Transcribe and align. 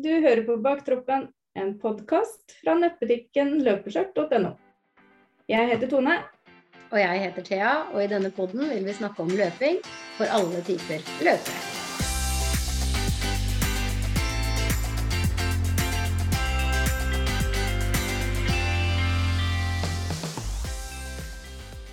Du 0.00 0.08
hører 0.08 0.40
på 0.46 0.54
Baktroppen, 0.64 1.26
en 1.60 1.74
podkast 1.76 2.54
fra 2.62 2.72
nettbutikken 2.78 3.58
løpeskjørt.no. 3.66 4.54
Jeg 5.50 5.66
heter 5.68 5.90
Tone. 5.90 6.14
Og 6.88 6.96
jeg 7.02 7.18
heter 7.20 7.44
Thea, 7.44 7.72
og 7.92 7.98
i 8.00 8.06
denne 8.08 8.30
podden 8.32 8.64
vil 8.70 8.86
vi 8.86 8.94
snakke 8.96 9.20
om 9.20 9.28
løping 9.28 9.76
for 10.16 10.32
alle 10.32 10.62
typer 10.64 11.04
løpere. 11.20 11.58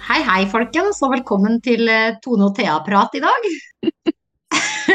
Hei, 0.08 0.22
hei, 0.30 0.44
folkens, 0.54 1.04
og 1.04 1.18
velkommen 1.18 1.60
til 1.60 1.92
eh, 1.92 2.16
Tone 2.24 2.48
og 2.48 2.56
Thea-prat 2.56 3.20
i 3.20 3.26
dag. 3.28 3.52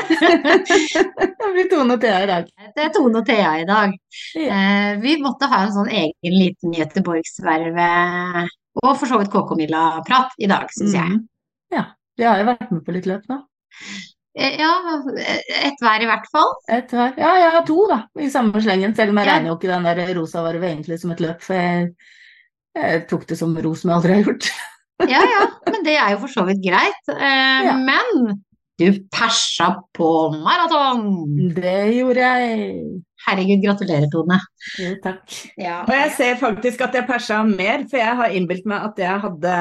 det 1.39 1.51
blir 1.55 1.69
Tone 1.71 1.97
og 1.97 2.01
Thea 2.03 2.23
i 2.25 2.29
dag. 2.31 2.49
Det 2.77 2.85
er 2.87 2.93
Tone 2.95 3.21
og 3.23 3.27
Thea 3.29 3.53
i 3.63 3.67
dag. 3.69 3.95
Ja. 4.39 4.49
Eh, 4.57 5.01
vi 5.03 5.17
måtte 5.23 5.49
ha 5.51 5.63
en 5.67 5.75
sånn 5.75 5.91
egen 5.93 6.37
liten 6.39 6.75
Göteborgsverve 6.77 7.89
og 8.83 8.95
for 8.97 9.07
så 9.11 9.19
vidt 9.21 9.31
KK-Milla-prat 9.33 10.33
i 10.41 10.49
dag, 10.51 10.71
syns 10.73 10.95
jeg. 10.97 11.11
Mm. 11.17 11.21
Ja. 11.77 11.85
Vi 12.19 12.25
har 12.29 12.41
jo 12.41 12.49
vært 12.49 12.71
med 12.73 12.83
på 12.87 12.95
litt 12.97 13.09
løp 13.11 13.27
nå. 13.31 13.39
Eh, 14.37 14.55
Ja, 14.61 14.71
ett 15.69 15.81
hver 15.85 16.01
i 16.05 16.09
hvert 16.09 16.29
fall. 16.33 16.51
Et 16.73 16.89
hver. 16.93 17.13
Ja, 17.21 17.35
jeg 17.41 17.51
har 17.57 17.67
to, 17.69 17.79
da, 17.91 17.99
i 18.21 18.31
samme 18.33 18.63
slengen. 18.65 18.95
Selv 18.97 19.13
om 19.13 19.21
jeg 19.21 19.27
Ja. 19.29 19.35
regner 19.37 19.53
jo 19.53 19.57
ikke 19.59 19.73
den 19.73 19.85
der 19.89 20.15
rosa 20.17 20.43
varve 20.45 20.71
egentlig 20.71 20.99
som 21.01 21.13
et 21.13 21.21
løp, 21.21 21.43
for 21.45 21.55
jeg, 21.55 21.91
jeg 22.77 23.03
tok 23.11 23.27
det 23.29 23.37
som 23.39 23.53
ros 23.57 23.83
som 23.83 23.91
jeg 23.93 23.97
aldri 24.01 24.15
har 24.19 24.25
gjort. 24.31 24.49
Ja 25.11 25.19
ja, 25.27 25.47
men 25.67 25.83
det 25.85 25.97
er 25.99 26.13
jo 26.15 26.19
for 26.23 26.31
så 26.31 26.45
vidt 26.47 26.61
greit. 26.65 27.09
Eh, 27.11 27.65
Ja. 27.67 27.73
Men 27.77 28.43
du 28.81 28.87
persa 29.13 29.69
på 29.95 30.09
maraton! 30.43 31.05
Det 31.55 31.75
gjorde 31.97 32.25
jeg. 32.25 32.73
Herregud, 33.27 33.61
gratulerer, 33.63 34.09
Tone. 34.11 34.39
Jo, 34.81 34.95
takk. 35.05 35.23
Ja. 35.61 35.83
Og 35.85 35.93
jeg 35.95 36.11
ser 36.17 36.41
faktisk 36.41 36.81
at 36.87 36.97
jeg 36.97 37.07
persa 37.07 37.43
mer, 37.47 37.85
for 37.91 38.01
jeg 38.01 38.19
har 38.19 38.35
innbilt 38.35 38.67
meg 38.67 38.89
at 38.89 38.99
jeg 39.05 39.23
hadde 39.27 39.55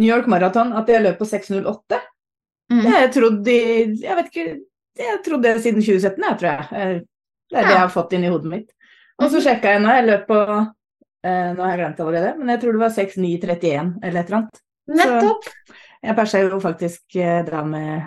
New 0.00 0.06
York 0.08 0.30
Marathon, 0.30 0.72
at 0.78 0.88
jeg 0.88 1.02
løp 1.04 1.18
på 1.20 1.28
6.08. 1.28 2.00
Mm. 2.70 2.80
Det 2.84 2.90
har 2.94 3.00
jeg 3.02 3.12
trodd 3.16 3.48
i 3.50 3.60
Jeg 3.98 4.14
vet 4.14 4.28
ikke 4.30 4.42
Jeg 5.00 5.16
trodde 5.26 5.48
det 5.48 5.62
siden 5.64 5.82
2017, 5.82 6.22
jeg, 6.28 6.36
tror 6.38 6.50
jeg. 6.50 6.66
Eh, 6.70 7.00
Det 7.50 7.58
er 7.58 7.66
det 7.66 7.74
jeg 7.74 7.82
har 7.82 7.90
fått 7.90 8.12
inn 8.14 8.24
i 8.24 8.30
hodet 8.30 8.50
mitt. 8.52 8.68
Og 9.20 9.32
så 9.32 9.40
sjekka 9.42 9.74
jeg 9.74 9.82
nå, 9.82 9.90
jeg 9.90 10.06
løp 10.06 10.24
på 10.30 10.38
eh, 10.46 11.48
Nå 11.56 11.64
har 11.64 11.72
jeg 11.74 11.80
glemt 11.82 12.00
allerede, 12.04 12.32
men 12.38 12.54
jeg 12.54 12.62
tror 12.62 12.76
det 12.78 12.82
var 12.84 12.94
6.931 12.94 13.92
eller 14.06 14.20
et 14.20 14.30
eller 14.30 14.38
annet. 14.38 14.62
Nettopp. 15.00 15.50
Jeg 16.00 16.16
persa 16.16 16.40
jo 16.46 16.60
faktisk 16.62 17.18
eh, 17.20 17.42
da 17.50 17.64
med 17.66 18.06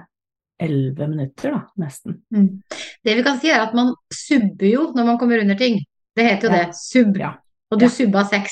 11 0.61 1.07
minutter, 1.09 1.51
da, 1.51 1.61
nesten. 1.77 2.21
Mm. 2.33 2.61
Det 3.03 3.15
vi 3.17 3.23
kan 3.23 3.39
si, 3.39 3.49
er 3.49 3.61
at 3.65 3.73
man 3.73 3.93
subber 4.13 4.67
jo 4.69 4.91
når 4.95 5.05
man 5.05 5.17
kommer 5.17 5.39
under 5.41 5.55
ting. 5.59 5.79
Det 6.15 6.25
heter 6.27 6.49
jo 6.49 6.55
Ja. 6.55 6.65
det. 6.65 6.75
Sub. 6.75 7.17
Ja. 7.17 7.31
Og 7.71 7.79
du 7.79 7.85
Ja. 7.85 7.89
subba 7.89 8.23
seks. 8.29 8.51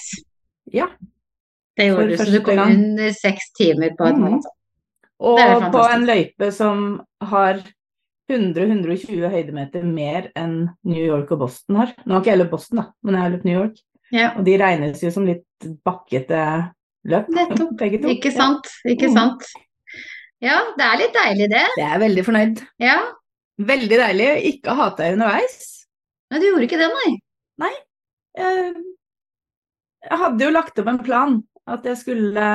Ja. 0.73 0.87
Det 1.77 1.91
For 1.91 2.01
gjorde 2.01 2.09
du, 2.09 2.17
så 2.17 2.31
du 2.31 2.39
kom 2.43 2.55
gang. 2.55 2.71
under 2.73 3.11
seks 3.13 3.51
timer 3.57 3.95
på 3.97 4.05
et 4.07 4.15
mm. 4.15 4.21
maraton. 4.21 4.51
Og 5.19 5.71
på 5.71 5.83
en 5.93 6.05
løype 6.05 6.51
som 6.51 7.01
har 7.21 7.61
100-120 8.29 9.29
høydemeter 9.29 9.83
mer 9.85 10.29
enn 10.39 10.69
New 10.87 11.03
York 11.03 11.31
og 11.31 11.39
Boston 11.45 11.75
har. 11.81 11.93
Nå 12.05 12.13
har 12.15 12.21
ikke 12.23 12.31
jeg 12.33 12.39
løpt 12.41 12.51
Boston, 12.55 12.77
da, 12.81 12.85
men 13.03 13.15
jeg 13.17 13.21
har 13.25 13.33
løpt 13.35 13.45
New 13.45 13.57
York. 13.59 13.81
Ja. 14.11 14.29
Og 14.37 14.45
de 14.47 14.57
regnes 14.59 15.01
jo 15.03 15.11
som 15.13 15.25
litt 15.27 15.67
bakkete 15.85 16.39
løp, 17.07 17.29
Nettopp. 17.29 17.81
Ikke 17.81 18.31
sant? 18.33 18.67
Ikke 18.87 19.07
Mm. 19.09 19.13
sant? 19.13 19.43
Ja, 20.41 20.57
det 20.77 20.85
er 20.85 21.01
litt 21.03 21.13
deilig, 21.13 21.49
det. 21.51 21.65
Jeg 21.77 21.87
er 21.87 22.01
veldig 22.01 22.23
fornøyd. 22.25 22.63
Ja. 22.81 22.97
Veldig 23.61 23.99
deilig 23.99 24.29
å 24.31 24.39
ikke 24.49 24.73
ha 24.73 24.87
hatt 24.87 24.97
deg 25.01 25.17
underveis. 25.17 25.59
Men 26.31 26.41
du 26.41 26.47
gjorde 26.47 26.65
ikke 26.65 26.79
det, 26.81 26.87
nei? 27.61 27.71
Jeg, 28.39 28.73
jeg 30.07 30.19
hadde 30.23 30.45
jo 30.47 30.55
lagt 30.55 30.79
opp 30.81 30.89
en 30.89 31.01
plan 31.03 31.37
at 31.69 31.85
jeg 31.85 31.99
skulle 31.99 32.45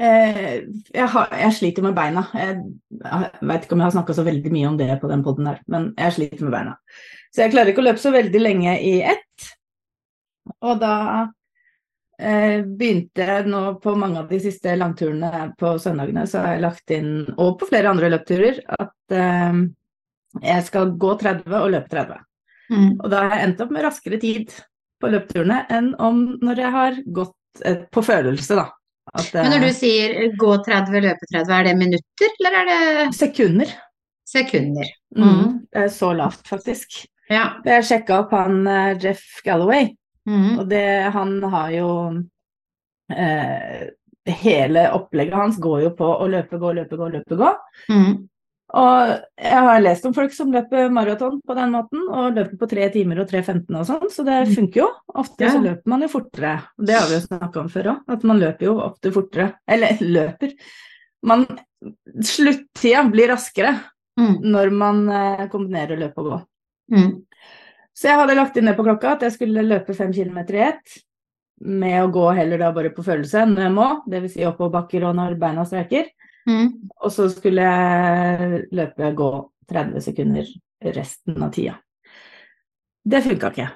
eh, 0.00 0.58
jeg, 0.66 1.06
har, 1.14 1.32
jeg 1.40 1.56
sliter 1.56 1.86
med 1.86 1.96
beina. 1.96 2.26
Jeg, 2.36 2.58
jeg 3.00 3.48
vet 3.52 3.64
ikke 3.64 3.78
om 3.78 3.82
jeg 3.84 3.88
har 3.88 3.96
snakka 3.96 4.18
så 4.18 4.26
veldig 4.26 4.52
mye 4.54 4.68
om 4.68 4.78
det 4.80 4.90
på 5.00 5.10
den 5.10 5.24
poden 5.24 5.48
der, 5.48 5.62
men 5.72 5.90
jeg 5.96 6.18
sliter 6.18 6.44
med 6.44 6.56
beina. 6.58 6.76
Så 7.30 7.46
jeg 7.46 7.54
klarer 7.54 7.72
ikke 7.72 7.84
å 7.84 7.88
løpe 7.88 8.02
så 8.02 8.12
veldig 8.14 8.42
lenge 8.42 8.76
i 8.82 8.96
ett. 9.14 9.50
Og 10.60 10.82
da 10.82 10.94
eh, 11.14 11.28
begynte 12.20 13.40
nå 13.48 13.60
på 13.80 13.94
mange 13.96 14.20
av 14.20 14.30
de 14.30 14.40
siste 14.42 14.74
langturene 14.76 15.50
på 15.58 15.74
søndagene, 15.80 16.26
så 16.28 16.42
har 16.44 16.56
jeg 16.56 16.64
lagt 16.64 16.94
inn, 16.94 17.12
og 17.36 17.58
på 17.60 17.68
flere 17.70 17.92
andre 17.92 18.10
løpturer, 18.12 18.58
at 18.76 19.14
eh, 19.16 19.60
jeg 20.38 20.66
skal 20.66 20.92
gå 21.00 21.14
30 21.20 21.56
og 21.58 21.70
løpe 21.74 21.90
30. 21.90 22.18
Mm. 22.70 22.90
Og 23.00 23.06
da 23.10 23.24
har 23.24 23.36
jeg 23.36 23.48
endt 23.48 23.62
opp 23.64 23.72
med 23.74 23.86
raskere 23.86 24.20
tid 24.22 24.52
på 25.00 25.10
løpeturene 25.10 25.62
enn 25.72 25.94
om 26.02 26.20
når 26.44 26.62
jeg 26.62 26.74
har 26.76 26.98
gått 27.20 27.64
eh, 27.64 27.82
på 27.90 28.04
følelse, 28.04 28.58
da. 28.58 28.68
At, 29.10 29.30
Men 29.34 29.50
når 29.54 29.64
eh, 29.64 29.66
du 29.66 29.74
sier 29.74 30.16
gå 30.38 30.50
30, 30.66 31.00
løpe 31.06 31.30
30, 31.32 31.54
er 31.56 31.66
det 31.66 31.78
minutter, 31.80 32.34
eller 32.38 32.58
er 32.60 32.68
det 32.70 33.06
Sekunder. 33.18 33.72
sekunder? 34.28 34.92
Mm. 35.16 35.64
Det 35.72 35.86
er 35.86 35.88
så 35.94 36.12
lavt, 36.14 36.44
faktisk. 36.46 37.00
Ja. 37.30 37.56
Jeg 37.66 37.86
sjekka 37.88 38.20
opp 38.24 38.34
han 38.36 38.62
eh, 38.70 38.92
Jeff 39.02 39.40
Galloway, 39.46 39.90
Mm. 40.28 40.58
og 40.60 40.66
det, 40.68 40.82
han 41.14 41.30
har 41.42 41.70
jo 41.72 41.88
eh, 43.12 43.88
Hele 44.30 44.82
opplegget 44.92 45.34
hans 45.34 45.56
går 45.58 45.78
jo 45.86 45.90
på 45.96 46.04
å 46.20 46.26
løpe, 46.28 46.58
gå, 46.60 46.72
løpe, 46.76 46.96
gå, 47.00 47.06
løpe, 47.10 47.38
gå. 47.40 47.48
Mm. 47.88 48.10
Og 48.76 49.12
jeg 49.40 49.62
har 49.66 49.80
lest 49.82 50.04
om 50.06 50.12
folk 50.14 50.34
som 50.36 50.52
løper 50.54 50.90
maraton 50.92 51.40
på 51.42 51.56
den 51.56 51.72
måten, 51.72 52.04
og 52.12 52.36
løper 52.36 52.58
på 52.60 52.68
3 52.70 52.90
timer 52.94 53.22
og 53.24 53.30
3.15 53.32 53.80
og 53.80 53.86
sånn, 53.88 54.04
så 54.12 54.22
det 54.28 54.36
Mm. 54.46 54.52
funker 54.54 54.82
jo. 54.82 54.88
Ofte 55.24 55.40
Ja. 55.48 55.50
så 55.56 55.62
løper 55.64 55.88
man 55.90 56.02
jo 56.04 56.08
fortere. 56.12 56.52
Det 56.78 56.94
har 56.94 57.08
vi 57.08 57.14
jo 57.16 57.26
snakka 57.26 57.60
om 57.64 57.68
før 57.72 57.88
òg, 57.94 57.98
at 58.12 58.22
man 58.28 58.38
løper 58.38 58.66
jo 58.68 58.76
ofte 58.78 59.10
fortere. 59.10 59.54
Eller 59.66 59.96
løper. 60.00 60.52
Man 61.24 61.46
Sluttida 62.22 63.02
blir 63.10 63.28
raskere 63.32 63.80
Mm. 64.20 64.42
når 64.52 64.70
man 64.72 65.08
eh, 65.08 65.46
kombinerer 65.48 65.96
løp 65.98 66.12
og 66.18 66.24
gå. 66.26 66.38
Mm. 66.92 67.22
Så 68.00 68.08
jeg 68.08 68.16
hadde 68.16 68.36
lagt 68.38 68.56
inn 68.56 68.70
det 68.70 68.78
på 68.78 68.84
klokka 68.86 69.14
at 69.18 69.26
jeg 69.26 69.34
skulle 69.34 69.66
løpe 69.66 69.92
fem 69.96 70.12
kilometer 70.16 70.56
i 70.56 70.64
ett. 70.70 71.00
Med 71.60 71.98
å 72.00 72.08
gå 72.08 72.30
heller 72.32 72.62
da 72.62 72.70
bare 72.72 72.92
på 72.96 73.04
følelse 73.04 73.42
når 73.50 73.66
jeg 73.66 73.72
må, 73.76 73.88
dvs. 74.08 74.32
Si 74.32 74.46
oppoverbakker 74.48 75.04
og 75.04 75.18
når 75.18 75.34
beina 75.40 75.66
streker. 75.68 76.06
Mm. 76.48 76.70
Og 76.96 77.12
så 77.12 77.26
skulle 77.28 77.66
jeg 77.66 78.62
løpe 78.72 79.10
gå 79.18 79.30
30 79.68 80.04
sekunder 80.06 80.48
resten 80.96 81.44
av 81.44 81.52
tida. 81.52 81.74
Det 83.04 83.20
funka 83.26 83.50
ikke. 83.52 83.66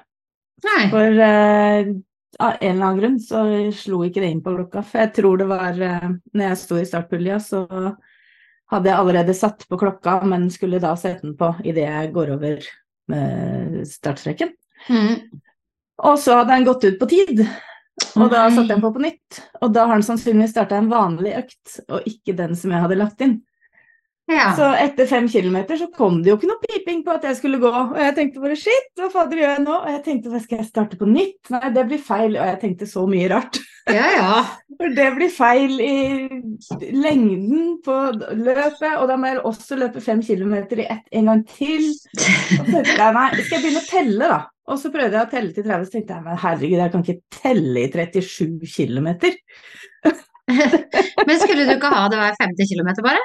Nei. 0.65 0.81
For 0.89 1.19
uh, 1.21 1.91
av 2.41 2.55
en 2.57 2.71
eller 2.71 2.87
annen 2.87 3.01
grunn 3.03 3.19
så 3.21 3.43
slo 3.77 4.01
ikke 4.07 4.23
det 4.23 4.31
inn 4.33 4.41
på 4.45 4.55
klokka. 4.55 4.81
For 4.89 5.03
jeg 5.03 5.11
tror 5.19 5.37
det 5.43 5.47
var 5.51 5.77
uh, 5.77 6.07
når 6.33 6.47
jeg 6.47 6.61
sto 6.63 6.79
i 6.81 6.87
startpulja, 6.89 7.37
så 7.45 7.61
hadde 8.73 8.89
jeg 8.89 8.97
allerede 8.97 9.37
satt 9.37 9.67
på 9.69 9.77
klokka, 9.77 10.17
men 10.25 10.49
skulle 10.49 10.81
da 10.81 10.95
sette 10.97 11.27
den 11.27 11.37
på 11.37 11.51
idet 11.61 11.85
jeg 11.85 12.11
går 12.15 12.33
over 12.39 12.65
startstreken. 13.85 14.53
Mm. 14.89 15.41
Og 16.05 16.19
så 16.19 16.39
hadde 16.41 16.55
han 16.57 16.67
gått 16.67 16.87
ut 16.87 16.99
på 16.99 17.07
tid. 17.09 17.45
Og 18.19 18.27
da 18.31 18.45
satte 18.51 18.73
jeg 18.73 18.83
på 18.83 18.91
på 18.95 19.03
nytt. 19.03 19.41
Og 19.63 19.71
da 19.75 19.85
har 19.85 19.95
han 19.95 20.05
sannsynligvis 20.05 20.55
starta 20.55 20.79
en 20.79 20.91
vanlig 20.91 21.35
økt, 21.39 21.77
og 21.87 22.07
ikke 22.09 22.35
den 22.35 22.55
som 22.59 22.73
jeg 22.73 22.83
hadde 22.83 22.99
lagt 22.99 23.23
inn. 23.23 23.37
Ja. 24.25 24.55
Så 24.57 24.65
etter 24.81 25.05
fem 25.05 25.27
kilometer 25.29 25.77
så 25.77 25.85
kom 25.93 26.23
det 26.23 26.31
jo 26.31 26.37
ikke 26.39 26.49
noe 26.49 26.61
piping 26.63 27.03
på 27.05 27.13
at 27.13 27.27
jeg 27.27 27.37
skulle 27.37 27.59
gå. 27.61 27.69
Og 27.69 27.99
jeg 28.01 28.15
tenkte 28.17 28.41
bare 28.41 28.57
shit, 28.57 28.87
hva 28.97 29.09
fader 29.13 29.41
gjør 29.41 29.51
jeg 29.51 29.63
nå? 29.67 29.75
Og 29.75 29.91
jeg 29.93 30.01
tenkte 30.07 30.31
hva 30.33 30.41
skal 30.41 30.61
jeg 30.61 30.69
starte 30.71 30.97
på 30.97 31.09
nytt? 31.09 31.51
Nei, 31.53 31.69
det 31.75 31.83
blir 31.91 32.01
feil. 32.01 32.33
Og 32.33 32.49
jeg 32.49 32.59
tenkte 32.63 32.89
så 32.89 33.05
mye 33.09 33.29
rart. 33.35 33.59
ja, 33.93 34.07
ja. 34.15 34.31
For 34.79 34.91
det 34.91 35.05
blir 35.15 35.29
feil 35.31 35.77
i 35.79 35.93
lengden 36.91 37.77
på 37.85 37.93
løpet, 38.17 38.97
og 38.97 39.05
da 39.07 39.15
må 39.15 39.29
jeg 39.29 39.43
også 39.47 39.77
løpe 39.79 40.01
fem 40.03 40.19
kilometer 40.25 40.81
i 40.83 40.87
ett 40.97 41.15
en 41.15 41.29
gang 41.31 41.45
til. 41.53 41.85
Og 41.93 42.65
så 42.65 42.73
tenkte 42.73 42.97
jeg 42.97 43.15
nei, 43.15 43.29
skal 43.37 43.55
jeg 43.55 43.63
begynne 43.63 43.83
å 43.85 43.87
telle, 43.87 44.31
da? 44.33 44.41
Og 44.65 44.81
så 44.81 44.91
prøvde 44.91 45.15
jeg 45.15 45.29
å 45.29 45.31
telle 45.31 45.53
til 45.53 45.67
30, 45.69 45.85
så 45.85 45.95
tenkte 45.95 46.17
jeg 46.17 46.25
men 46.25 46.41
herregud, 46.41 46.81
jeg 46.81 46.93
kan 46.95 47.05
ikke 47.05 47.37
telle 47.37 47.85
i 47.85 47.91
37 47.93 48.73
kilometer. 48.73 49.37
Men 51.25 51.39
skulle 51.41 51.63
du 51.65 51.71
ikke 51.73 51.89
ha 51.89 52.03
det 52.11 52.19
hver 52.19 52.35
50 52.37 52.67
km 52.69 52.91
bare? 53.05 53.21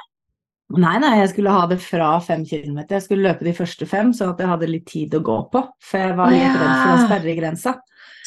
Nei, 0.71 0.99
nei, 1.03 1.17
jeg 1.19 1.31
skulle 1.33 1.51
ha 1.51 1.67
det 1.67 1.81
fra 1.83 2.13
fem 2.23 2.45
kilometer. 2.47 2.95
Jeg 3.01 3.03
skulle 3.09 3.27
løpe 3.27 3.43
de 3.45 3.53
første 3.59 3.87
fem, 3.91 4.13
sånn 4.15 4.31
at 4.35 4.39
jeg 4.39 4.47
hadde 4.53 4.69
litt 4.71 4.87
tid 4.87 5.15
å 5.19 5.21
gå 5.27 5.39
på. 5.51 5.65
For 5.83 5.99
jeg 5.99 6.17
var 6.17 6.31
litt 6.31 6.43
Ja. 6.45 6.53
redd 6.61 6.77
for 6.79 6.91
den 6.97 7.07
sperregrensa. 7.09 7.73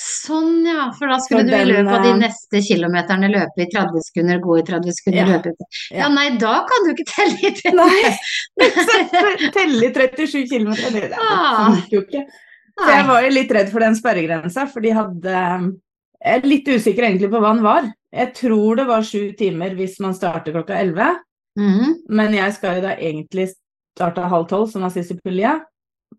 Sånn, 0.04 0.66
ja. 0.66 0.92
For 0.98 1.07
da 1.07 1.19
skulle 1.24 1.44
Så 1.44 1.48
du 1.48 1.54
i 1.54 1.57
den, 1.57 1.68
løpet 1.69 1.94
av 1.94 2.04
de 2.04 2.10
eh, 2.10 2.18
neste 2.28 2.62
kilometerne 2.68 3.30
løpe 3.31 3.62
i 3.63 3.68
30 3.72 4.01
sekunder, 4.10 4.40
gå 4.44 4.57
i 4.60 4.63
30 4.63 4.92
sekunder, 4.92 5.22
Ja. 5.22 5.38
løpe 5.38 5.48
i 5.48 5.95
Ja, 5.95 5.98
Ja. 6.00 6.07
nei, 6.10 6.30
da 6.38 6.66
kan 6.68 6.84
du 6.84 6.94
ikke 6.94 7.06
telle 7.13 7.38
i 7.38 7.51
30. 7.54 7.75
Nei! 7.78 8.18
Telle 9.54 9.86
i 9.88 9.94
37 9.94 10.50
km, 10.50 10.74
det, 10.92 11.10
det 11.12 11.18
Ah. 11.19 11.69
funker 11.72 11.90
jo 11.92 12.01
ikke. 12.01 12.25
Så 12.80 12.88
jeg 12.90 13.06
var 13.07 13.22
jo 13.22 13.30
litt 13.30 13.51
redd 13.51 13.69
for 13.72 13.80
den 13.80 13.95
sperregrensa, 13.95 14.68
for 14.69 14.81
de 14.81 14.90
hadde 14.90 15.78
Jeg 16.25 16.42
er 16.44 16.48
litt 16.48 16.66
usikker 16.66 17.04
egentlig 17.04 17.30
på 17.30 17.40
hva 17.40 17.54
den 17.54 17.63
var. 17.63 17.94
Jeg 18.13 18.34
tror 18.34 18.78
det 18.78 18.88
var 18.88 19.01
sju 19.04 19.34
timer 19.38 19.75
hvis 19.75 20.00
man 20.00 20.13
starter 20.13 20.54
klokka 20.54 20.78
11, 20.80 21.18
Mhm. 21.60 22.00
men 22.10 22.34
jeg 22.34 22.54
skal 22.56 22.78
jo 22.78 22.82
da 22.88 22.96
egentlig 22.98 23.52
starte 23.94 24.26
halv 24.32 24.48
tolv, 24.50 24.72
som 24.72 24.82
var 24.82 24.94
siste 24.94 25.20
pulje. 25.22 25.62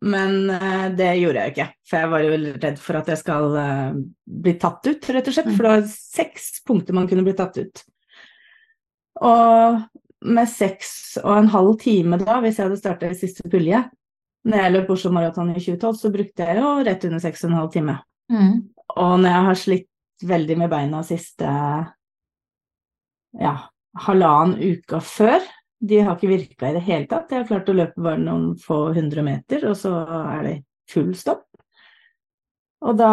men 0.02 0.50
eh, 0.50 0.90
det 0.90 1.10
gjorde 1.20 1.38
jeg 1.40 1.48
jo 1.48 1.54
ikke. 1.54 1.66
For 1.88 1.96
jeg 1.98 2.10
var 2.10 2.22
jo 2.24 2.38
redd 2.62 2.78
for 2.82 2.98
at 2.98 3.08
jeg 3.08 3.18
skal 3.20 3.56
eh, 3.56 3.98
bli 4.26 4.54
tatt 4.58 4.86
ut, 4.90 5.10
rett 5.14 5.28
og 5.30 5.36
slett. 5.36 5.50
For 5.54 5.62
det 5.62 5.74
var 5.74 5.84
seks 5.90 6.48
punkter 6.66 6.96
man 6.98 7.06
kunne 7.08 7.22
bli 7.22 7.34
tatt 7.38 7.58
ut. 7.62 7.84
Og 9.22 9.78
med 10.24 10.50
seks 10.50 10.90
og 11.22 11.36
en 11.36 11.50
halv 11.52 11.76
time 11.80 12.18
da, 12.18 12.40
hvis 12.42 12.58
jeg 12.58 12.66
hadde 12.66 12.80
starta 12.80 13.10
i 13.10 13.18
siste 13.18 13.46
pulje, 13.50 13.84
når 14.44 14.60
jeg 14.60 14.74
løp 14.74 14.90
Oslo 14.96 15.12
Maraton 15.14 15.54
i 15.54 15.60
2012, 15.60 15.96
så 16.02 16.12
brukte 16.12 16.48
jeg 16.48 16.58
jo 16.58 16.72
rett 16.84 17.04
under 17.08 17.22
seks 17.22 17.44
og 17.44 17.50
en 17.50 17.58
halv 17.60 17.70
time. 17.72 17.96
Mm. 18.32 18.56
Og 18.98 19.12
når 19.22 19.30
jeg 19.30 19.46
har 19.48 19.60
slitt 19.60 20.26
veldig 20.34 20.56
med 20.58 20.72
beina 20.72 21.02
siste 21.06 21.54
ja, 23.40 23.54
halvannen 23.94 24.58
uka 24.58 25.00
før, 25.00 25.40
de 25.84 25.98
har 26.00 26.16
ikke 26.16 26.30
virka 26.30 26.70
i 26.70 26.74
det 26.78 26.84
hele 26.86 27.06
tatt. 27.10 27.30
Jeg 27.30 27.42
har 27.42 27.48
klart 27.48 27.68
å 27.68 27.76
løpe 27.76 28.02
bare 28.02 28.18
noen 28.22 28.54
få 28.58 28.92
hundre 28.96 29.22
meter, 29.26 29.66
og 29.68 29.76
så 29.76 29.92
er 30.08 30.42
det 30.46 30.54
full 30.90 31.12
stopp. 31.18 31.44
Og 32.84 32.96
da 32.98 33.10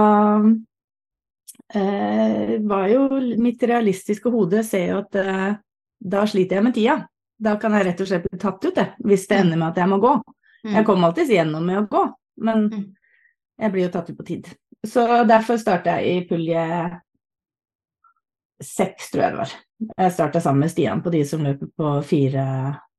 eh, 1.75 2.57
var 2.67 2.87
jo 2.91 3.07
mitt 3.41 3.63
realistiske 3.63 4.31
hode 4.31 4.63
ser 4.67 4.87
jo 4.91 5.01
at 5.03 5.15
eh, 5.21 5.51
da 6.01 6.23
sliter 6.27 6.57
jeg 6.59 6.65
med 6.65 6.75
tida. 6.75 6.97
Da 7.41 7.55
kan 7.61 7.73
jeg 7.73 7.87
rett 7.89 8.01
og 8.03 8.09
slett 8.09 8.25
bli 8.27 8.39
tatt 8.41 8.65
ut, 8.65 8.75
det, 8.75 8.87
hvis 9.05 9.27
det 9.29 9.39
ender 9.41 9.57
med 9.57 9.71
at 9.71 9.79
jeg 9.81 9.89
må 9.89 9.97
gå. 10.03 10.15
Jeg 10.61 10.85
kommer 10.85 11.09
alltids 11.09 11.31
gjennom 11.33 11.63
med 11.65 11.79
å 11.79 11.87
gå, 11.89 12.01
men 12.45 12.67
Mm. 12.69 12.83
jeg 13.57 13.71
blir 13.73 13.83
jo 13.87 13.91
tatt 13.93 14.09
ut 14.11 14.17
på 14.17 14.25
tid. 14.27 14.47
Så 14.85 15.01
derfor 15.29 15.57
starta 15.57 15.95
jeg 15.97 16.21
i 16.21 16.27
pulje 16.29 16.61
seks, 18.61 19.09
tror 19.11 19.23
jeg 19.23 19.33
det 19.33 19.39
var. 19.41 19.55
Jeg 19.97 20.11
starta 20.13 20.39
sammen 20.43 20.59
med 20.65 20.71
Stian 20.73 21.01
på 21.01 21.09
de 21.13 21.23
som 21.25 21.41
løper 21.45 21.69
på 21.77 21.91
fire 22.05 22.43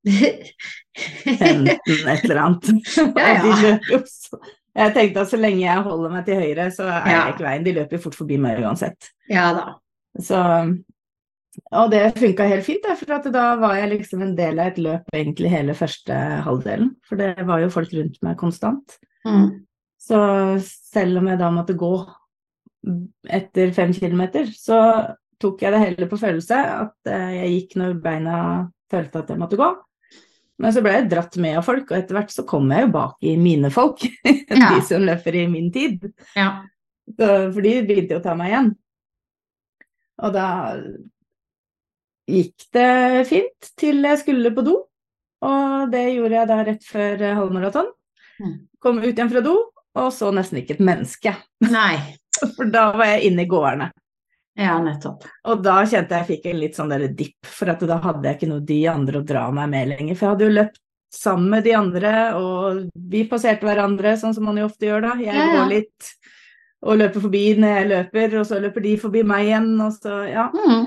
15, 0.03 1.69
et 2.13 2.25
eller 2.25 2.41
annet. 2.43 2.73
Ja, 2.99 3.05
Ja, 3.17 3.35
Og 3.37 3.45
de 3.45 3.53
løper 3.63 3.93
jo 3.95 4.01
så 4.09 4.41
Jeg 4.75 4.95
tenkte 4.97 5.21
at 5.21 5.29
så 5.29 5.37
lenge 5.37 5.61
jeg 5.67 5.83
holder 5.85 6.11
meg 6.15 6.25
til 6.27 6.39
høyre, 6.41 6.71
så 6.73 6.87
er 6.89 7.11
Ja. 7.11 7.19
jeg 7.27 7.35
ikke 7.35 7.45
veien. 7.45 7.65
De 7.67 7.75
løper 7.77 8.01
fort 8.01 8.15
forbi 8.17 8.39
meg 8.41 8.63
uansett. 8.65 9.11
ja 9.29 9.51
da. 9.53 9.67
Så 10.19 10.39
Og 11.73 11.91
det 11.93 12.15
funka 12.17 12.47
helt 12.49 12.65
fint, 12.65 12.87
for 12.97 13.13
at 13.13 13.27
da 13.33 13.57
var 13.61 13.75
jeg 13.77 13.91
liksom 13.99 14.23
en 14.25 14.35
del 14.37 14.59
av 14.59 14.67
et 14.73 14.79
løp 14.81 15.05
egentlig 15.13 15.51
hele 15.53 15.75
første 15.77 16.17
halvdelen. 16.47 16.95
For 17.07 17.17
det 17.21 17.35
var 17.47 17.61
jo 17.61 17.69
folk 17.69 17.93
rundt 17.93 18.17
meg 18.25 18.39
konstant. 18.41 18.97
Mm. 19.27 19.67
Så 20.01 20.17
selv 20.65 21.19
om 21.21 21.29
jeg 21.29 21.39
da 21.39 21.51
måtte 21.53 21.77
gå 21.77 21.93
etter 23.29 23.71
fem 23.77 23.93
kilometer, 23.93 24.49
så 24.57 24.79
tok 25.43 25.63
jeg 25.65 25.75
det 25.75 25.81
heller 25.83 26.11
på 26.11 26.21
følelse 26.21 26.59
at 26.73 27.11
eh, 27.11 27.33
jeg 27.39 27.57
gikk 27.57 27.79
når 27.81 27.97
beina 28.05 28.37
følte 28.93 29.23
at 29.23 29.33
jeg 29.33 29.41
måtte 29.41 29.59
gå. 29.61 29.71
Men 30.63 30.75
så 30.75 30.83
ble 30.85 30.93
jeg 30.95 31.09
dratt 31.11 31.37
med 31.43 31.59
av 31.59 31.65
folk, 31.67 31.89
og 31.91 31.97
etter 31.97 32.17
hvert 32.17 32.35
så 32.35 32.45
kom 32.47 32.69
jeg 32.71 32.85
jo 32.85 32.93
bak 32.95 33.27
i 33.27 33.37
mine 33.41 33.73
folk. 33.75 34.05
Ja. 34.53 34.69
De 34.75 34.83
som 34.85 35.01
løper 35.01 35.33
i 35.41 35.47
min 35.49 35.71
tid. 35.73 36.03
Ja. 36.37 36.67
Så, 37.09 37.27
for 37.55 37.65
de 37.65 37.71
begynte 37.89 38.13
jo 38.13 38.19
å 38.21 38.25
ta 38.25 38.35
meg 38.37 38.51
igjen. 38.51 38.67
Og 40.21 40.35
da 40.35 40.49
gikk 42.29 42.67
det 42.77 43.25
fint 43.31 43.71
til 43.81 44.05
jeg 44.05 44.21
skulle 44.21 44.53
på 44.53 44.65
do. 44.67 44.77
Og 45.43 45.89
det 45.91 46.05
gjorde 46.13 46.37
jeg 46.37 46.51
da 46.53 46.59
rett 46.69 46.85
før 46.87 47.25
halvmaraton. 47.41 47.89
Mm. 48.43 48.55
Kom 48.85 49.01
ut 49.01 49.09
igjen 49.09 49.33
fra 49.33 49.43
do, 49.45 49.57
og 49.99 50.13
så 50.15 50.31
nesten 50.37 50.61
ikke 50.61 50.77
et 50.77 50.85
menneske. 50.85 51.35
Nei. 51.65 51.97
For 52.59 52.69
da 52.69 52.91
var 52.99 53.15
jeg 53.15 53.33
inne 53.33 53.47
i 53.47 53.51
gårdene. 53.51 53.89
Ja, 54.59 54.77
nettopp. 54.85 55.25
Og 55.49 55.63
da 55.65 55.79
kjente 55.89 56.19
jeg 56.19 56.29
fikk 56.29 56.47
en 56.51 56.59
litt 56.61 56.77
sånn 56.77 56.91
der 56.93 57.07
dipp, 57.17 57.39
for 57.49 57.73
at 57.73 57.81
da 57.89 57.97
hadde 58.05 58.27
jeg 58.29 58.37
ikke 58.39 58.51
noe 58.51 58.65
de 58.69 58.81
andre 58.93 59.23
å 59.23 59.27
dra 59.27 59.47
meg 59.55 59.71
med 59.73 59.93
lenger. 59.95 60.19
For 60.19 60.27
jeg 60.27 60.35
hadde 60.35 60.49
jo 60.49 60.57
løpt 60.59 60.81
sammen 61.13 61.49
med 61.53 61.65
de 61.65 61.73
andre, 61.77 62.13
og 62.41 62.83
vi 63.13 63.25
passerte 63.29 63.67
hverandre, 63.69 64.15
sånn 64.21 64.35
som 64.37 64.45
man 64.49 64.61
jo 64.61 64.69
ofte 64.69 64.89
gjør 64.89 65.07
da. 65.09 65.15
Jeg 65.21 65.33
Ja, 65.37 65.47
ja. 65.47 65.55
går 65.61 65.71
litt 65.73 66.13
og 66.83 66.99
løper 66.99 67.23
forbi 67.29 67.45
når 67.63 67.73
jeg 67.79 67.89
løper, 67.93 68.37
og 68.41 68.47
så 68.49 68.59
løper 68.61 68.85
de 68.85 68.97
forbi 69.01 69.23
meg 69.29 69.47
igjen, 69.49 69.73
og 69.81 69.93
så 69.97 70.23
ja. 70.29 70.49
Mm. 70.53 70.87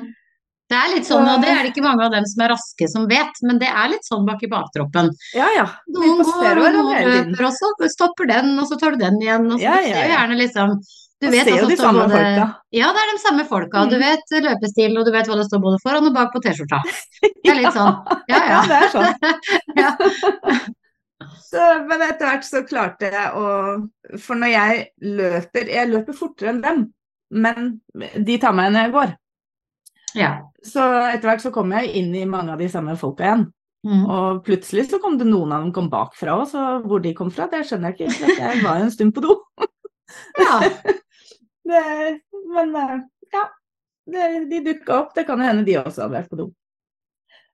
Det 0.66 0.78
er 0.82 0.90
litt 0.96 1.06
sånn, 1.06 1.28
og 1.30 1.44
det 1.46 1.50
er 1.54 1.60
det 1.62 1.72
ikke 1.76 1.84
mange 1.86 2.08
av 2.08 2.14
dem 2.16 2.26
som 2.26 2.42
er 2.42 2.50
raske 2.56 2.88
som 2.90 3.04
vet, 3.10 3.38
men 3.46 3.60
det 3.62 3.70
er 3.70 3.92
litt 3.92 4.08
sånn 4.08 4.26
bak 4.26 4.42
i 4.42 4.50
baktroppen. 4.50 5.12
Ja 5.38 5.46
ja. 5.54 5.66
Vi 5.86 5.94
Noen 5.94 6.18
går, 6.18 6.26
passerer 6.26 6.62
og 6.64 6.74
noen 6.74 7.10
løper, 7.12 7.46
og 7.46 7.54
så 7.54 7.90
stopper 7.94 8.30
den, 8.34 8.56
og 8.58 8.66
så 8.70 8.78
tar 8.82 8.96
du 8.98 9.04
den 9.06 9.20
igjen, 9.22 9.46
og 9.52 9.60
så 9.60 9.64
Ja, 9.64 9.76
ja, 9.86 10.00
ja. 10.02 10.08
gjerne 10.16 10.40
liksom 10.42 10.80
Du 11.26 11.34
vet 11.36 11.48
ser 11.50 11.58
jo 11.62 11.68
de 11.70 11.76
samme 11.80 12.04
både 12.06 12.16
folka. 12.16 12.46
Ja, 12.76 12.88
det 12.96 13.02
er 13.04 13.12
de 13.12 13.22
samme 13.24 13.46
folka. 13.50 13.84
Du 13.92 13.96
Mm. 13.98 14.04
vet 14.06 14.36
løpestil, 14.46 14.98
og 15.00 15.06
du 15.06 15.12
vet 15.16 15.28
hva 15.30 15.36
det 15.40 15.46
står 15.50 15.62
både 15.64 15.80
foran 15.84 16.08
og 16.10 16.14
bak 16.16 16.32
på 16.34 16.42
T-skjorta. 16.46 16.80
Det 17.22 17.52
er 17.52 17.60
litt 17.62 17.74
sånn. 17.80 17.94
Ja, 18.32 18.42
ja. 18.54 18.62
det 18.70 18.80
er 18.82 18.90
sånn. 18.94 19.14
Ja. 19.82 19.92
Så, 21.46 21.62
men 21.88 22.02
etter 22.04 22.28
hvert 22.28 22.44
så 22.46 22.60
klarte 22.68 23.08
jeg 23.08 23.30
å 23.40 23.46
For 24.20 24.36
når 24.36 24.50
jeg 24.52 24.82
løper 25.16 25.70
Jeg 25.72 25.88
løper 25.90 26.18
fortere 26.18 26.50
enn 26.52 26.60
dem, 26.66 26.82
men 27.32 27.70
de 28.26 28.36
tar 28.42 28.52
meg 28.58 28.74
når 28.74 28.84
jeg 28.88 28.92
går. 28.98 29.14
ja. 30.20 30.32
Så 30.66 30.82
etter 31.14 31.30
hvert 31.30 31.42
så 31.46 31.52
kom 31.56 31.72
jeg 31.78 31.92
inn 32.02 32.12
i 32.18 32.26
mange 32.26 32.52
av 32.52 32.60
de 32.60 32.68
samme 32.74 32.96
folka 32.98 33.24
igjen. 33.28 33.46
Mm. 33.86 34.04
Og 34.10 34.44
plutselig 34.48 34.88
så 34.90 34.98
kom 35.02 35.18
det 35.20 35.28
noen 35.30 35.52
av 35.54 35.62
dem 35.64 35.72
kom 35.76 35.90
bakfra 35.92 36.34
òg, 36.42 36.48
så 36.50 36.62
hvor 36.84 37.02
de 37.04 37.12
kom 37.14 37.30
fra, 37.32 37.46
det 37.52 37.60
skjønner 37.70 37.94
jeg 37.94 38.10
ikke. 38.10 38.32
Jeg 38.40 38.64
var 38.64 38.80
jo 38.80 38.88
en 38.88 38.94
stund 38.96 39.14
på 39.14 39.22
do. 39.22 39.36
ja. 40.42 40.56
Det, 41.66 41.82
men 42.54 42.76
eh, 42.78 43.00
ja, 43.34 43.44
det, 44.12 44.26
de 44.52 44.60
dukka 44.68 45.00
opp. 45.02 45.16
Det 45.16 45.24
kan 45.28 45.42
hende 45.42 45.66
de 45.66 45.80
også 45.82 46.06
hadde 46.06 46.18
vært 46.20 46.30
på 46.30 46.40
do. 46.44 46.48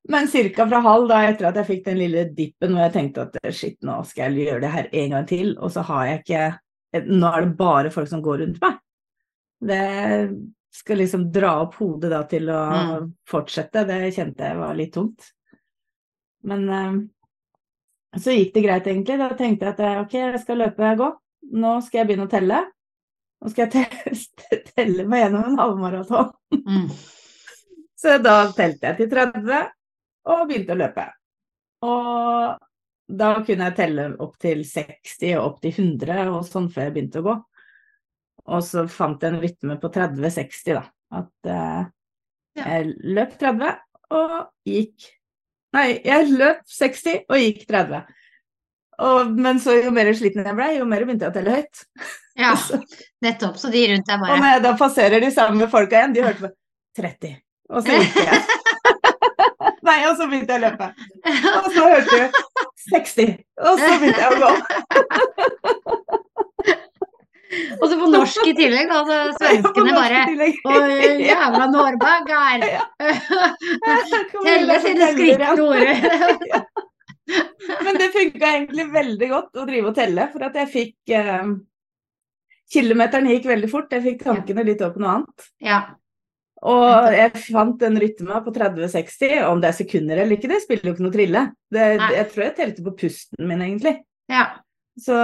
Men 0.09 0.25
ca. 0.27 0.65
fra 0.65 0.79
halv, 0.81 1.07
da 1.11 1.19
etter 1.29 1.45
at 1.51 1.59
jeg 1.61 1.67
fikk 1.67 1.83
den 1.85 1.99
lille 2.01 2.23
dippen 2.35 2.73
hvor 2.73 2.87
jeg 2.87 2.93
tenkte 2.95 3.27
at 3.27 3.35
shit, 3.53 3.77
nå 3.85 3.99
skal 4.09 4.33
jeg 4.33 4.47
gjøre 4.47 4.63
det 4.63 4.71
her 4.73 4.87
en 5.03 5.11
gang 5.13 5.27
til, 5.29 5.51
og 5.61 5.69
så 5.75 5.83
har 5.91 6.07
jeg 6.09 6.23
ikke 6.23 6.45
Nå 7.07 7.27
er 7.29 7.45
det 7.45 7.53
bare 7.55 7.91
folk 7.93 8.09
som 8.11 8.19
går 8.25 8.41
rundt 8.41 8.57
meg. 8.59 8.79
Det 9.63 9.83
skal 10.75 10.97
liksom 10.99 11.21
dra 11.31 11.53
opp 11.61 11.77
hodet 11.79 12.09
da 12.11 12.23
til 12.27 12.49
å 12.51 12.57
Mm. 12.71 13.05
fortsette, 13.29 13.85
det 13.87 14.09
kjente 14.17 14.43
jeg 14.49 14.57
var 14.59 14.75
litt 14.75 14.91
tungt. 14.97 15.29
Men 16.43 16.65
eh, 16.69 16.97
så 18.19 18.35
gikk 18.35 18.51
det 18.57 18.63
greit, 18.65 18.87
egentlig. 18.91 19.17
Da 19.21 19.29
tenkte 19.39 19.69
jeg 19.69 19.73
at 19.77 19.79
eh, 19.87 20.01
ok, 20.01 20.13
jeg 20.19 20.41
skal 20.43 20.59
løpe 20.65 20.89
og 20.89 20.97
gå. 20.99 21.09
Nå 21.63 21.77
skal 21.85 22.01
jeg 22.01 22.09
begynne 22.09 22.27
å 22.27 22.33
telle. 22.33 22.59
Nå 23.41 23.51
skal 23.51 23.73
jeg 23.73 24.17
telle 24.75 25.05
meg 25.09 25.25
gjennom 25.25 25.47
en 25.49 25.59
halvmaraton. 25.59 26.33
Mm. 26.61 26.89
Så 27.97 28.17
da 28.21 28.35
telte 28.57 28.91
jeg 28.91 28.99
til 28.99 29.09
30 29.11 29.71
og 30.31 30.43
begynte 30.49 30.75
å 30.75 30.81
løpe. 30.81 31.07
Og 31.85 32.59
da 33.21 33.31
kunne 33.45 33.69
jeg 33.69 33.77
telle 33.77 34.07
opp 34.23 34.35
til 34.41 34.61
60 34.67 35.33
og 35.35 35.45
opp 35.45 35.63
til 35.63 35.73
100 35.73 36.29
og 36.31 36.45
sånn 36.47 36.69
før 36.71 36.87
jeg 36.87 36.95
begynte 36.97 37.21
å 37.21 37.27
gå. 37.27 37.37
Og 38.51 38.63
så 38.65 38.85
fant 38.89 39.21
jeg 39.21 39.33
en 39.33 39.41
rytme 39.41 39.77
på 39.81 39.89
30-60, 39.93 40.77
da. 40.77 40.85
At 41.21 41.49
eh, 41.51 41.81
jeg 42.61 42.93
løp 43.17 43.35
30 43.39 43.73
og 44.17 44.37
gikk 44.67 45.09
Nei, 45.71 46.01
jeg 46.03 46.33
løp 46.35 46.65
60 46.67 47.29
og 47.31 47.37
gikk 47.39 47.61
30. 47.69 48.01
Og, 49.01 49.31
men 49.41 49.59
så 49.61 49.75
jo 49.79 49.91
mer 49.95 50.11
sliten 50.17 50.45
jeg 50.45 50.57
ble, 50.57 50.67
jo 50.77 50.87
mer 50.89 51.05
begynte 51.07 51.25
jeg 51.27 51.33
å 51.33 51.37
telle 51.37 51.55
høyt. 51.57 51.85
ja, 52.39 52.51
nettopp. 53.25 53.57
Så 53.61 53.71
de 53.73 53.85
rundt 53.93 54.07
deg 54.09 54.19
Og 54.19 54.27
bare 54.27 54.41
når 54.43 54.55
jeg 54.55 54.65
da 54.67 54.73
passerer 54.79 55.23
de 55.23 55.31
samme 55.33 55.69
folka 55.71 55.99
igjen, 56.01 56.13
de 56.17 56.25
hørte 56.25 56.45
på 56.45 56.51
30. 57.01 57.37
Og 57.71 57.85
så 57.87 57.97
gikk 57.97 58.19
jeg. 58.21 58.41
Nei, 59.87 59.99
og 60.05 60.17
så 60.19 60.27
begynte 60.29 60.53
jeg 60.53 60.61
å 60.61 60.65
løpe. 60.67 60.87
Og 61.57 61.67
så 61.73 61.85
hørte 61.87 62.17
du 62.17 62.25
60. 62.91 63.31
Og 63.65 63.79
så 63.81 63.91
begynte 64.01 64.21
jeg 64.21 64.29
å 64.29 64.41
gå. 64.41 64.51
Og 67.81 67.85
så 67.89 67.97
på 67.99 68.07
norsk 68.13 68.45
i 68.47 68.53
tillegg, 68.55 68.91
da. 68.91 69.01
Så 69.07 69.15
svenskene 69.41 69.95
bare 69.95 70.21
Oi, 70.37 71.25
jævla 71.25 71.65
Norberger! 71.73 72.63
Telle 74.45 74.77
sine 74.85 75.09
skrittord! 75.15 75.83
Men 77.85 77.99
det 77.99 78.11
funka 78.13 78.53
egentlig 78.55 78.87
veldig 78.93 79.29
godt 79.31 79.59
å 79.61 79.65
drive 79.69 79.91
og 79.91 79.97
telle, 79.97 80.27
for 80.33 80.47
at 80.47 80.57
jeg 80.61 80.71
fikk 80.75 81.13
eh, 81.17 81.51
Kilometeren 82.71 83.27
gikk 83.27 83.49
veldig 83.49 83.67
fort, 83.67 83.91
jeg 83.91 84.05
fikk 84.05 84.21
tankene 84.23 84.63
litt 84.63 84.79
over 84.79 84.95
på 84.95 85.03
noe 85.03 85.15
annet. 85.17 85.47
Ja. 85.59 85.79
Og 86.71 87.15
jeg 87.15 87.41
fant 87.49 87.81
en 87.83 87.97
rytme 87.99 88.41
på 88.45 88.53
30-60, 88.55 89.39
om 89.49 89.61
det 89.63 89.71
er 89.71 89.77
sekunder 89.79 90.21
eller 90.21 90.37
ikke, 90.37 90.51
det 90.51 90.61
spiller 90.63 90.91
jo 90.91 90.95
ikke 90.95 91.05
noe 91.07 91.15
trille. 91.15 91.45
Det, 91.73 91.87
jeg 92.15 92.27
tror 92.31 92.45
jeg 92.45 92.57
telte 92.59 92.85
på 92.85 92.93
pusten 93.03 93.47
min, 93.49 93.63
egentlig. 93.67 93.97
ja. 94.31 94.51
Så, 94.99 95.15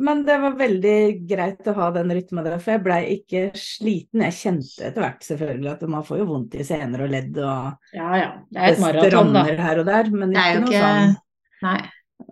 men 0.00 0.22
det 0.24 0.38
var 0.40 0.54
veldig 0.56 0.98
greit 1.28 1.66
å 1.68 1.74
ha 1.76 1.90
den 1.92 2.10
rytmen 2.16 2.46
der, 2.46 2.56
for 2.62 2.72
jeg 2.72 2.82
blei 2.82 3.00
ikke 3.18 3.42
sliten. 3.60 4.22
Jeg 4.24 4.36
kjente 4.38 4.86
etter 4.88 5.04
hvert 5.04 5.26
selvfølgelig 5.26 5.68
at 5.74 5.82
man 5.92 6.06
får 6.06 6.22
jo 6.22 6.28
vondt 6.30 6.56
i 6.56 6.64
sener 6.66 7.04
og 7.04 7.12
ledd, 7.12 7.36
og 7.36 7.92
Ja 7.94 8.08
ja. 8.18 8.30
Det 8.48 8.62
er 8.62 8.72
et 8.72 8.80
maraton, 8.82 9.34
da. 9.36 9.44
her 9.68 9.82
og 9.82 9.86
der, 9.90 10.08
men 10.16 10.32
Det 10.32 10.40
er 10.40 10.56
ikke 10.56 10.62
jo 10.62 10.64
noe 10.64 10.80
sånn 10.80 11.20
Nei. 11.62 11.80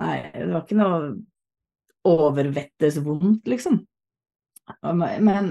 Nei, 0.01 0.17
det 0.35 0.49
var 0.53 0.63
ikke 0.65 0.77
noe 0.79 1.01
overvettes 2.09 2.99
vondt, 3.05 3.47
liksom. 3.51 3.81
Men 4.83 5.51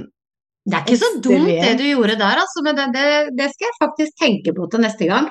Det 0.69 0.75
er 0.77 0.83
ikke 0.85 0.99
så 1.01 1.09
dumt 1.23 1.47
det 1.49 1.75
du 1.79 1.85
gjorde 1.87 2.15
der, 2.19 2.39
altså. 2.43 2.63
Men 2.65 2.75
det, 2.77 2.87
det, 2.95 3.05
det 3.37 3.47
skal 3.53 3.67
jeg 3.69 3.77
faktisk 3.83 4.17
tenke 4.21 4.53
på 4.57 4.67
til 4.71 4.83
neste 4.83 5.07
gang. 5.09 5.29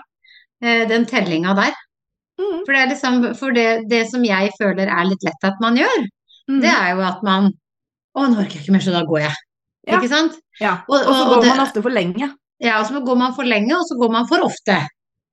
Eh, 0.62 0.85
Den 0.90 1.07
tellinga 1.07 1.55
der. 1.55 1.75
mm, 2.40 2.64
For 2.67 2.73
det 2.75 2.88
liksom 2.93 3.21
For 3.38 3.52
det, 3.55 3.67
det 3.90 4.05
som 4.11 4.25
jeg 4.25 4.50
føler 4.61 4.88
er 4.90 5.05
litt 5.11 5.23
lett 5.26 5.45
at 5.45 5.61
man 5.61 5.76
gjør, 5.78 6.07
Mm. 6.49 6.62
det 6.62 6.71
er 6.73 6.95
jo 6.97 7.00
at 7.05 7.19
man 7.23 7.50
Å, 8.17 8.23
nå 8.25 8.38
orker 8.40 8.55
jeg 8.57 8.62
ikke 8.64 8.73
mer, 8.73 8.81
så 8.81 8.90
da 8.95 9.02
går 9.05 9.19
jeg. 9.21 9.35
Ja. 9.87 9.99
Ikke 9.99 10.09
sant? 10.09 10.33
Ja. 10.61 10.71
Og- 10.88 10.97
Og 10.97 11.05
så 11.05 11.11
og- 11.12 11.28
og 11.28 11.35
går 11.35 11.43
det- 11.45 11.50
man 11.57 11.61
ofte 11.67 11.83
for 11.83 11.90
lenge. 11.90 12.28
Ja, 12.59 12.78
og 12.81 12.87
så 12.87 13.05
går 13.05 13.17
man 13.19 13.35
for 13.35 13.45
lenge, 13.45 13.75
og 13.76 13.85
så 13.85 13.99
går 14.00 14.11
man 14.11 14.26
for 14.26 14.38
ofte. 14.43 14.78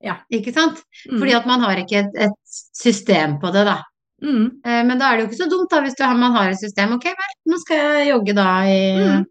Ja. 0.04 0.18
Ikke 0.30 0.52
sant? 0.52 0.82
Mm. 1.08 1.18
Fordi 1.20 1.34
at 1.38 1.46
man 1.48 1.60
har 1.64 1.76
ikke 1.80 2.02
et, 2.04 2.18
et 2.28 2.58
system 2.76 3.38
på 3.42 3.52
det, 3.54 3.64
da. 3.68 3.78
Mm. 4.22 4.44
Eh, 4.64 4.82
Men 4.88 4.98
da 4.98 5.10
er 5.12 5.16
det 5.16 5.24
jo 5.24 5.28
ikke 5.30 5.42
så 5.44 5.48
dumt 5.50 5.70
da, 5.72 5.80
hvis 5.84 5.96
du 5.96 6.04
har, 6.04 6.16
man 6.16 6.32
har 6.36 6.50
et 6.52 6.60
system. 6.60 6.92
Ok, 6.96 7.04
vel, 7.04 7.32
nå 7.52 7.58
skal 7.62 7.76
jeg 8.00 8.10
jogge 8.12 8.34
da 8.36 8.50
i 8.68 8.76
Mm. 8.96 9.24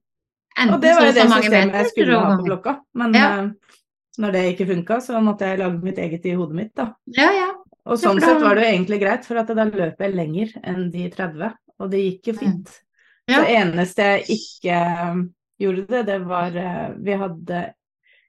enten 0.57 0.73
Og 0.75 0.81
det 0.81 0.93
så 0.93 0.99
var 0.99 1.05
jo 1.05 1.09
og 1.09 1.15
så 1.15 1.21
det 1.21 1.43
systemet 1.43 1.65
meter, 1.65 1.77
jeg 1.77 1.91
skulle 1.91 2.19
ha 2.19 2.35
på 2.35 2.43
blokka 2.45 2.71
klokka. 2.73 2.81
Men 2.93 3.13
Ja. 3.13 3.27
eh, 3.43 3.49
når 4.17 4.31
det 4.31 4.43
ikke 4.53 4.67
funka, 4.73 4.97
så 5.01 5.21
måtte 5.21 5.45
jeg 5.49 5.59
lage 5.59 5.83
mitt 5.83 5.97
eget 5.97 6.25
i 6.25 6.33
hodet 6.35 6.55
mitt, 6.55 6.73
da. 6.75 6.93
Ja, 7.17 7.31
ja. 7.31 7.51
Og 7.85 7.99
sånn 7.99 8.19
sett 8.19 8.41
var 8.41 8.55
det 8.55 8.63
jo 8.63 8.71
egentlig 8.73 8.99
greit, 9.01 9.25
for 9.25 9.37
at 9.37 9.47
da 9.47 9.65
løp 9.65 9.99
jeg 9.99 10.15
lenger 10.15 10.53
enn 10.63 10.89
de 10.91 11.09
30, 11.09 11.53
og 11.79 11.91
det 11.91 11.99
gikk 11.99 12.27
jo 12.31 12.33
fint. 12.39 12.65
Mm. 12.65 13.33
Ja. 13.33 13.41
Det 13.41 13.55
eneste 13.57 14.01
jeg 14.01 14.39
ikke 14.39 15.11
um, 15.11 15.33
gjorde 15.59 15.87
det, 15.89 16.05
det 16.05 16.19
var 16.25 16.55
eh, 16.55 16.93
Vi 17.01 17.11
hadde 17.17 17.73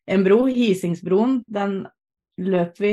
en 0.09 0.25
bro, 0.25 0.47
Hisingsbroen, 0.47 1.45
den 1.49 1.87
løp 2.37 2.81
vi 2.81 2.93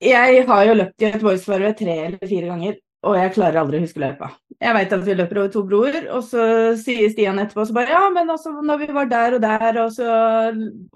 Jeg 0.00 0.44
har 0.48 0.64
jo 0.64 0.76
løpt 0.78 1.02
i 1.02 1.10
Göteborgsvarvet 1.10 1.76
tre 1.80 1.96
eller 2.06 2.28
fire 2.28 2.48
ganger, 2.48 2.76
og 3.04 3.16
jeg 3.18 3.32
klarer 3.34 3.60
aldri 3.60 3.80
å 3.80 3.84
huske 3.84 4.00
løypa. 4.00 4.30
Jeg 4.60 4.76
vet 4.76 4.92
at 4.96 5.04
vi 5.04 5.16
løper 5.16 5.40
over 5.42 5.52
to 5.52 5.62
broer, 5.68 5.98
og 6.12 6.24
så 6.24 6.44
sier 6.80 7.12
Stian 7.12 7.40
etterpå 7.40 7.66
så 7.68 7.76
bare 7.76 7.92
Ja, 7.92 8.02
men 8.12 8.32
altså, 8.32 8.52
når 8.64 8.80
vi 8.80 8.88
var 8.96 9.10
der 9.10 9.36
og 9.36 9.42
der, 9.44 9.80
og 9.84 9.92
så 9.92 10.08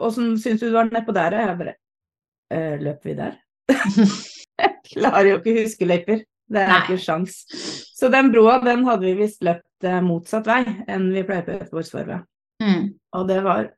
Åssen 0.09 0.35
syns 0.41 0.61
du 0.61 0.71
du 0.71 0.77
var 0.77 0.89
nedpå 0.89 1.13
der? 1.17 1.37
Og 1.37 1.45
jeg 1.45 1.59
bare 1.61 1.77
«Eh, 2.55 2.81
Løp 2.81 3.05
vi 3.05 3.17
der? 3.19 3.39
jeg 4.61 4.73
klarer 4.93 5.31
jo 5.31 5.39
ikke 5.41 5.53
å 5.55 5.63
huske 5.63 5.89
løyper. 5.89 6.25
Det 6.55 6.61
er 6.61 6.73
Nei. 6.73 6.81
ikke 6.85 7.01
sjans. 7.01 7.39
Så 7.97 8.11
den 8.13 8.29
broa, 8.33 8.59
den 8.65 8.85
hadde 8.89 9.09
vi 9.09 9.15
visst 9.23 9.45
løpt 9.45 9.89
eh, 9.89 10.01
motsatt 10.05 10.49
vei 10.49 10.61
enn 10.89 11.09
vi 11.15 11.25
pleier 11.25 11.47
på 11.47 11.57
Göteborgsvarvet. 11.57 12.29
Mm. 12.63 12.93
Og 13.17 13.29
det 13.29 13.41
var 13.45 13.71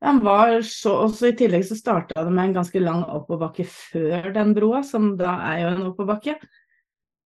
Den 0.00 0.18
var 0.24 0.54
så 0.64 0.94
Også 1.04 1.28
i 1.28 1.36
tillegg 1.36 1.64
så 1.68 1.76
starta 1.76 2.24
det 2.24 2.32
med 2.32 2.48
en 2.48 2.54
ganske 2.60 2.80
lang 2.80 3.02
oppoverbakke 3.04 3.66
før 3.68 4.30
den 4.34 4.54
broa, 4.56 4.80
som 4.86 5.12
da 5.20 5.34
er 5.50 5.58
jo 5.64 5.70
en 5.74 5.86
oppoverbakke. 5.90 6.36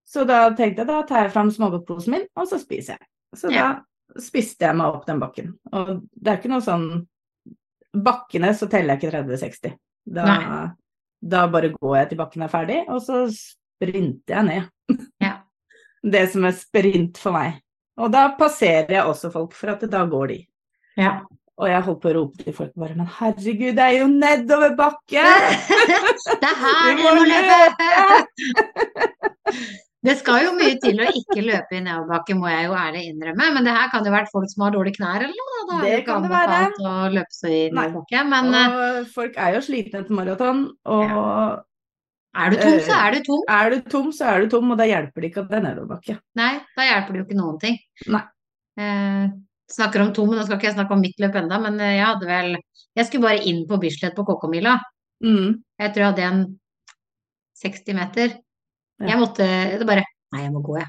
Så 0.04 0.24
da 0.28 0.48
tenkte 0.58 0.82
jeg 0.82 0.88
da 0.90 1.00
tar 1.06 1.24
jeg 1.24 1.32
fram 1.34 1.50
smågodtposen 1.54 2.16
min, 2.16 2.26
og 2.36 2.48
så 2.50 2.58
spiser 2.60 2.96
jeg. 2.98 3.06
Så 3.38 3.50
Ja. 3.52 3.68
da 4.14 4.20
spiste 4.20 4.66
jeg 4.66 4.76
meg 4.76 4.86
opp 4.94 5.06
den 5.06 5.20
bakken. 5.22 5.54
Og 5.72 6.02
det 6.14 6.32
er 6.32 6.38
ikke 6.40 6.50
noe 6.54 6.64
sånn 6.64 7.06
Bakkene 7.94 8.48
så 8.58 8.66
teller 8.66 8.96
jeg 8.96 9.04
ikke 9.04 9.22
30-60. 9.22 9.74
Da, 10.16 10.24
da 11.22 11.46
bare 11.46 11.68
går 11.76 11.92
jeg 11.96 12.08
til 12.10 12.18
bakken 12.18 12.42
er 12.42 12.50
ferdig, 12.50 12.80
og 12.90 12.98
så 13.06 13.20
sprinter 13.30 14.34
jeg 14.34 14.44
ned. 14.48 14.98
Ja. 15.22 15.36
Det 16.02 16.24
som 16.32 16.44
er 16.44 16.56
sprint 16.58 17.16
for 17.22 17.32
meg. 17.32 17.60
Og 17.96 18.10
da 18.12 18.26
passerer 18.36 18.90
jeg 18.90 19.06
også 19.06 19.30
folk, 19.32 19.54
for 19.54 19.70
at 19.76 19.86
da 19.88 20.02
går 20.10 20.26
de. 20.34 20.40
ja. 20.98 21.20
Og 21.62 21.68
jeg 21.70 21.84
holdt 21.86 22.00
på 22.02 22.08
å 22.10 22.14
rope 22.16 22.42
til 22.42 22.54
folk 22.56 22.72
bare 22.74 22.96
Men 22.98 23.06
herregud, 23.18 23.76
det 23.76 23.84
er 23.84 23.92
jo 24.00 24.06
nedover 24.10 24.72
bakke! 24.78 25.22
Det 26.42 26.48
er 26.50 26.56
her 26.64 26.96
Du 26.96 27.02
må 27.04 27.12
må 27.20 27.26
løpe! 27.30 27.90
Det 30.04 30.18
skal 30.20 30.42
jo 30.44 30.50
mye 30.58 30.74
til 30.82 30.98
å 31.00 31.06
ikke 31.16 31.40
løpe 31.46 31.78
i 31.78 31.80
nedoverbakke, 31.80 32.34
må 32.36 32.50
jeg 32.50 32.66
jo 32.66 32.74
ærlig 32.76 33.04
innrømme. 33.08 33.46
Men 33.54 33.64
det 33.64 33.72
her 33.72 33.86
kan 33.92 34.04
jo 34.04 34.12
være 34.12 34.28
folk 34.32 34.50
som 34.52 34.66
har 34.66 34.74
dårlige 34.74 34.98
knær 34.98 35.22
eller 35.24 35.38
noe. 35.38 35.62
Da, 35.70 35.78
Det 35.80 35.92
det 35.94 36.00
kan 36.08 36.26
det 36.26 36.32
være. 36.34 36.58
å 36.90 36.96
løpe 37.14 37.32
så 37.38 37.48
i 37.48 37.60
nedoverbakke. 37.70 38.24
Men 38.34 38.50
eh, 38.58 38.74
Og 38.74 39.08
folk 39.14 39.38
er 39.40 39.54
jo 39.56 39.62
slitne 39.64 40.02
etter 40.02 40.18
maraton, 40.18 40.60
og 40.84 41.14
er 42.34 42.52
du 42.52 42.58
tom, 42.60 42.76
så 42.84 42.98
er 42.98 43.16
du 43.16 43.24
tom. 43.30 43.42
er 43.56 43.72
du 43.72 43.88
tom, 43.94 44.12
så 44.12 44.28
er 44.34 44.44
du 44.44 44.52
tom, 44.52 44.74
og 44.74 44.82
da 44.82 44.90
hjelper 44.90 45.24
det 45.24 45.30
ikke 45.30 45.46
at 45.46 45.54
det 45.54 45.58
er 45.62 45.66
nedoverbakke. 45.70 46.18
Nei, 46.42 46.52
da 46.76 46.88
hjelper 46.90 47.14
det 47.14 47.22
jo 47.22 47.26
ikke 47.30 47.40
noen 47.40 47.58
ting. 47.64 47.80
Nei. 48.12 48.24
Eh, 48.84 49.24
snakker 49.70 50.02
om 50.04 50.12
to, 50.14 50.26
men 50.28 50.38
nå 50.38 50.46
skal 50.46 50.58
ikke 50.58 50.70
jeg 50.70 50.76
snakke 50.76 50.96
om 50.96 51.02
mitt 51.04 51.20
løp 51.22 51.36
enda, 51.40 51.60
men 51.62 51.78
eh, 51.80 51.96
jeg 51.98 52.06
hadde 52.06 52.30
vel 52.30 52.56
Jeg 52.94 53.06
skulle 53.08 53.26
bare 53.26 53.42
inn 53.50 53.64
på 53.66 53.78
Bislett 53.82 54.14
på 54.14 54.22
KK-mila. 54.22 54.76
Mm. 55.24 55.56
Jeg 55.80 55.92
tror 55.94 56.02
jeg 56.04 56.10
hadde 56.12 56.26
en 56.28 56.42
60 57.58 57.96
meter. 57.98 58.36
Ja. 59.00 59.08
Jeg 59.08 59.18
måtte 59.18 59.46
det 59.80 59.88
bare 59.88 60.04
Nei, 60.34 60.42
jeg 60.48 60.50
må 60.50 60.60
gå, 60.66 60.76
jeg. 60.80 60.88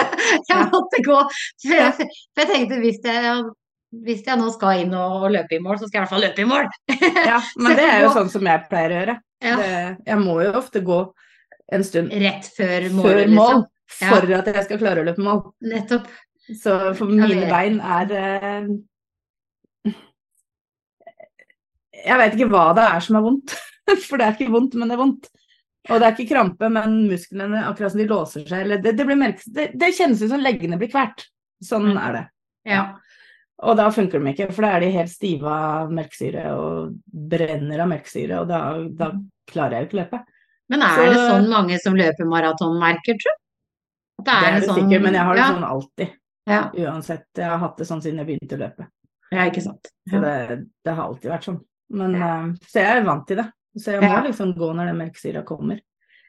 jeg 0.48 0.66
måtte 0.72 1.00
gå. 1.04 1.16
For 1.60 1.76
jeg, 1.76 2.06
for 2.32 2.42
jeg 2.42 2.48
tenkte 2.48 2.78
hvis 2.80 3.00
jeg, 3.04 3.42
hvis 4.06 4.22
jeg 4.24 4.40
nå 4.40 4.46
skal 4.54 4.84
inn 4.86 4.94
og, 4.96 5.26
løpe 5.34 5.58
i 5.58 5.60
mål, 5.60 5.76
så 5.80 5.88
skal 5.88 5.98
jeg 5.98 6.00
i 6.00 6.04
hvert 6.06 6.14
fall 6.14 6.24
løpe 6.24 6.44
i 6.44 6.48
mål. 6.48 6.70
Ja, 7.28 7.42
men 7.62 7.76
det 7.76 7.84
er 7.84 8.06
jo 8.06 8.14
sånn 8.14 8.32
som 8.32 8.48
jeg 8.48 8.64
pleier 8.70 8.94
å 8.94 8.98
gjøre. 9.00 9.16
Ja. 9.44 9.56
Det, 9.60 9.72
jeg 10.08 10.22
må 10.22 10.38
jo 10.40 10.54
ofte 10.56 10.80
gå 10.86 11.00
en 11.76 11.84
stund 11.84 12.14
Rett 12.22 12.48
før 12.56 12.86
mål, 12.94 13.04
før 13.04 13.20
mål 13.34 13.52
liksom. 13.58 13.66
Ja. 14.00 14.08
for 14.14 14.32
at 14.38 14.48
jeg 14.54 14.64
skal 14.70 14.80
klare 14.80 15.02
å 15.02 15.08
løpe 15.10 15.24
mål. 15.26 15.42
Nettopp. 15.74 16.08
Så 16.54 16.94
for 16.94 17.06
mine 17.10 17.48
bein 17.50 17.80
er 17.82 18.12
eh, 18.14 18.66
Jeg 22.06 22.18
vet 22.20 22.36
ikke 22.36 22.50
hva 22.52 22.68
det 22.76 22.84
er 22.86 23.00
som 23.02 23.16
er 23.18 23.24
vondt. 23.24 23.54
For 24.06 24.18
det 24.18 24.26
er 24.26 24.34
ikke 24.36 24.52
vondt, 24.52 24.74
men 24.78 24.90
det 24.90 24.96
er 24.96 25.00
vondt. 25.02 25.28
Og 25.86 26.00
det 26.02 26.06
er 26.08 26.14
ikke 26.16 26.32
krampe, 26.34 26.68
men 26.74 26.96
musklene 27.08 27.60
akkurat 27.68 27.92
som 27.94 28.00
de 28.02 28.06
låser 28.10 28.44
seg. 28.46 28.64
Eller 28.64 28.80
det, 28.82 28.92
det, 28.98 29.06
det, 29.54 29.66
det 29.78 29.90
kjennes 29.94 30.22
ut 30.22 30.30
som 30.32 30.42
leggene 30.42 30.78
blir 30.80 30.90
kvert. 30.92 31.24
Sånn 31.62 31.86
Mm. 31.92 31.98
er 32.02 32.12
det. 32.16 32.22
Ja. 32.66 32.80
Og 33.62 33.76
da 33.78 33.86
funker 33.94 34.20
de 34.20 34.32
ikke, 34.34 34.50
for 34.52 34.66
da 34.66 34.74
er 34.76 34.82
de 34.84 34.90
helt 34.92 35.10
stive 35.12 35.48
av 35.48 35.92
melkesyre 35.94 36.42
og 36.58 36.96
brenner 37.30 37.80
av 37.84 37.88
melkesyre, 37.88 38.42
og 38.42 38.50
da, 38.50 38.58
da 38.98 39.12
klarer 39.48 39.78
jeg 39.78 39.86
jo 39.86 39.88
ikke 39.88 39.96
å 39.96 40.00
løpe. 40.02 40.20
Men 40.68 40.82
er 40.82 40.98
Så- 40.98 41.06
det 41.06 41.22
sånn 41.22 41.48
mange 41.54 41.78
som 41.80 41.94
løper 41.96 42.28
maratonmerker, 42.28 43.16
tro? 43.22 43.32
er 44.18 44.24
Det 44.26 44.34
er 44.34 44.60
det 44.60 44.68
sånn- 44.68 44.76
sikkert, 44.82 45.02
men 45.06 45.14
jeg 45.14 45.22
har 45.30 45.34
det 45.34 45.42
ja, 45.46 45.50
sånn 45.54 45.70
alltid. 45.70 46.12
Ja, 46.46 46.70
Uansett. 46.78 47.26
Jeg 47.36 47.48
har 47.50 47.58
hatt 47.58 47.76
det 47.80 47.86
sånn 47.88 48.02
siden 48.04 48.20
jeg 48.22 48.28
begynte 48.28 48.54
å 48.56 48.60
løpe. 48.62 48.86
ja, 49.34 49.46
ikke 49.50 49.62
sant. 49.64 49.88
Så 50.10 50.20
det, 50.22 50.34
det 50.86 50.92
har 50.94 51.08
alltid 51.08 51.30
vært 51.32 51.44
sånn. 51.48 51.60
Men, 51.96 52.14
ja. 52.18 52.30
så 52.70 52.78
jeg 52.82 53.00
er 53.00 53.04
vant 53.06 53.26
til 53.28 53.40
det. 53.40 53.48
Så 53.76 53.92
jeg 53.96 54.02
må 54.02 54.08
Ja. 54.12 54.22
liksom 54.24 54.54
gå 54.56 54.68
når 54.74 54.86
den 54.92 54.98
melkesyra 55.02 55.42
kommer. 55.46 55.80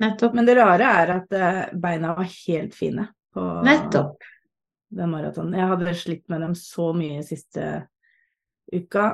Nettopp. 0.02 0.34
Men 0.38 0.46
det 0.46 0.56
rare 0.58 0.90
er 1.02 1.12
at 1.16 1.32
eh, 1.34 1.62
beina 1.74 2.16
var 2.18 2.28
helt 2.30 2.76
fine 2.76 3.08
på 3.34 3.46
Nettopp. 3.66 4.18
den 4.94 5.10
maratonen. 5.12 5.56
Jeg 5.58 5.68
hadde 5.72 5.94
slitt 5.96 6.26
med 6.30 6.42
dem 6.42 6.54
så 6.56 6.92
mye 6.98 7.24
siste 7.26 7.88
uka, 8.74 9.08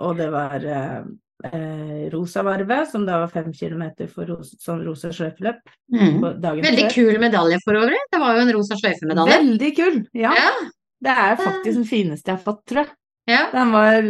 og 0.00 0.16
det 0.18 0.30
var 0.32 0.64
eh, 1.44 2.10
Rosavarvet, 2.12 2.90
som 2.90 3.04
da 3.06 3.18
var 3.22 3.28
fem 3.32 3.52
kilometer 3.52 4.08
for 4.10 4.26
ros 4.26 4.52
sånn 4.62 4.82
rosa 4.86 5.08
sløyfeløp 5.14 5.60
Mm. 5.90 6.20
Veldig 6.22 6.84
før. 6.86 6.92
kul 6.94 7.18
medalje 7.18 7.58
for 7.64 7.74
øvrig. 7.74 7.98
Det 8.12 8.20
var 8.20 8.36
jo 8.36 8.42
en 8.44 8.52
rosa 8.54 8.76
sløyfemedalje. 8.78 9.38
Veldig 9.40 9.70
kul! 9.76 9.96
Ja. 10.14 10.34
Ja. 10.38 10.50
Det 11.02 11.10
er 11.16 11.36
faktisk 11.40 11.74
den 11.80 11.84
fineste 11.88 12.30
jeg 12.30 12.36
har 12.38 12.44
fått, 12.44 12.60
tror 12.68 12.84
jeg. 12.84 12.92
Ja. 13.26 13.40
Den 13.52 13.72
var 13.72 14.02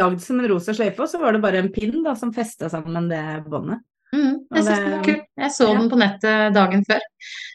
lagd 0.00 0.20
som 0.24 0.40
en 0.40 0.48
rosa 0.48 0.72
sløyfe, 0.72 1.00
og 1.04 1.08
så 1.10 1.18
var 1.20 1.32
det 1.36 1.42
bare 1.42 1.58
en 1.60 1.68
pinn 1.72 2.02
da, 2.04 2.14
som 2.14 2.32
festa 2.32 2.68
sammen 2.72 3.08
det 3.10 3.20
båndet. 3.50 3.82
Mm, 4.14 4.46
jeg 4.54 4.64
syns 4.64 4.78
den 4.78 4.90
var 4.94 5.04
kul. 5.04 5.20
Jeg 5.42 5.50
så 5.50 5.66
Ja. 5.68 5.78
den 5.80 5.90
på 5.90 5.98
nettet 5.98 6.54
dagen 6.54 6.84
før. 6.88 7.00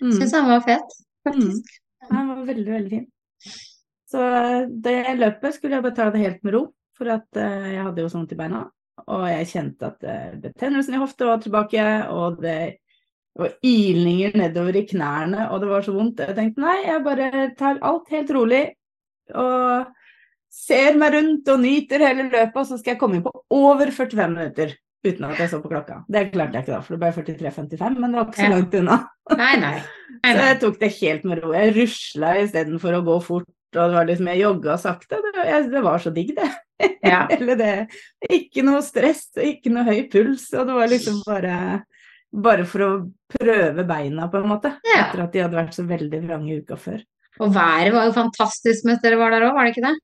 Mm. 0.04 0.12
Syns 0.20 0.32
den 0.32 0.46
var 0.52 0.62
fet, 0.62 0.98
faktisk. 1.28 1.78
Den 2.12 2.28
var 2.28 2.46
veldig, 2.46 2.72
veldig 2.76 2.90
fin. 2.90 3.08
Så 4.12 4.20
eh, 4.20 4.66
det 4.68 4.98
løpet 5.18 5.54
skulle 5.56 5.78
jeg 5.78 5.84
bare 5.84 5.96
ta 5.96 6.10
det 6.12 6.20
helt 6.22 6.44
med 6.44 6.54
ro, 6.54 6.66
for 6.98 7.10
at 7.10 7.26
eh, 7.40 7.72
jeg 7.78 7.84
hadde 7.86 8.02
jo 8.04 8.10
så 8.12 8.20
vondt 8.20 8.34
i 8.36 8.36
beina. 8.36 8.66
Og 9.08 9.26
jeg 9.30 9.50
kjente 9.54 9.90
at 9.90 10.06
betennelsen 10.44 10.98
i 10.98 11.02
hofta 11.02 11.30
var 11.30 11.42
tilbake, 11.44 11.88
og 12.12 12.42
det 12.44 12.60
var 13.40 13.56
ilninger 13.64 14.36
nedover 14.38 14.76
i 14.76 14.86
knærne, 14.90 15.48
og 15.52 15.64
det 15.64 15.72
var 15.72 15.86
så 15.86 15.96
vondt. 15.96 16.22
Jeg 16.26 16.36
tenkte 16.38 16.64
nei, 16.66 16.78
jeg 16.84 17.04
bare 17.06 17.50
tar 17.58 17.82
alt 17.88 18.12
helt 18.12 18.32
rolig 18.36 18.64
og 19.32 19.92
ser 20.52 20.98
meg 21.00 21.16
rundt 21.16 21.50
og 21.54 21.62
nyter 21.64 22.04
hele 22.04 22.28
løpet, 22.28 22.58
og 22.60 22.68
så 22.68 22.80
skal 22.80 22.96
jeg 22.96 23.02
komme 23.02 23.18
inn 23.18 23.26
på 23.26 23.32
over 23.56 23.92
45 23.92 24.34
minutter 24.34 24.74
uten 25.02 25.26
at 25.26 25.40
jeg 25.42 25.50
så 25.50 25.62
på 25.64 25.72
klokka. 25.72 26.02
Det 26.12 26.28
klarte 26.34 26.60
jeg 26.60 26.66
ikke 26.66 26.76
da, 26.76 26.82
for 26.86 26.94
det 26.94 27.02
ble 27.02 27.40
43,55, 27.48 27.96
men 27.98 28.12
det 28.12 28.20
var 28.20 28.28
ikke 28.28 28.44
så 28.44 28.52
langt 28.52 28.76
unna. 28.78 28.98
Nei, 29.32 29.54
nei. 29.62 29.78
nei, 30.22 30.34
Så 30.36 30.44
jeg 30.44 30.60
tok 30.62 30.78
det 30.84 30.92
helt 31.00 31.26
med 31.30 31.42
ro. 31.42 31.54
Jeg 31.58 31.74
rusla 31.78 32.36
istedenfor 32.44 33.00
å 33.00 33.06
gå 33.08 33.18
fort. 33.26 33.50
Og 33.72 33.80
det 33.80 33.96
var 33.96 34.10
liksom, 34.10 34.30
jeg 34.30 34.44
jogga 34.44 34.76
sakte. 34.78 35.22
Det, 35.24 35.60
det 35.72 35.82
var 35.86 36.04
så 36.04 36.12
digg, 36.14 36.36
det. 36.38 36.50
Ja. 37.12 37.24
Eller 37.34 37.58
det. 37.60 37.72
Ikke 38.30 38.62
noe 38.64 38.82
stress, 38.86 39.26
ikke 39.42 39.72
noe 39.74 39.84
høy 39.88 40.04
puls. 40.12 40.46
Og 40.54 40.68
det 40.70 40.76
var 40.78 40.92
liksom 40.92 41.18
bare, 41.26 41.56
bare 42.32 42.66
for 42.70 42.86
å 42.86 42.90
prøve 43.34 43.86
beina, 43.90 44.28
på 44.32 44.40
en 44.40 44.52
måte. 44.52 44.76
Ja. 44.88 45.08
Etter 45.08 45.24
at 45.26 45.34
de 45.34 45.42
hadde 45.44 45.58
vært 45.58 45.76
så 45.76 45.86
veldig 45.90 46.22
vrange 46.28 46.60
uka 46.62 46.78
før. 46.80 47.02
Og 47.42 47.52
været 47.56 47.94
var 47.96 48.06
jo 48.08 48.14
fantastisk 48.16 48.86
mens 48.88 49.02
dere 49.04 49.18
var 49.20 49.34
der 49.34 49.48
òg, 49.48 49.56
var 49.58 49.66
det 49.68 49.74
ikke 49.74 49.88
det? 49.90 49.96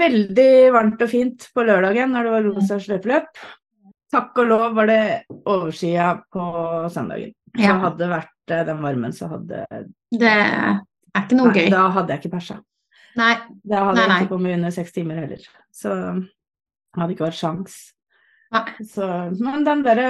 Veldig 0.00 0.50
varmt 0.74 1.02
og 1.04 1.10
fint 1.12 1.44
på 1.54 1.64
lørdagen 1.68 2.14
når 2.14 2.26
det 2.26 2.32
var 2.34 2.46
rosa 2.48 2.78
sløpeløp. 2.82 3.42
Takk 4.10 4.40
og 4.42 4.48
lov 4.50 4.74
var 4.74 4.88
det 4.90 5.02
oversida 5.44 6.14
på 6.32 6.46
søndagen. 6.90 7.34
Så 7.54 7.76
hadde 7.84 8.00
det 8.02 8.08
vært 8.10 8.54
eh, 8.56 8.64
den 8.66 8.80
varmen, 8.82 9.12
så 9.14 9.28
hadde 9.30 9.60
Det 10.10 10.32
er 10.32 10.80
ikke 11.20 11.38
noe 11.38 11.52
Nei, 11.52 11.60
gøy. 11.60 11.70
da 11.74 11.84
hadde 11.94 12.14
jeg 12.16 12.22
ikke 12.24 12.32
persa. 12.38 12.56
Nei. 13.18 13.32
Da 13.66 13.86
hadde 13.88 13.98
Nei, 13.98 14.06
jeg 14.06 14.26
ikke 14.26 14.34
kommet 14.34 14.58
under 14.58 14.74
seks 14.74 14.94
timer 14.94 15.22
heller. 15.24 15.48
Så 15.74 15.94
hadde 16.96 17.14
ikke 17.14 17.26
vært 17.26 17.40
sjans. 17.40 17.80
Så, 18.82 19.06
men 19.38 19.66
den 19.66 19.84
derre 19.86 20.08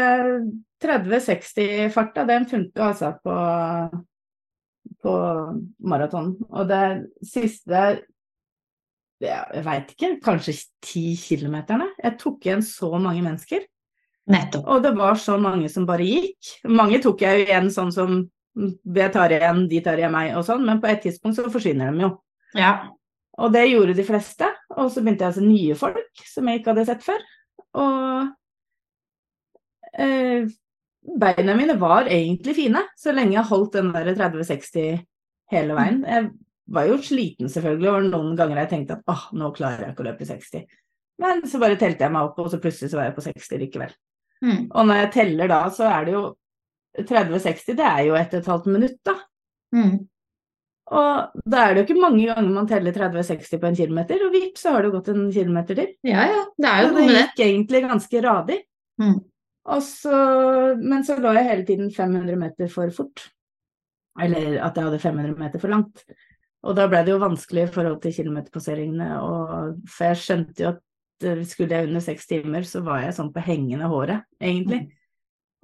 30-60-farta, 0.80 2.25
den 2.28 2.47
funka 2.49 2.87
altså 2.90 3.11
på, 3.21 3.35
på 5.04 5.16
maraton. 5.92 6.33
Og 6.49 6.71
det 6.71 6.85
siste 7.26 7.83
Jeg 9.21 9.64
veit 9.66 9.90
ikke, 9.92 10.14
kanskje 10.25 10.54
ti 10.80 11.11
kilometerne. 11.21 11.90
Jeg 12.00 12.16
tok 12.23 12.47
igjen 12.47 12.64
så 12.64 12.95
mange 12.97 13.21
mennesker. 13.21 13.66
Nettopp. 14.30 14.64
Og 14.64 14.83
det 14.85 14.95
var 14.97 15.19
så 15.21 15.37
mange 15.40 15.69
som 15.69 15.85
bare 15.88 16.07
gikk. 16.07 16.54
Mange 16.73 17.02
tok 17.04 17.21
jeg 17.26 17.45
igjen 17.45 17.69
sånn 17.75 17.92
som 17.92 18.23
jeg 18.57 19.12
tar 19.14 19.33
igjen, 19.35 19.66
de 19.71 19.80
tar 19.85 20.00
igjen 20.00 20.14
meg 20.14 20.33
og 20.38 20.45
sånn, 20.47 20.64
men 20.66 20.80
på 20.83 20.88
et 20.90 21.04
tidspunkt 21.04 21.38
så 21.38 21.52
forsvinner 21.52 21.92
de 21.92 22.07
jo. 22.07 22.11
Ja. 22.59 22.73
Og 23.40 23.52
det 23.54 23.69
gjorde 23.71 23.97
de 23.97 24.04
fleste. 24.07 24.49
Og 24.76 24.90
så 24.92 25.02
begynte 25.02 25.26
jeg 25.26 25.35
å 25.35 25.38
se 25.38 25.45
nye 25.45 25.76
folk 25.78 26.25
som 26.28 26.49
jeg 26.49 26.61
ikke 26.61 26.75
hadde 26.75 26.87
sett 26.88 27.04
før. 27.04 27.23
Og 27.80 28.28
eh, 29.95 30.50
beina 31.21 31.57
mine 31.57 31.78
var 31.80 32.11
egentlig 32.11 32.57
fine, 32.59 32.85
så 32.99 33.14
lenge 33.16 33.37
jeg 33.38 33.49
holdt 33.50 33.78
den 33.78 33.92
der 33.95 34.12
30-60 34.12 35.00
hele 35.54 35.78
veien. 35.78 36.04
Jeg 36.07 36.30
var 36.71 36.87
jo 36.87 37.00
sliten 37.02 37.50
selvfølgelig, 37.50 37.90
og 37.90 38.11
noen 38.12 38.37
ganger 38.38 38.62
jeg 38.62 38.73
tenkte 38.75 38.99
at 38.99 39.11
åh, 39.11 39.25
nå 39.38 39.50
klarer 39.57 39.87
jeg 39.87 39.95
ikke 39.95 40.04
å 40.04 40.11
løpe 40.11 40.28
60. 40.28 40.69
Men 41.21 41.42
så 41.49 41.61
bare 41.61 41.78
telte 41.80 42.07
jeg 42.07 42.14
meg 42.14 42.28
opp, 42.28 42.38
og 42.40 42.52
så 42.52 42.61
plutselig 42.62 42.92
så 42.92 43.00
var 43.00 43.11
jeg 43.11 43.16
på 43.16 43.25
60 43.26 43.64
likevel. 43.64 43.97
Mm. 44.40 44.61
Og 44.69 44.87
når 44.88 45.02
jeg 45.02 45.11
teller 45.16 45.50
da, 45.50 45.64
så 45.75 45.88
er 45.90 46.07
det 46.07 46.14
jo 46.14 46.23
30-60, 47.00 47.76
det 47.78 47.88
er 47.88 48.07
jo 48.07 48.16
ett 48.19 48.33
og 48.35 48.40
et 48.40 48.50
halvt 48.50 48.71
minutt, 48.71 48.99
da. 49.07 49.16
Mm. 49.76 49.99
Og 50.90 51.42
da 51.47 51.64
er 51.64 51.75
det 51.75 51.82
jo 51.82 51.87
ikke 51.87 52.02
mange 52.02 52.25
ganger 52.26 52.49
man 52.50 52.68
teller 52.70 52.94
30-60 52.97 53.61
på 53.62 53.68
en 53.68 53.76
kilometer, 53.78 54.25
og 54.26 54.32
vips, 54.35 54.64
så 54.64 54.73
har 54.75 54.82
det 54.87 54.94
gått 54.97 55.11
en 55.12 55.28
kilometer 55.30 55.78
til. 55.78 55.92
Ja 56.09 56.25
ja, 56.26 56.40
det 56.59 56.70
er 56.70 56.82
jo 56.82 56.88
noe 56.90 56.97
det 56.99 57.04
med 57.04 57.14
det. 57.14 57.26
gikk 57.28 57.42
egentlig 57.47 57.82
ganske 57.85 58.23
radig. 58.25 58.56
Mm. 59.00 59.20
Så, 59.87 60.16
men 60.80 61.04
så 61.06 61.14
lå 61.20 61.37
jeg 61.37 61.47
hele 61.47 61.66
tiden 61.68 61.92
500 61.94 62.40
meter 62.40 62.73
for 62.73 62.90
fort. 62.94 63.28
Eller 64.20 64.59
at 64.59 64.76
jeg 64.76 64.88
hadde 64.88 65.02
500 65.02 65.38
meter 65.38 65.62
for 65.62 65.70
langt. 65.70 66.02
Og 66.66 66.76
da 66.76 66.88
ble 66.90 67.04
det 67.06 67.14
jo 67.14 67.23
vanskelig 67.23 67.68
i 67.68 67.73
forhold 67.73 68.00
til 68.02 68.14
kilometerpasseringene, 68.18 69.11
og, 69.25 69.76
for 69.88 70.11
jeg 70.11 70.20
skjønte 70.20 70.64
jo 70.64 70.73
at 70.75 71.28
eh, 71.30 71.44
skulle 71.49 71.78
jeg 71.78 71.88
under 71.88 72.04
seks 72.04 72.26
timer, 72.28 72.66
så 72.68 72.82
var 72.85 73.06
jeg 73.06 73.14
sånn 73.16 73.30
på 73.32 73.44
hengende 73.47 73.88
håret, 73.88 74.26
egentlig. 74.42 74.88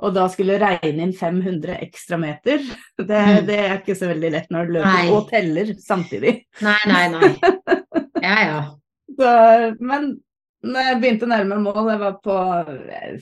Og 0.04 0.12
da 0.12 0.26
skulle 0.28 0.58
regne 0.60 1.06
inn 1.06 1.12
500 1.16 1.78
ekstra 1.86 2.18
meter. 2.20 2.60
Det, 2.98 3.06
Mm. 3.26 3.46
det 3.48 3.56
er 3.62 3.78
ikke 3.78 3.94
så 3.96 4.08
veldig 4.10 4.30
lett 4.34 4.50
når 4.52 4.66
du 4.68 4.72
løper 4.76 4.92
Nei. 4.92 5.06
og 5.16 5.28
teller 5.30 5.70
samtidig. 5.80 6.34
Nei, 6.64 6.78
nei, 6.90 7.04
nei. 7.14 7.30
Ja 8.24 8.36
ja. 8.44 8.58
Så, 9.16 9.30
men 9.80 10.10
når 10.66 10.88
jeg 10.90 10.98
begynte 11.00 11.24
å 11.24 11.30
nærme 11.30 11.56
meg 11.56 11.64
mål, 11.70 11.88
jeg 11.94 12.00
var 12.02 12.16
på 12.24 12.36
jeg 12.90 13.20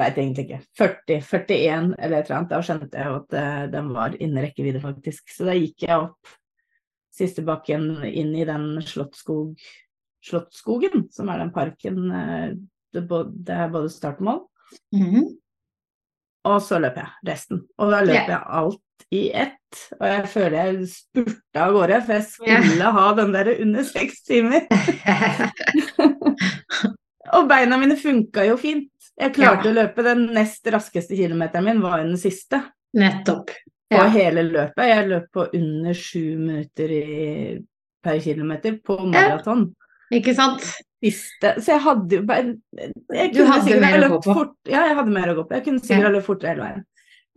veit 0.00 0.18
egentlig 0.18 0.44
ikke 0.48 0.58
40, 0.80 1.18
41 1.24 1.88
eller 1.98 2.16
et 2.18 2.26
eller 2.26 2.36
annet, 2.38 2.50
da 2.52 2.60
skjønte 2.64 2.98
jeg 3.00 3.16
at 3.20 3.36
eh, 3.40 3.62
den 3.72 3.90
var 3.94 4.14
innen 4.18 4.40
rekkevidde, 4.44 4.80
faktisk. 4.84 5.28
Så 5.32 5.44
da 5.48 5.54
gikk 5.56 5.84
jeg 5.86 5.96
opp 6.08 6.32
siste 7.12 7.44
bakken 7.44 7.88
inn 8.08 8.30
i 8.40 8.44
den 8.48 8.66
Slottskog, 8.88 9.54
Slåttskogen, 10.24 11.06
som 11.12 11.28
er 11.32 11.42
den 11.42 11.52
parken 11.54 11.98
eh, 12.08 12.48
det, 12.92 13.02
bo- 13.08 13.28
det 13.32 13.56
er 13.64 13.72
både 13.72 13.92
start 13.92 14.20
og 14.20 14.28
mål. 14.28 14.42
Mhm. 14.96 15.30
Og 16.44 16.58
så 16.64 16.78
løper 16.82 17.04
jeg 17.04 17.10
resten. 17.32 17.60
Og 17.78 17.90
da 17.92 18.00
løper 18.02 18.32
Ja. 18.32 18.38
jeg 18.38 18.42
alt 18.60 19.06
i 19.12 19.30
ett. 19.34 19.82
Og 20.00 20.06
jeg 20.08 20.28
føler 20.28 20.56
jeg 20.64 20.88
spurta 20.88 21.60
av 21.66 21.72
gårde, 21.76 22.00
for 22.06 22.12
jeg 22.12 22.24
skulle 22.24 22.92
ha 22.96 23.04
den 23.14 23.32
der 23.32 23.50
under 23.62 23.82
seks 23.84 24.22
timer. 24.26 24.60
Og 27.32 27.46
beina 27.48 27.78
mine 27.80 27.96
funka 27.96 28.44
jo 28.48 28.56
fint. 28.60 28.88
Jeg 29.20 29.34
klarte 29.36 29.68
Ja. 29.68 29.70
å 29.70 29.74
løpe 29.76 30.02
den 30.04 30.26
nest 30.34 30.66
raskeste 30.66 31.16
kilometeren 31.16 31.64
min, 31.64 31.80
var 31.80 31.98
jo 32.00 32.08
den 32.10 32.18
siste. 32.18 32.62
Nettopp. 32.94 33.50
På 33.92 33.96
Ja. 34.02 34.08
hele 34.08 34.42
løpet. 34.42 34.84
Jeg 34.88 35.08
løp 35.08 35.26
på 35.32 35.46
under 35.54 35.94
sju 35.94 36.36
minutter 36.38 36.88
i, 36.90 37.58
per 38.02 38.18
kilometer 38.20 38.78
på 38.84 38.98
maraton. 39.06 39.74
Ikke 40.12 40.34
sant? 40.34 40.62
Siste. 41.02 41.56
Så 41.58 41.74
jeg 41.74 41.82
hadde 41.82 42.18
jo 42.20 42.24
bare 42.28 42.52
jeg 43.10 43.32
Du 43.34 43.42
hadde 43.48 43.78
mer 43.82 44.06
å 44.06 44.10
gå 44.14 44.20
på. 44.22 44.36
Fort, 44.38 44.56
ja, 44.70 44.84
jeg 44.86 44.98
hadde 45.00 45.14
mer 45.14 45.32
å 45.32 45.36
gå 45.40 45.46
på. 45.48 45.56
Jeg 45.58 45.66
kunne 45.66 45.82
sikkert 45.82 46.08
ha 46.08 46.12
løpt 46.14 46.28
fortere 46.28 46.54
hele 46.54 46.68
veien. 46.68 46.84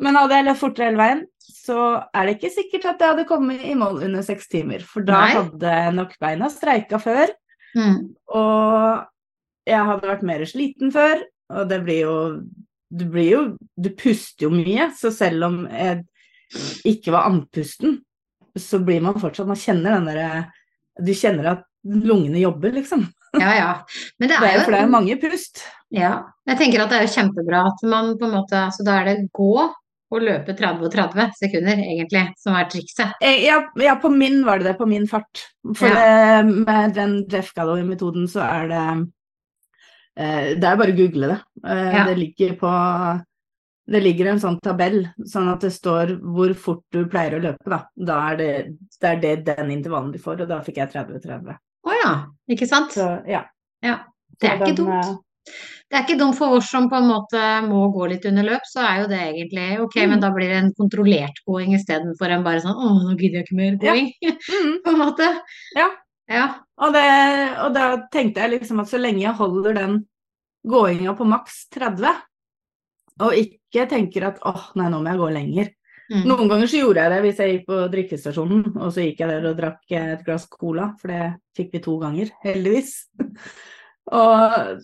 Men 0.06 0.20
hadde 0.20 0.38
jeg 0.38 0.48
løpt 0.50 0.62
fortere 0.62 0.90
hele 0.92 1.02
veien, 1.02 1.24
så 1.66 1.80
er 2.14 2.28
det 2.28 2.36
ikke 2.36 2.54
sikkert 2.54 2.88
at 2.92 3.02
jeg 3.02 3.14
hadde 3.14 3.28
kommet 3.30 3.64
i 3.66 3.74
mål 3.80 4.04
under 4.06 4.26
seks 4.26 4.50
timer. 4.52 4.86
For 4.86 5.06
da 5.08 5.24
Nei. 5.24 5.34
hadde 5.40 5.76
nok 5.98 6.14
beina 6.22 6.50
streika 6.54 7.00
før. 7.02 7.34
Mm. 7.76 8.00
Og 8.38 9.06
jeg 9.66 9.88
hadde 9.90 10.12
vært 10.12 10.28
mer 10.28 10.46
sliten 10.48 10.94
før, 10.94 11.26
og 11.56 11.70
det 11.70 11.82
blir 11.86 12.06
jo 12.06 12.16
Du 12.96 13.04
blir 13.10 13.30
jo 13.30 13.40
Du 13.76 13.90
puster 13.98 14.46
jo 14.46 14.52
mye, 14.54 14.92
så 14.96 15.12
selv 15.12 15.48
om 15.50 15.58
jeg 15.68 16.04
ikke 16.86 17.12
var 17.12 17.28
andpusten, 17.28 17.98
så 18.56 18.80
blir 18.80 19.02
man 19.04 19.18
fortsatt 19.20 19.50
Man 19.50 19.60
kjenner 19.60 19.98
den 19.98 20.08
derre 20.10 20.46
Du 21.02 21.12
kjenner 21.18 21.52
at 21.52 21.66
lungene 21.86 22.40
jobber, 22.42 22.72
liksom. 22.76 23.06
Ja 23.36 23.54
ja. 23.56 23.72
Men 24.20 24.30
det 24.32 24.38
er 24.40 24.54
jo 24.58 24.62
for 24.66 24.72
det 24.76 24.82
er 24.82 24.92
mange 24.92 25.16
pust. 25.22 25.60
Ja. 25.94 26.24
Jeg 26.48 26.58
tenker 26.62 26.82
at 26.86 26.90
det 26.94 27.00
er 27.02 27.08
jo 27.08 27.14
kjempebra 27.16 27.66
at 27.70 27.82
man 27.84 28.14
på 28.18 28.26
en 28.30 28.36
måte 28.38 28.62
Så 28.74 28.86
da 28.88 29.00
er 29.02 29.10
det 29.10 29.30
gå 29.36 29.50
og 30.16 30.22
løpe 30.22 30.54
30 30.56 30.86
og 30.86 30.92
30 30.94 31.34
sekunder, 31.36 31.80
egentlig, 31.82 32.22
som 32.40 32.56
er 32.56 32.68
trikset. 32.72 33.12
Eh, 33.26 33.42
Ja, 33.44 33.58
ja, 33.82 33.96
på 34.00 34.08
min 34.14 34.44
var 34.46 34.60
det 34.62 34.70
det, 34.70 34.78
på 34.78 34.86
min 34.88 35.08
fart. 35.10 35.42
For 35.76 35.88
Ja. 35.90 36.42
det, 36.44 36.54
med 36.66 36.94
den 36.96 37.16
Jeff 37.30 37.52
Galloway-metoden 37.58 38.28
så 38.32 38.46
er 38.46 38.68
det 38.70 38.84
eh, 40.18 40.56
Det 40.56 40.64
er 40.70 40.78
bare 40.80 40.94
å 40.94 40.98
google 40.98 41.28
det. 41.34 41.40
Eh, 41.66 41.94
Ja. 41.98 42.06
Det 42.06 42.18
ligger 42.18 42.56
på 42.62 42.72
Det 43.88 44.02
ligger 44.02 44.26
en 44.32 44.40
sånn 44.40 44.60
tabell, 44.66 45.04
sånn 45.30 45.52
at 45.52 45.62
det 45.62 45.70
står 45.74 46.16
hvor 46.22 46.54
fort 46.58 46.82
du 46.92 47.04
pleier 47.06 47.36
å 47.38 47.42
løpe, 47.44 47.70
da. 47.70 47.84
Da 47.96 48.16
er 48.32 48.36
det, 48.40 48.48
det 49.02 49.10
er 49.12 49.20
det 49.22 49.34
den 49.46 49.70
intervallen 49.76 50.12
du 50.12 50.18
får, 50.18 50.42
og 50.42 50.48
da 50.50 50.58
fikk 50.66 50.78
jeg 50.78 50.90
30-30. 50.96 51.54
Ja, 52.06 52.14
ikke 52.54 52.68
sant? 52.70 52.94
Så 52.96 53.10
ja. 53.30 53.44
Ja. 53.84 54.00
Det 54.40 54.50
er 54.52 54.60
ikke 54.62 54.76
dumt. 54.78 55.06
eh, 55.06 55.62
Det 55.92 55.98
er 56.00 56.04
ikke 56.08 56.18
dumt 56.20 56.36
for 56.40 56.56
oss 56.58 56.70
som 56.72 56.88
på 56.90 56.98
en 56.98 57.06
måte 57.08 57.42
må 57.68 57.84
gå 57.94 58.08
litt 58.10 58.24
under 58.26 58.44
løp, 58.48 58.64
så 58.68 58.82
er 58.82 59.02
jo 59.04 59.08
det 59.12 59.20
egentlig 59.22 59.66
ok, 59.84 59.96
Mm. 60.02 60.10
men 60.10 60.20
da 60.24 60.32
blir 60.34 60.50
det 60.50 60.58
en 60.64 60.72
kontrollert 60.80 61.38
gåing 61.46 61.76
istedenfor 61.78 62.32
en 62.34 62.44
bare 62.44 62.62
sånn 62.64 62.74
å, 62.74 62.90
nå 63.06 63.14
gidder 63.20 63.40
jeg 63.42 63.46
ikke 63.46 63.60
mer 63.60 63.72
Ja. 63.72 63.94
gåing, 63.94 64.10
mm, 64.50 64.74
på 64.84 64.90
en 64.96 64.98
måte. 65.00 65.28
Ja. 65.78 65.90
Ja. 66.28 66.46
Og, 66.82 66.92
det, 66.94 67.06
og 67.62 67.74
da 67.78 67.86
tenkte 68.12 68.42
jeg 68.42 68.56
liksom 68.60 68.80
at 68.82 68.88
så 68.90 68.98
lenge 69.00 69.22
jeg 69.22 69.38
holder 69.38 69.74
den 69.78 70.00
gåinga 70.68 71.14
på 71.16 71.28
maks 71.30 71.68
30, 71.78 72.16
og 73.22 73.32
ikke 73.38 73.86
tenker 73.88 74.26
at 74.34 74.40
åh, 74.44 74.72
nei, 74.76 74.90
nå 74.90 75.00
må 75.06 75.14
jeg 75.14 75.22
gå 75.22 75.30
lenger. 75.38 75.70
Mm. 76.12 76.26
Noen 76.30 76.52
ganger 76.52 76.70
så 76.70 76.82
gjorde 76.84 77.02
jeg 77.02 77.14
det 77.14 77.22
hvis 77.24 77.40
jeg 77.42 77.54
gikk 77.54 77.64
på 77.70 77.80
drikkestasjonen, 77.94 78.66
og 78.76 78.92
så 78.94 79.06
gikk 79.08 79.24
jeg 79.24 79.32
der 79.32 79.48
og 79.50 79.58
drakk 79.58 79.96
et 79.98 80.22
glass 80.28 80.46
cola, 80.52 80.92
for 81.02 81.14
det 81.14 81.24
fikk 81.58 81.74
vi 81.74 81.82
to 81.86 81.96
ganger, 82.02 82.30
heldigvis. 82.46 82.94
Og 84.14 84.84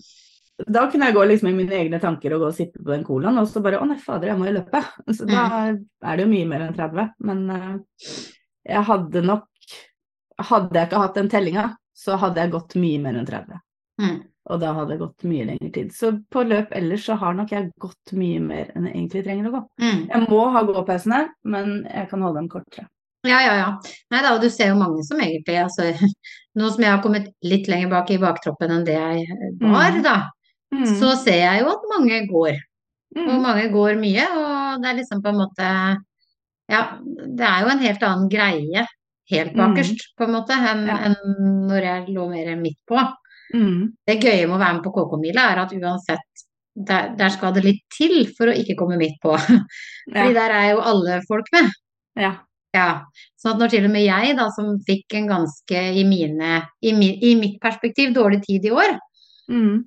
da 0.67 0.86
kunne 0.89 1.07
jeg 1.07 1.15
gå 1.15 1.23
liksom 1.29 1.49
i 1.51 1.53
mine 1.55 1.75
egne 1.77 1.99
tanker 2.01 2.34
og 2.36 2.43
gå 2.43 2.47
og 2.49 2.57
sippe 2.57 2.81
på 2.81 2.89
den 2.89 3.05
colaen, 3.05 3.38
og 3.41 3.47
så 3.49 3.62
bare 3.63 3.79
å 3.81 3.86
nei, 3.86 3.99
fader, 4.01 4.31
jeg 4.31 4.39
må 4.39 4.47
jo 4.49 4.55
løpe. 4.60 4.81
Så 5.17 5.27
da 5.29 5.43
er 5.69 6.17
det 6.17 6.25
jo 6.25 6.31
mye 6.31 6.47
mer 6.49 6.65
enn 6.65 6.75
30. 6.77 7.13
Men 7.29 7.43
uh, 7.53 8.10
jeg 8.65 8.89
hadde 8.89 9.25
nok 9.25 9.47
Hadde 10.41 10.73
jeg 10.73 10.88
ikke 10.88 10.99
hatt 11.03 11.17
den 11.19 11.27
tellinga, 11.29 11.63
så 11.93 12.15
hadde 12.17 12.41
jeg 12.41 12.49
gått 12.55 12.71
mye 12.81 12.97
mer 13.03 13.17
enn 13.19 13.27
30. 13.27 13.60
Mm. 14.01 14.15
Og 14.49 14.60
da 14.60 14.71
hadde 14.73 14.89
det 14.95 14.99
gått 15.04 15.23
mye 15.30 15.45
lengre 15.45 15.69
tid. 15.71 15.91
Så 15.93 16.12
på 16.34 16.41
løp 16.47 16.71
ellers 16.73 17.04
så 17.06 17.13
har 17.21 17.34
nok 17.38 17.51
jeg 17.54 17.69
gått 17.80 18.12
mye 18.17 18.39
mer 18.41 18.71
enn 18.75 18.88
jeg 18.88 18.95
egentlig 18.95 19.23
trenger 19.27 19.49
å 19.49 19.54
gå. 19.54 19.62
Mm. 19.84 19.99
Jeg 20.10 20.30
må 20.32 20.39
ha 20.56 20.63
gåpausene, 20.65 21.19
men 21.45 21.84
jeg 21.86 22.10
kan 22.10 22.21
holde 22.25 22.39
dem 22.41 22.49
kortere. 22.49 22.88
Ja, 23.23 23.38
ja, 23.45 23.54
ja. 23.60 23.67
Nei 24.10 24.21
da, 24.25 24.32
og 24.34 24.41
du 24.41 24.49
ser 24.49 24.71
jo 24.71 24.80
mange 24.80 25.04
som 25.06 25.19
egentlig 25.21 25.60
altså, 25.62 25.91
Nå 26.58 26.67
som 26.73 26.82
jeg 26.84 26.91
har 26.91 27.04
kommet 27.04 27.30
litt 27.47 27.69
lenger 27.71 27.88
bak 27.93 28.10
i 28.12 28.17
baktroppen 28.19 28.71
enn 28.75 28.84
det 28.84 28.97
jeg 28.97 29.27
var, 29.62 29.91
Mm. 29.93 30.01
da, 30.04 30.15
Mm. 30.73 30.86
så 30.99 31.15
ser 31.19 31.38
jeg 31.38 31.62
jo 31.62 31.67
at 31.69 31.86
mange 31.93 32.27
går. 32.27 32.58
Og 33.17 33.30
Mm. 33.30 33.41
mange 33.43 33.69
går 33.71 33.95
mye, 33.99 34.25
og 34.36 34.82
det 34.82 34.89
er 34.89 34.97
liksom 34.97 35.21
på 35.21 35.30
en 35.30 35.36
måte 35.45 35.69
Ja, 36.71 36.97
det 37.04 37.41
er 37.45 37.62
jo 37.63 37.69
en 37.69 37.80
helt 37.80 38.04
annen 38.04 38.30
greie 38.32 38.86
helt 39.32 39.54
bakerst, 39.56 39.99
på 40.17 40.23
en 40.25 40.32
måte, 40.34 40.51
enn 40.56 40.84
Mm. 40.84 40.88
Ja. 40.88 40.97
enn 41.06 41.67
når 41.69 41.82
jeg 41.84 42.08
lå 42.15 42.30
mer 42.30 42.56
midt 42.56 42.77
på. 42.88 42.97
Mm. 43.53 43.91
Det 44.07 44.19
gøye 44.23 44.47
med 44.47 44.55
å 44.55 44.61
være 44.61 44.77
med 44.77 44.83
på 44.85 44.93
KK-mila 44.95 45.47
er 45.51 45.61
at 45.65 45.73
uansett 45.75 46.45
der, 46.75 47.09
der 47.19 47.29
skal 47.33 47.51
det 47.53 47.65
litt 47.65 47.81
til 47.91 48.21
for 48.37 48.47
å 48.47 48.55
ikke 48.55 48.77
komme 48.79 48.95
midt 48.99 49.17
på. 49.23 49.33
Fordi 50.13 50.29
Ja. 50.31 50.37
der 50.37 50.53
er 50.55 50.69
jo 50.71 50.79
alle 50.93 51.19
folk 51.27 51.51
med. 51.55 51.71
ja. 52.15 52.37
Ja, 52.73 53.01
Så 53.35 53.49
at 53.51 53.57
når 53.59 53.67
til 53.73 53.83
og 53.83 53.91
med 53.91 54.05
jeg, 54.05 54.37
da, 54.37 54.45
som 54.55 54.77
fikk 54.87 55.11
en 55.19 55.25
ganske, 55.27 55.75
i 55.99 56.05
mine, 56.07 56.61
i, 56.81 56.93
mi, 56.95 57.09
i 57.19 57.33
mitt 57.35 57.57
perspektiv, 57.59 58.13
dårlig 58.15 58.43
tid 58.45 58.63
i 58.63 58.71
år, 58.71 58.93
Mm. 59.51 59.83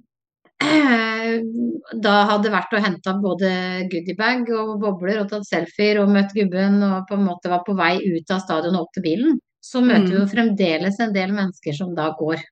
da 2.05 2.13
hadde 2.29 2.53
vært 2.53 2.75
og 2.77 2.85
henta 2.85 3.15
både 3.23 3.51
goodiebag 3.93 4.51
og 4.53 4.75
bobler 4.83 5.23
og 5.23 5.31
tatt 5.33 5.47
selfier 5.49 6.03
og 6.03 6.13
møtt 6.13 6.35
gubben 6.37 6.77
og 6.85 7.09
på 7.09 7.17
en 7.17 7.25
måte 7.25 7.49
var 7.53 7.65
på 7.67 7.75
vei 7.79 7.97
ut 8.05 8.31
av 8.31 8.43
stadion 8.45 8.77
og 8.77 8.87
opp 8.87 8.93
til 8.99 9.07
bilen, 9.07 9.39
så 9.65 9.81
møter 9.81 10.11
vi 10.13 10.21
jo 10.21 10.29
fremdeles 10.31 11.01
en 11.01 11.13
del 11.17 11.33
mennesker 11.33 11.73
som 11.77 11.95
da 11.97 12.11
går 12.19 12.43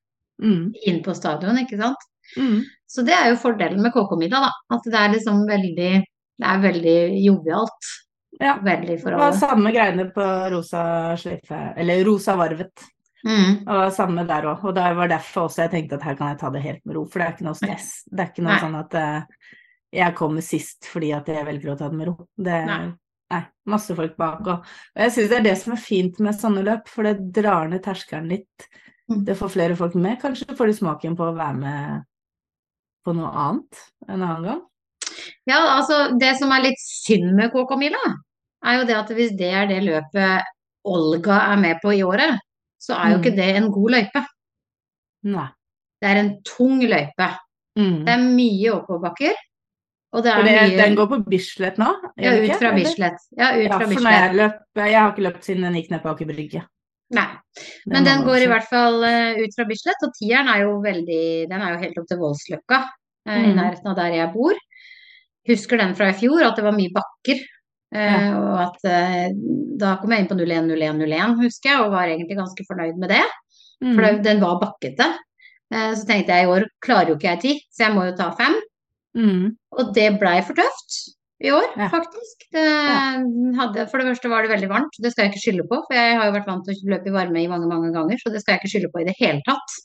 Mm. 0.42 0.73
inn 0.88 1.03
på 1.05 1.14
stadion, 1.14 1.59
ikke 1.61 1.79
sant. 1.81 2.09
Mm. 2.37 2.62
Så 2.88 3.05
det 3.07 3.14
er 3.16 3.31
jo 3.33 3.40
fordelen 3.42 3.83
med 3.83 3.92
KK-middag, 3.95 4.47
da. 4.47 4.77
At 4.77 4.88
det 4.88 4.99
er 4.99 5.12
liksom 5.16 5.45
veldig 5.49 5.92
Det 6.42 6.49
er 6.49 6.62
veldig 6.62 6.97
jovialt. 7.23 7.90
Ja. 8.40 8.57
Veldig 8.64 8.97
for 9.03 9.12
alle. 9.12 9.29
Det 9.29 9.29
var 9.29 9.38
samme 9.38 9.73
greiene 9.75 10.07
på 10.14 10.25
rosa 10.51 10.83
sløyfe, 11.21 11.61
eller 11.79 12.05
rosa 12.09 12.35
varvet. 12.40 12.87
Mm. 13.23 13.61
Var 13.68 13.92
samme 13.95 14.25
der 14.27 14.49
òg. 14.51 14.64
Og 14.66 14.75
det 14.75 14.87
var 14.99 15.11
derfor 15.12 15.47
også 15.47 15.66
jeg 15.66 15.75
tenkte 15.77 16.01
at 16.01 16.07
her 16.09 16.16
kan 16.18 16.33
jeg 16.33 16.40
ta 16.40 16.51
det 16.51 16.64
helt 16.64 16.83
med 16.88 16.97
ro, 16.97 17.05
for 17.07 17.21
det 17.21 17.29
er 17.29 17.37
ikke 17.37 17.47
noe 17.47 17.61
stress. 17.61 17.90
Det 18.09 18.25
er 18.25 18.33
ikke 18.33 18.47
noe 18.47 18.57
Nei. 18.57 18.62
sånn 18.64 18.81
at 18.81 18.99
uh, 18.99 19.53
jeg 19.92 20.16
kommer 20.18 20.45
sist 20.47 20.88
fordi 20.90 21.12
at 21.14 21.29
jeg 21.31 21.47
velger 21.47 21.75
å 21.75 21.79
ta 21.79 21.90
det 21.92 22.01
med 22.01 22.11
ro. 22.11 22.16
Det 22.35 22.59
Nei. 22.73 22.83
Nei, 23.33 23.42
masse 23.73 23.95
folk 23.97 24.16
bak. 24.21 24.40
Og, 24.45 24.73
og 24.92 25.05
jeg 25.07 25.14
syns 25.14 25.31
det 25.31 25.37
er 25.38 25.47
det 25.47 25.59
som 25.62 25.73
er 25.73 25.81
fint 25.81 26.18
med 26.21 26.37
sånne 26.37 26.64
løp, 26.66 26.90
for 26.92 27.09
det 27.09 27.31
drar 27.33 27.71
ned 27.71 27.81
terskelen 27.85 28.29
litt. 28.29 28.66
Mm. 29.11 29.25
Det 29.27 29.35
får 29.38 29.49
flere 29.51 29.77
folk 29.77 29.95
med. 29.99 30.21
Kanskje 30.23 30.57
får 30.57 30.67
de 30.71 30.75
smaken 30.79 31.17
på 31.19 31.27
å 31.27 31.35
være 31.37 31.57
med 31.59 32.03
på 33.05 33.15
noe 33.17 33.31
annet 33.35 33.81
en 34.09 34.23
annen 34.23 34.45
gang. 34.47 34.61
Ja, 35.47 35.59
altså 35.77 36.17
det 36.19 36.37
som 36.38 36.53
er 36.55 36.62
litt 36.69 36.79
synd 36.81 37.33
med 37.37 37.51
KK 37.53 37.75
Mila, 37.81 38.01
er 38.65 38.79
jo 38.79 38.85
det 38.87 38.95
at 38.97 39.11
hvis 39.11 39.33
det 39.38 39.51
er 39.53 39.67
det 39.71 39.81
løpet 39.85 40.47
Olga 40.87 41.41
er 41.53 41.59
med 41.62 41.81
på 41.83 41.93
i 41.95 42.03
året, 42.07 42.38
så 42.79 42.95
er 42.97 43.12
jo 43.12 43.19
Mm. 43.19 43.23
ikke 43.25 43.37
det 43.37 43.49
en 43.57 43.71
god 43.73 43.91
løype. 43.91 44.23
Nei. 45.25 45.49
Det 46.03 46.09
er 46.11 46.17
en 46.19 46.43
tung 46.43 46.81
løype. 46.83 47.29
Mm. 47.79 48.05
Det 48.07 48.12
er 48.15 48.23
mye 48.23 48.73
oppoverbakker. 48.75 49.35
Og 50.12 50.23
det 50.25 50.33
er 50.33 50.43
det, 50.43 50.53
mye 50.53 50.77
den 50.83 50.97
går 50.97 51.07
på 51.09 51.19
Bislett 51.31 51.79
nå? 51.79 51.87
Ja, 52.19 52.33
ut 52.37 52.59
fra 52.59 52.73
Bislett. 52.75 53.21
Ja, 53.38 53.53
ut 53.57 53.62
Ja, 53.65 53.79
for 53.79 53.87
Bislett. 53.87 54.12
jeg 54.12 54.35
løp 54.37 54.59
Jeg 54.77 54.95
har 55.01 55.12
ikke 55.12 55.23
løpt 55.29 55.45
siden 55.45 55.62
den 55.62 55.75
gikk 55.75 55.91
ned 55.91 56.03
på 56.03 56.11
Aker 56.11 56.27
Brygge. 56.27 56.62
Nei. 57.12 57.29
Men 57.92 58.07
den 58.07 58.22
går 58.25 58.44
i 58.46 58.48
hvert 58.48 58.68
fall 58.70 59.03
eh, 59.05 59.40
ut 59.44 59.55
fra 59.57 59.66
Bislett, 59.68 60.05
og 60.07 60.14
tieren 60.16 60.48
er 60.48 60.62
jo 60.64 60.79
veldig 60.85 61.25
Den 61.51 61.61
er 61.61 61.75
jo 61.75 61.81
helt 61.83 61.98
opp 62.01 62.07
til 62.09 62.20
Voldsløkka, 62.22 62.79
mm. 63.29 63.42
i 63.51 63.51
nærheten 63.59 63.90
av 63.92 63.98
der 63.98 64.14
jeg 64.16 64.33
bor. 64.33 64.57
Husker 65.51 65.81
den 65.83 65.92
fra 65.98 66.09
i 66.12 66.16
fjor, 66.16 66.40
at 66.46 66.57
det 66.57 66.64
var 66.64 66.77
mye 66.79 66.94
bakker. 66.94 67.42
eh, 67.92 68.14
Ja. 68.22 68.33
Og 68.40 68.57
at 68.64 68.88
eh, 68.88 69.29
da 69.83 69.96
kom 70.01 70.14
jeg 70.14 70.25
inn 70.25 70.31
på 70.31 70.38
01-01-01, 70.40 71.37
husker 71.42 71.70
jeg, 71.75 71.81
og 71.85 71.92
var 71.92 72.09
egentlig 72.09 72.38
ganske 72.38 72.64
fornøyd 72.70 72.96
med 73.03 73.12
det. 73.12 73.25
Mm. 73.83 73.94
For 73.98 74.22
den 74.25 74.40
var 74.40 74.61
bakkete. 74.62 75.09
Eh, 75.75 75.92
Så 75.98 76.07
tenkte 76.09 76.33
jeg 76.33 76.46
i 76.46 76.53
år 76.55 76.68
klarer 76.81 77.12
jo 77.12 77.18
ikke 77.18 77.35
jeg 77.35 77.42
ti, 77.44 77.53
så 77.75 77.88
jeg 77.88 77.96
må 77.96 78.07
jo 78.09 78.16
ta 78.16 78.31
fem. 78.38 78.57
Mm. 79.18 79.51
Og 79.77 79.92
det 79.96 80.14
blei 80.22 80.38
for 80.46 80.57
tøft 80.57 81.03
i 81.42 81.50
år, 81.50 81.64
Ja. 81.76 81.88
faktisk. 81.90 82.44
Det 82.52 82.62
hadde, 83.59 83.87
for 83.90 83.98
det 83.98 84.07
første 84.12 84.31
var 84.31 84.42
det 84.46 84.52
veldig 84.52 84.68
varmt, 84.70 84.94
det 85.02 85.11
skal 85.12 85.24
jeg 85.26 85.33
ikke 85.33 85.42
skylde 85.44 85.66
på. 85.68 85.81
For 85.88 85.94
jeg 85.98 86.16
har 86.18 86.26
jo 86.28 86.37
vært 86.38 86.46
vant 86.46 86.64
til 86.64 86.74
å 86.74 86.90
løpe 86.94 87.09
i 87.11 87.14
varme 87.16 87.42
i 87.42 87.48
mange, 87.50 87.66
mange 87.68 87.92
ganger, 87.92 88.16
så 88.22 88.31
det 88.33 88.42
skal 88.42 88.55
jeg 88.55 88.61
ikke 88.62 88.72
skylde 88.74 88.92
på 88.94 89.00
i 89.02 89.07
det 89.09 89.16
hele 89.18 89.42
tatt. 89.48 89.76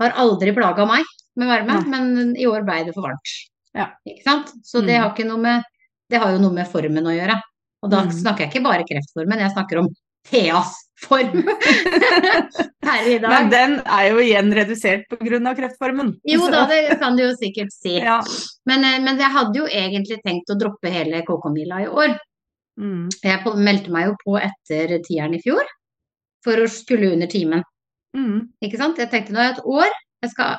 Har 0.00 0.10
aldri 0.18 0.52
plaga 0.54 0.86
meg 0.86 1.04
med 1.36 1.48
varme, 1.48 1.78
Nei. 1.82 1.88
men 1.90 2.36
i 2.36 2.46
år 2.46 2.64
blei 2.66 2.84
det 2.84 2.94
for 2.94 3.02
varmt. 3.06 3.32
Ja. 3.74 3.90
Ikke 4.08 4.24
sant? 4.24 4.52
Så 4.64 4.80
det 4.84 4.96
Mm. 4.98 5.02
har 5.02 5.10
ikke 5.14 5.26
noe 5.28 5.38
med 5.38 5.62
Det 6.10 6.18
har 6.18 6.30
jo 6.32 6.38
noe 6.38 6.54
med 6.54 6.66
formen 6.66 7.04
å 7.04 7.12
gjøre. 7.12 7.38
Og 7.82 7.90
da 7.90 8.02
Mm. 8.02 8.10
snakker 8.10 8.38
jeg 8.38 8.50
ikke 8.54 8.62
bare 8.64 8.82
kreftformen, 8.82 9.38
jeg 9.40 9.50
snakker 9.52 9.78
om 9.78 9.88
Theas 10.24 10.72
form 11.02 11.42
per 12.84 13.08
i 13.08 13.18
dag. 13.22 13.30
Men 13.30 13.50
den 13.52 13.74
er 13.84 14.06
jo 14.10 14.22
igjen 14.22 14.52
redusert 14.56 15.06
pga. 15.10 15.54
kreftformen. 15.58 16.14
Jo 16.28 16.48
da, 16.50 16.64
det 16.70 16.98
kan 17.00 17.16
du 17.16 17.24
jo 17.24 17.32
sikkert 17.38 17.72
si. 17.74 17.96
Ja. 18.02 18.18
Men, 18.66 18.84
eh, 18.84 18.98
men 19.04 19.18
jeg 19.20 19.30
hadde 19.34 19.60
jo 19.62 19.66
egentlig 19.66 20.20
tenkt 20.24 20.50
å 20.50 20.58
droppe 20.58 20.90
hele 20.92 21.22
KK-mila 21.26 21.82
i 21.84 21.88
år. 21.88 22.16
Mm. 22.78 23.08
Jeg 23.24 23.56
meldte 23.58 23.90
meg 23.94 24.06
jo 24.10 24.16
på 24.24 24.38
etter 24.38 24.98
tieren 25.06 25.34
i 25.34 25.42
fjor, 25.42 25.66
for 26.44 26.62
å 26.62 26.68
skulle 26.70 27.12
under 27.12 27.30
timen. 27.30 27.62
Mm. 28.16 28.48
Ikke 28.64 28.78
sant? 28.80 28.98
Jeg 28.98 29.10
tenkte 29.12 29.34
nå 29.34 29.42
det 29.42 29.56
et 29.58 29.64
år, 29.66 29.90
jeg 30.22 30.30
skal 30.34 30.56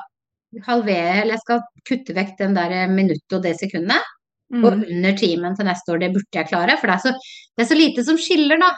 halvere, 0.65 1.21
eller 1.21 1.35
jeg 1.37 1.43
skal 1.45 1.61
kutte 1.87 2.15
vekk 2.17 2.35
den 2.39 2.55
der 2.57 2.75
minuttet 2.91 3.37
og 3.37 3.43
det 3.45 3.55
sekundet. 3.59 4.15
Og 4.49 4.65
Mm. 4.73 4.83
under 4.89 5.13
timen 5.13 5.55
til 5.55 5.67
neste 5.67 5.91
år, 5.93 5.99
det 6.01 6.13
burde 6.15 6.33
jeg 6.33 6.47
klare. 6.49 6.75
For 6.81 6.87
det 6.89 6.95
er 6.95 7.03
så, 7.03 7.11
det 7.55 7.63
er 7.63 7.67
så 7.69 7.75
lite 7.77 8.03
som 8.03 8.17
skiller, 8.17 8.57
da. 8.57 8.71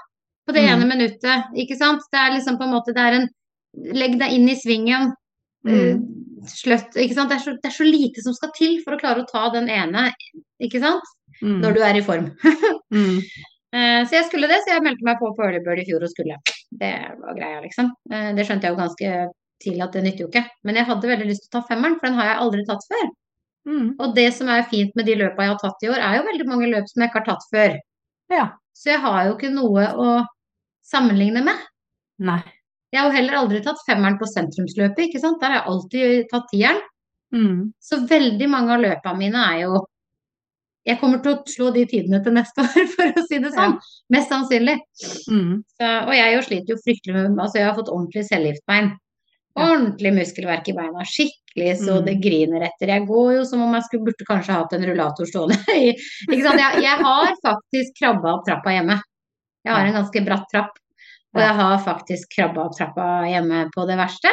På 0.47 0.53
det 0.55 0.63
Mm. 0.65 0.71
ene 0.73 0.87
minuttet, 0.89 1.51
ikke 1.55 1.77
sant. 1.77 2.01
Det 2.11 2.19
er 2.19 2.31
liksom 2.37 2.57
på 2.57 2.63
en 2.65 2.73
måte, 2.73 2.93
det 2.93 3.01
er 3.07 3.19
en 3.21 3.29
Legg 3.95 4.17
deg 4.19 4.33
inn 4.35 4.49
i 4.51 4.55
svingen. 4.59 5.13
Mm. 5.63 5.71
eh, 5.71 5.97
Sløtt, 6.49 6.95
ikke 6.99 7.13
sant. 7.15 7.29
Det 7.29 7.37
er, 7.37 7.43
så, 7.45 7.51
det 7.61 7.69
er 7.69 7.75
så 7.77 7.85
lite 7.87 8.21
som 8.25 8.33
skal 8.33 8.49
til 8.57 8.81
for 8.83 8.95
å 8.95 8.99
klare 8.99 9.21
å 9.23 9.27
ta 9.29 9.49
den 9.53 9.69
ene, 9.69 10.09
ikke 10.59 10.81
sant. 10.81 11.03
Mm. 11.41 11.61
Når 11.61 11.73
du 11.77 11.81
er 11.81 11.95
i 11.95 12.01
form. 12.01 12.31
Mm. 12.91 13.21
Eh, 13.73 14.03
Så 14.03 14.11
jeg 14.17 14.25
skulle 14.27 14.49
det, 14.51 14.57
så 14.65 14.73
jeg 14.73 14.83
meldte 14.83 15.05
meg 15.07 15.15
på 15.21 15.29
på 15.37 15.45
Early 15.45 15.61
Bird 15.63 15.79
i 15.79 15.85
fjor 15.87 16.03
og 16.03 16.09
skulle. 16.11 16.35
Det 16.75 16.91
var 17.21 17.37
greia, 17.37 17.61
liksom. 17.63 17.87
Eh, 18.11 18.33
Det 18.35 18.43
skjønte 18.45 18.67
jeg 18.67 18.73
jo 18.75 18.81
ganske 18.81 19.11
tidlig 19.63 19.83
at 19.85 19.93
det 19.93 20.03
nytter 20.03 20.25
jo 20.25 20.27
ikke. 20.27 20.43
Men 20.65 20.75
jeg 20.75 20.85
hadde 20.89 21.07
veldig 21.07 21.27
lyst 21.29 21.45
til 21.47 21.51
å 21.53 21.61
ta 21.61 21.67
femmeren, 21.69 21.95
for 22.01 22.07
den 22.09 22.17
har 22.19 22.25
jeg 22.33 22.41
aldri 22.43 22.65
tatt 22.67 22.83
før. 22.91 23.07
Mm. 23.71 23.87
Og 24.01 24.15
det 24.15 24.33
som 24.33 24.49
er 24.49 24.67
fint 24.67 24.91
med 24.99 25.05
de 25.05 25.15
løpa 25.15 25.45
jeg 25.45 25.53
har 25.53 25.61
tatt 25.63 25.83
i 25.85 25.87
år, 25.93 26.01
er 26.03 26.17
jo 26.17 26.27
veldig 26.27 26.47
mange 26.49 26.67
løp 26.73 26.89
som 26.91 26.99
jeg 27.05 27.09
ikke 27.13 27.21
har 27.21 27.29
tatt 27.31 27.47
før. 27.53 27.77
Ja. 28.35 28.45
Så 28.81 28.89
jeg 28.95 29.03
har 29.03 29.27
jo 29.27 29.35
ikke 29.35 29.51
noe 29.53 29.85
å 29.93 30.09
sammenligne 30.85 31.43
med. 31.45 31.59
Nei. 32.25 32.41
Jeg 32.91 32.99
har 32.99 33.07
jo 33.07 33.15
heller 33.15 33.37
aldri 33.39 33.61
tatt 33.63 33.79
femmeren 33.85 34.17
på 34.19 34.27
sentrumsløpet, 34.27 35.05
ikke 35.05 35.21
sant. 35.21 35.39
Der 35.41 35.53
har 35.53 35.61
jeg 35.61 35.71
alltid 35.71 36.31
tatt 36.31 36.49
tieren. 36.51 36.81
Mm. 37.31 37.71
Så 37.79 38.01
veldig 38.09 38.49
mange 38.51 38.73
av 38.75 38.81
løpene 38.83 39.19
mine 39.21 39.45
er 39.53 39.61
jo 39.63 39.85
Jeg 40.81 40.97
kommer 40.99 41.21
til 41.21 41.35
å 41.35 41.43
slå 41.47 41.67
de 41.71 41.83
tidene 41.85 42.17
til 42.25 42.33
neste 42.33 42.63
år, 42.65 42.87
for 42.95 43.19
å 43.21 43.23
si 43.29 43.37
det 43.43 43.51
sånn. 43.53 43.75
Mest 44.09 44.31
sannsynlig. 44.33 44.79
Mm. 45.29 45.61
Så, 45.77 45.89
og 46.07 46.13
jeg 46.17 46.33
jo 46.33 46.41
sliter 46.47 46.73
jo 46.73 46.81
fryktelig 46.81 47.15
med 47.19 47.37
Altså, 47.37 47.59
jeg 47.61 47.67
har 47.67 47.77
fått 47.77 47.91
ordentlig 47.93 48.23
cellegiftbein. 48.25 48.89
Ordentlig 49.59 50.13
muskelverk 50.15 50.69
i 50.71 50.75
beina. 50.77 51.03
Skikkelig 51.07 51.71
så 51.81 51.97
Mm. 51.99 52.05
det 52.05 52.15
griner 52.23 52.61
etter. 52.67 52.87
Jeg 52.87 53.07
går 53.07 53.31
jo 53.35 53.45
som 53.45 53.61
om 53.61 53.73
jeg 53.75 53.83
skulle, 53.83 54.05
burde 54.07 54.27
kanskje 54.27 54.55
hatt 54.55 54.73
en 54.73 54.85
rullator 54.87 55.25
stående 55.27 55.57
Ikke 56.31 56.43
sant. 56.45 56.61
Jeg, 56.61 56.83
jeg 56.85 56.97
har 57.01 57.33
faktisk 57.43 57.97
krabba 57.99 58.37
opp 58.37 58.45
trappa 58.47 58.71
hjemme. 58.77 59.01
Jeg 59.65 59.73
har 59.73 59.85
en 59.85 59.97
ganske 59.99 60.23
bratt 60.25 60.47
trapp. 60.53 60.77
Og 61.35 61.39
jeg 61.39 61.55
har 61.55 61.77
faktisk 61.83 62.31
krabba 62.35 62.65
opp 62.65 62.77
trappa 62.77 63.09
hjemme 63.27 63.65
på 63.75 63.85
det 63.87 63.97
verste. 63.99 64.31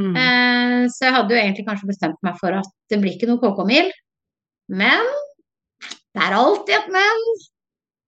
Mm. 0.00 0.16
Eh, 0.16 0.88
så 0.90 1.06
jeg 1.06 1.14
hadde 1.14 1.34
jo 1.34 1.40
egentlig 1.40 1.66
kanskje 1.66 1.90
bestemt 1.90 2.18
meg 2.26 2.38
for 2.40 2.54
at 2.58 2.68
det 2.90 2.98
blir 3.02 3.14
ikke 3.16 3.30
noe 3.30 3.42
KK-mil. 3.42 3.90
Men 4.72 5.06
det 6.14 6.22
er 6.26 6.36
alltid 6.38 6.76
et 6.78 6.92
men. 6.94 7.24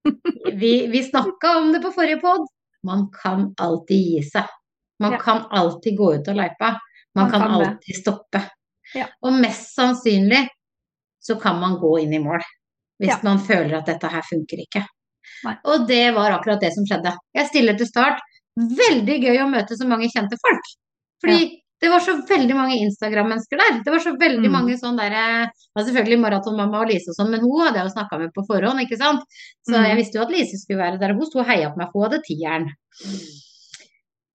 Vi, 0.61 0.85
vi 0.93 0.99
snakka 1.01 1.55
om 1.57 1.71
det 1.73 1.79
på 1.81 1.89
forrige 1.95 2.19
pod. 2.21 2.43
Man 2.85 3.07
kan 3.09 3.47
alltid 3.57 3.97
gi 3.97 4.19
seg. 4.27 4.51
Man 4.99 5.11
Ja. 5.11 5.17
kan 5.19 5.45
alltid 5.51 5.97
gå 5.97 6.13
ut 6.15 6.27
av 6.27 6.35
løypa. 6.35 6.69
Man, 6.69 6.79
Man 7.15 7.31
kan, 7.31 7.41
kan 7.41 7.51
alltid 7.51 7.95
stoppe. 7.95 8.41
Ja. 8.93 9.07
Og 9.21 9.33
mest 9.33 9.75
sannsynlig 9.75 10.47
så 11.19 11.39
kan 11.41 11.59
man 11.59 11.77
gå 11.79 11.99
inn 12.01 12.13
i 12.13 12.19
mål. 12.19 12.39
Hvis 13.01 13.09
Ja. 13.09 13.19
man 13.23 13.39
føler 13.39 13.77
at 13.77 13.85
dette 13.85 14.07
her 14.07 14.21
funker 14.21 14.57
ikke. 14.61 14.85
Nei. 15.43 15.57
Og 15.65 15.87
det 15.87 16.13
var 16.15 16.31
akkurat 16.31 16.59
det 16.61 16.71
som 16.73 16.85
skjedde. 16.85 17.15
Jeg 17.35 17.47
stiller 17.47 17.77
til 17.77 17.87
start. 17.87 18.19
Veldig 18.57 19.17
gøy 19.23 19.37
å 19.43 19.49
møte 19.51 19.75
så 19.75 19.85
mange 19.87 20.07
kjente 20.07 20.37
folk. 20.39 20.63
Fordi 21.21 21.61
det 21.81 21.89
var 21.89 21.99
så 21.99 22.13
veldig 22.25 22.55
mange 22.55 22.77
Instagram-mennesker 22.79 23.57
der. 23.59 23.81
Det 23.83 23.91
var 23.91 23.99
så 23.99 24.15
veldig 24.17 24.47
Mm. 24.47 24.51
mange 24.51 24.77
sånn 24.79 24.95
derre 24.97 25.51
ja, 25.75 25.83
Selvfølgelig 25.83 26.19
maratonmamma 26.21 26.79
og 26.81 26.87
Lise 26.87 27.09
og 27.09 27.15
sånn, 27.19 27.31
men 27.31 27.41
hun 27.41 27.65
hadde 27.67 27.75
jeg 27.79 27.89
jo 27.89 27.95
snakka 27.99 28.17
med 28.19 28.31
på 28.33 28.45
forhånd, 28.47 28.79
ikke 28.79 28.97
sant. 28.97 29.19
Så 29.67 29.75
Mm. 29.75 29.83
jeg 29.87 29.97
visste 29.97 30.13
jo 30.15 30.21
at 30.21 30.29
Lise 30.31 30.57
skulle 30.57 30.79
være 30.79 30.99
der, 30.99 31.13
hun 31.13 31.25
sto 31.25 31.39
og 31.39 31.45
heia 31.47 31.69
på 31.69 31.77
meg, 31.77 31.89
hun 31.93 32.03
hadde 32.09 32.21
tieren. 32.23 32.69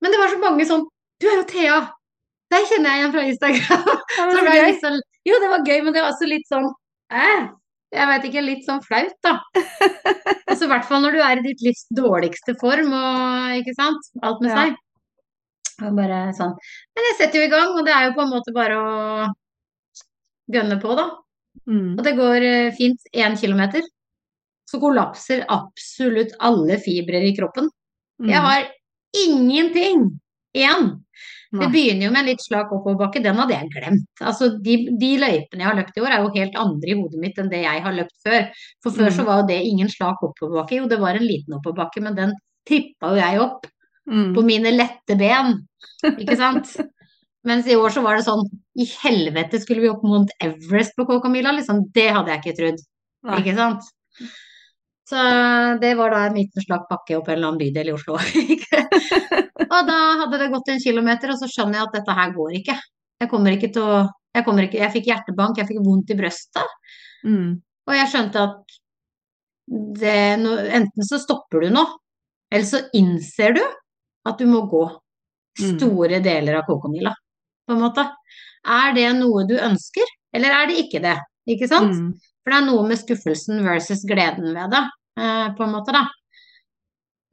Men 0.02 0.12
det 0.14 0.18
var 0.22 0.28
så 0.32 0.38
mange 0.42 0.66
sånn 0.68 0.84
Du 1.20 1.26
er 1.28 1.40
jo 1.42 1.46
Thea! 1.50 1.78
Deg 2.50 2.64
kjenner 2.66 2.90
jeg 2.90 2.98
igjen 3.00 3.12
fra 3.14 3.24
Instagram. 3.30 3.88
Ja, 4.18 4.26
det 4.32 4.44
var 4.46 4.56
gøy. 4.58 4.76
sånn 4.82 5.00
Jo, 5.28 5.38
det 5.42 5.50
var 5.52 5.64
gøy, 5.68 5.80
men 5.84 5.92
det 5.94 6.02
var 6.02 6.10
også 6.14 6.26
litt 6.30 6.46
sånn 6.50 6.66
eh, 7.12 7.42
Jeg 7.94 8.08
vet 8.10 8.24
ikke, 8.30 8.42
litt 8.46 8.64
sånn 8.66 8.80
flaut, 8.86 9.12
da. 9.22 9.36
Altså 10.50 10.66
i 10.66 10.70
hvert 10.72 10.86
fall 10.88 11.02
når 11.04 11.14
du 11.14 11.20
er 11.22 11.38
i 11.38 11.44
ditt 11.46 11.60
livs 11.62 11.84
dårligste 11.94 12.56
form 12.60 12.90
og 12.96 13.58
ikke 13.60 13.74
sant. 13.76 14.08
Alt 14.26 14.40
med 14.42 14.50
Ja. 14.50 14.64
seg. 14.64 14.78
Og 15.86 15.94
bare 15.96 16.18
sånn. 16.36 16.56
Men 16.96 17.06
jeg 17.08 17.16
setter 17.20 17.40
jo 17.40 17.46
i 17.46 17.52
gang, 17.52 17.70
og 17.78 17.86
det 17.86 17.94
er 17.94 18.08
jo 18.08 18.16
på 18.16 18.24
en 18.26 18.32
måte 18.34 18.52
bare 18.52 18.74
å 18.76 19.28
gønne 20.52 20.76
på, 20.82 20.96
da. 20.98 21.06
Mm. 21.70 21.94
Og 21.98 22.02
det 22.06 22.12
går 22.18 22.46
eh, 22.48 22.72
fint 22.76 23.06
én 23.14 23.36
kilometer. 23.40 23.86
Så 24.70 24.80
kollapser 24.82 25.44
absolutt 25.50 26.34
alle 26.46 26.76
fibrer 26.82 27.24
i 27.26 27.32
kroppen. 27.38 27.70
Jeg 28.20 28.36
Mm. 28.36 28.44
har 28.44 28.66
ingenting 29.16 30.10
igjen. 30.56 30.90
Det 31.50 31.66
begynner 31.72 32.06
jo 32.06 32.10
med 32.14 32.20
en 32.20 32.28
litt 32.30 32.42
slak 32.44 32.70
oppoverbakke, 32.70 33.18
den 33.24 33.34
hadde 33.42 33.56
jeg 33.56 33.70
glemt. 33.74 34.04
Altså, 34.22 34.52
de, 34.62 34.76
de 35.00 35.08
løypene 35.18 35.64
jeg 35.64 35.66
har 35.66 35.74
løpt 35.80 35.96
i 35.98 36.02
år 36.04 36.12
er 36.14 36.22
jo 36.22 36.30
helt 36.36 36.58
andre 36.62 36.92
i 36.92 36.94
hodet 37.00 37.18
mitt 37.24 37.40
enn 37.42 37.48
det 37.50 37.64
jeg 37.64 37.82
har 37.82 37.96
løpt 37.96 38.14
før. 38.22 38.46
For 38.84 38.94
før 38.94 39.08
Mm. 39.10 39.16
så 39.16 39.24
var 39.26 39.40
jo 39.40 39.46
det 39.48 39.56
ingen 39.66 39.88
slak 39.90 40.22
oppoverbakke, 40.22 40.78
jo 40.78 40.86
det 40.86 41.00
var 41.02 41.18
en 41.18 41.26
liten 41.26 41.56
oppoverbakke, 41.58 42.02
men 42.06 42.14
den 42.14 42.36
trippa 42.68 43.10
jo 43.14 43.20
jeg 43.22 43.40
opp 43.40 43.66
Mm. 44.10 44.32
på 44.34 44.42
mine 44.42 44.70
lette 44.72 45.14
ben, 45.18 45.58
ikke 46.02 46.36
sant. 46.36 46.66
Mens 47.46 47.66
i 47.66 47.74
år 47.76 47.90
så 47.94 48.02
var 48.02 48.16
det 48.16 48.24
sånn, 48.26 48.42
i 48.76 48.84
helvete 49.02 49.60
skulle 49.60 49.80
vi 49.84 49.88
opp 49.90 50.02
mot 50.02 50.28
Everest 50.42 50.94
på 50.96 51.04
Kåkamila, 51.06 51.52
liksom. 51.56 51.84
Det 51.94 52.08
hadde 52.12 52.30
jeg 52.32 52.40
ikke 52.42 52.56
trodd, 52.58 52.80
Nei. 53.24 53.38
ikke 53.42 53.54
sant. 53.56 53.82
Så 55.10 55.22
det 55.82 55.90
var 55.98 56.12
da 56.14 56.20
en 56.28 56.36
liten 56.38 56.66
pakke 56.88 57.16
opp 57.18 57.28
en 57.28 57.34
eller 57.34 57.48
annen 57.48 57.58
bydel 57.58 57.90
i 57.90 57.94
Oslo. 57.96 58.14
Og 59.70 59.80
da 59.88 59.98
hadde 60.22 60.38
det 60.38 60.50
gått 60.52 60.70
en 60.70 60.82
kilometer, 60.82 61.32
og 61.32 61.40
så 61.40 61.48
skjønner 61.50 61.80
jeg 61.80 61.88
at 61.88 61.96
dette 61.98 62.14
her 62.14 62.34
går 62.36 62.54
ikke. 62.60 62.76
Jeg 63.20 63.30
kommer 63.32 63.56
ikke 63.56 63.72
til 63.74 63.86
å 63.86 64.00
Jeg, 64.30 64.44
kommer 64.46 64.62
ikke, 64.62 64.78
jeg 64.78 64.92
fikk 64.94 65.08
hjertebank, 65.10 65.56
jeg 65.58 65.66
fikk 65.66 65.80
vondt 65.82 66.12
i 66.14 66.14
brøstet. 66.14 66.74
Mm. 67.26 67.56
Og 67.90 67.94
jeg 67.96 68.10
skjønte 68.12 68.44
at 68.46 68.76
det, 69.98 70.20
no, 70.38 70.52
enten 70.54 71.06
så 71.08 71.18
stopper 71.18 71.64
du 71.66 71.72
nå, 71.74 71.82
eller 72.54 72.68
så 72.68 72.84
innser 72.94 73.56
du 73.58 73.64
at 73.66 74.38
du 74.38 74.46
må 74.46 74.60
gå 74.70 74.84
Mm. 75.58 75.78
store 75.78 76.20
deler 76.22 76.54
av 76.60 76.66
Kokomila, 76.68 77.12
på 77.66 77.74
en 77.74 77.82
måte. 77.82 78.06
Er 78.66 78.94
det 78.94 79.08
noe 79.18 79.44
du 79.48 79.56
ønsker, 79.58 80.06
eller 80.36 80.54
er 80.54 80.70
det 80.70 80.78
ikke 80.84 81.02
det? 81.02 81.16
Ikke 81.50 81.68
sant? 81.68 81.96
Mm. 81.96 82.12
For 82.40 82.52
det 82.52 82.58
er 82.60 82.66
noe 82.68 82.86
med 82.88 83.00
skuffelsen 83.00 83.64
versus 83.64 84.04
gleden 84.08 84.54
ved 84.54 84.70
det, 84.74 84.82
på 85.56 85.66
en 85.66 85.74
måte, 85.74 85.94
da. 85.96 86.04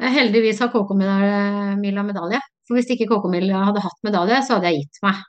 Eh, 0.02 0.14
Heldigvis 0.14 0.62
har 0.64 0.72
KK 0.74 0.94
Mila 0.98 2.06
medalje. 2.06 2.42
For 2.68 2.78
hvis 2.78 2.90
ikke 2.94 3.08
KK 3.10 3.28
Mila 3.32 3.66
hadde 3.70 3.84
hatt 3.84 4.00
medalje, 4.06 4.40
så 4.46 4.58
hadde 4.58 4.72
jeg 4.72 4.86
gitt 4.86 5.02
meg. 5.06 5.26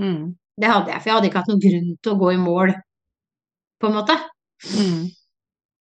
Mm. 0.00 0.24
Det 0.60 0.70
hadde 0.70 0.92
jeg, 0.92 1.00
for 1.00 1.10
jeg 1.10 1.16
hadde 1.18 1.30
ikke 1.30 1.42
hatt 1.42 1.50
noen 1.50 1.62
grunn 1.64 1.92
til 1.98 2.12
å 2.12 2.18
gå 2.20 2.32
i 2.34 2.40
mål, 2.40 2.72
på 3.80 3.90
en 3.90 3.96
måte. 3.96 4.16
Mm. 4.76 5.04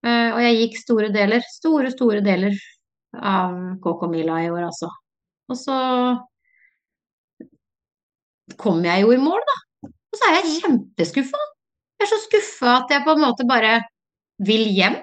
Eh, 0.04 0.30
og 0.34 0.40
jeg 0.44 0.60
gikk 0.62 0.80
store 0.82 1.10
deler, 1.14 1.44
store, 1.60 1.92
store 1.94 2.24
deler 2.26 2.56
av 3.14 3.54
KK 3.84 4.08
Mila 4.12 4.40
i 4.42 4.50
år, 4.52 4.66
altså. 4.72 4.90
Og 5.52 5.60
så 5.60 5.78
kom 8.60 8.82
jeg 8.86 9.04
jo 9.04 9.14
i 9.14 9.22
mål, 9.22 9.44
da. 9.50 9.58
Og 9.92 10.20
så 10.20 10.30
er 10.30 10.40
jeg 10.40 10.62
kjempeskuffa. 10.64 11.42
Jeg 12.00 12.08
er 12.08 12.12
så 12.12 12.20
skuffa 12.26 12.72
at 12.82 12.92
jeg 12.92 13.06
på 13.06 13.14
en 13.14 13.24
måte 13.24 13.46
bare 13.50 13.78
vil 14.44 14.66
hjem. 14.74 14.98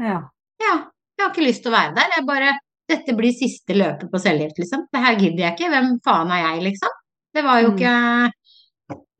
Ja. 0.00 0.18
Ja, 0.60 0.74
jeg 1.18 1.24
har 1.24 1.30
ikke 1.34 1.44
lyst 1.46 1.62
til 1.64 1.72
å 1.72 1.76
være 1.76 1.94
der. 1.98 2.10
Jeg 2.16 2.26
bare 2.28 2.56
Dette 2.90 3.12
blir 3.14 3.30
siste 3.30 3.70
løpet 3.76 4.08
på 4.10 4.18
cellegift, 4.18 4.56
liksom. 4.58 4.80
Det 4.90 4.98
her 5.04 5.14
gidder 5.14 5.44
jeg 5.44 5.54
ikke. 5.54 5.68
Hvem 5.70 5.90
faen 6.02 6.30
er 6.34 6.40
jeg, 6.42 6.62
liksom? 6.72 6.94
Det 7.36 7.44
var 7.46 7.60
jo 7.62 7.68
Mm. 7.70 7.76
ikke 7.78 8.32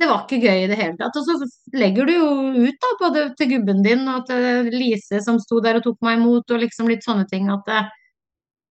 Det 0.01 0.09
var 0.09 0.25
ikke 0.27 0.41
gøy 0.43 0.65
i 0.65 0.67
det 0.67 0.77
hele 0.81 0.97
tatt. 0.99 1.15
Og 1.15 1.23
så 1.29 1.47
legger 1.79 2.07
du 2.07 2.13
jo 2.13 2.67
ut, 2.67 2.75
da, 2.83 2.89
både 2.99 3.37
til 3.37 3.47
gubben 3.53 3.83
din 3.85 4.09
og 4.09 4.27
til 4.27 4.71
Lise 4.73 5.21
som 5.23 5.39
sto 5.39 5.61
der 5.61 5.77
og 5.77 5.85
tok 5.85 5.99
meg 6.03 6.19
imot, 6.19 6.51
og 6.51 6.59
liksom 6.65 6.89
litt 6.89 7.05
sånne 7.07 7.29
ting 7.31 7.49
at 7.53 7.69
eh, 7.69 7.85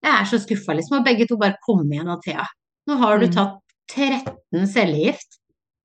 jeg 0.04 0.12
er 0.20 0.26
så 0.26 0.40
skuffa, 0.44 0.76
liksom. 0.76 0.98
Og 1.00 1.06
begge 1.06 1.28
to 1.30 1.38
bare 1.38 1.56
kom 1.66 1.86
igjen 1.90 2.10
av 2.12 2.20
Thea. 2.26 2.44
Nå 2.90 2.98
har 2.98 3.20
du 3.20 3.28
Mm. 3.28 3.34
tatt 3.36 3.60
13 3.96 4.68
cellegift. 4.68 5.40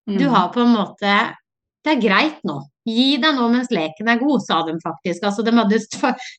Mm. 0.08 0.18
Du 0.18 0.28
har 0.28 0.48
på 0.52 0.60
en 0.60 0.74
måte 0.74 1.36
Det 1.84 1.92
er 1.98 2.00
greit 2.08 2.40
nå. 2.44 2.62
Gi 2.86 3.16
deg 3.16 3.34
nå 3.38 3.46
mens 3.52 3.70
leken 3.72 4.08
er 4.12 4.18
god, 4.20 4.42
sa 4.44 4.62
de 4.66 4.74
faktisk. 4.82 5.22
Altså, 5.24 5.42
de 5.44 5.52
hadde, 5.56 5.78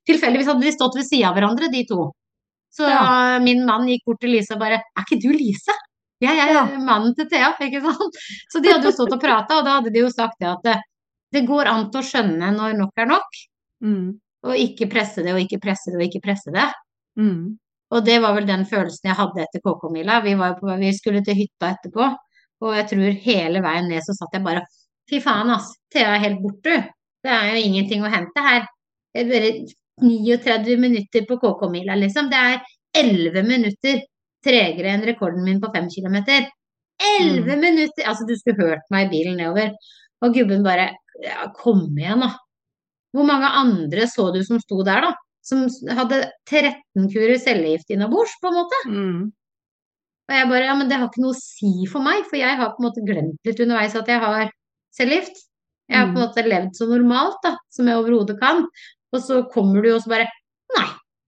tilfeldigvis 0.06 0.48
hadde 0.52 0.62
de 0.62 0.72
stått 0.76 0.96
ved 1.00 1.08
sida 1.08 1.30
av 1.32 1.36
hverandre, 1.40 1.72
de 1.74 1.84
to. 1.90 2.12
Så 2.76 2.88
Ja. 2.90 3.40
min 3.40 3.66
mann 3.66 3.88
gikk 3.88 4.04
bort 4.06 4.20
til 4.22 4.30
Lise 4.36 4.54
og 4.54 4.60
bare 4.60 4.82
Er 4.98 5.04
ikke 5.06 5.22
du 5.22 5.32
Lise? 5.32 5.74
Jeg 6.22 6.38
er 6.38 6.54
Ja. 6.54 6.66
mannen 6.78 7.16
til 7.16 7.28
Thea, 7.30 7.54
ikke 7.62 7.82
sant? 7.82 8.14
Så 8.52 8.62
de 8.62 8.70
hadde 8.72 8.84
jo 8.86 8.92
stått 8.92 9.14
og 9.14 9.22
prata, 9.22 9.58
og 9.60 9.66
da 9.66 9.80
hadde 9.80 9.92
de 9.94 10.00
jo 10.00 10.10
sagt 10.10 10.36
det 10.40 10.48
at 10.48 10.64
det, 10.64 10.78
det 11.34 11.48
går 11.48 11.66
an 11.68 11.90
til 11.92 12.02
å 12.02 12.06
skjønne 12.06 12.52
når 12.56 12.78
nok 12.78 12.94
er 12.98 13.06
nok, 13.06 13.42
Mm. 13.84 14.20
og 14.46 14.54
ikke 14.56 14.90
presse 14.90 15.24
det 15.24 15.34
og 15.34 15.40
ikke 15.42 15.60
presse 15.62 15.92
det 15.92 15.96
og 16.00 16.06
ikke 16.08 16.22
presse 16.24 16.52
det. 16.54 16.72
Mm. 17.20 17.58
Og 17.92 18.06
det 18.06 18.22
var 18.22 18.34
vel 18.36 18.46
den 18.46 18.64
følelsen 18.66 19.04
jeg 19.10 19.16
hadde 19.16 19.42
etter 19.44 19.60
KK-mila. 19.62 20.22
Vi, 20.24 20.34
var 20.36 20.54
jo 20.54 20.56
på- 20.62 20.78
vi 20.80 20.92
skulle 20.94 21.24
til 21.24 21.36
hytta 21.36 21.76
etterpå, 21.76 22.16
og 22.62 22.74
jeg 22.76 22.88
tror 22.90 23.22
hele 23.22 23.62
veien 23.62 23.88
ned 23.90 24.02
så 24.02 24.14
satt 24.16 24.32
jeg 24.34 24.44
bare 24.44 24.62
Fy 25.10 25.22
faen, 25.22 25.52
ass. 25.54 25.74
Thea 25.94 26.16
er 26.16 26.24
helt 26.24 26.42
borte. 26.44 26.78
Det 27.26 27.34
er 27.34 27.52
jo 27.54 27.64
ingenting 27.68 28.06
å 28.06 28.12
hente 28.14 28.46
her. 28.46 28.66
Det 29.14 29.24
er 29.24 29.32
bare 29.32 29.52
39 30.02 30.78
minutter 30.82 31.26
på 31.30 31.38
KK-mila, 31.42 31.98
liksom. 32.02 32.30
Det 32.32 32.42
er 32.42 32.60
11 33.06 33.48
minutter 33.48 34.04
tregere 34.46 34.94
enn 34.94 35.06
rekorden 35.08 35.46
min 35.46 35.62
på 35.62 35.72
5 35.74 35.90
km. 35.94 36.18
11 37.02 37.60
minutter! 37.60 38.06
Altså, 38.08 38.28
du 38.28 38.36
skulle 38.38 38.70
hørt 38.70 38.90
meg 38.94 39.08
i 39.08 39.14
bilen 39.14 39.40
nedover. 39.42 39.74
Og 40.24 40.36
gubben 40.36 40.66
bare 40.66 40.92
ja, 41.24 41.48
Kom 41.56 41.88
igjen, 41.96 42.24
da. 42.24 42.34
Hvor 43.16 43.28
mange 43.28 43.48
andre 43.62 44.08
så 44.12 44.30
du 44.36 44.42
som 44.44 44.60
sto 44.60 44.82
der, 44.84 45.06
da? 45.08 45.14
Som 45.46 45.66
hadde 45.96 46.26
13 46.50 47.10
kurer 47.14 47.38
cellegift 47.40 47.92
innabords, 47.94 48.34
på 48.42 48.52
en 48.52 48.58
måte. 48.60 48.80
Mm. 48.90 49.20
Og 50.26 50.34
jeg 50.34 50.50
bare, 50.50 50.66
ja, 50.66 50.76
men 50.76 50.90
det 50.90 50.98
har 51.00 51.12
ikke 51.12 51.24
noe 51.24 51.36
å 51.36 51.40
si 51.40 51.86
for 51.92 52.04
meg, 52.04 52.26
for 52.28 52.40
jeg 52.40 52.58
har 52.60 52.74
på 52.74 52.82
en 52.82 52.88
måte 52.88 53.04
glemt 53.06 53.48
litt 53.48 53.62
underveis 53.62 53.96
at 53.96 54.10
jeg 54.10 54.24
har 54.24 54.50
cellegift. 54.98 55.42
Jeg 55.90 55.98
har 56.00 56.06
på 56.08 56.16
en 56.16 56.16
Mm. 56.18 56.22
måte 56.24 56.44
levd 56.50 56.72
så 56.80 56.88
normalt 56.90 57.38
da, 57.44 57.56
som 57.70 57.88
jeg 57.88 57.98
overhodet 58.00 58.40
kan. 58.42 58.64
Og 59.14 59.22
så 59.22 59.44
kommer 59.54 59.82
du 59.86 59.92
og 59.96 60.02
så 60.04 60.10
bare 60.16 60.28
Nei, 60.76 60.88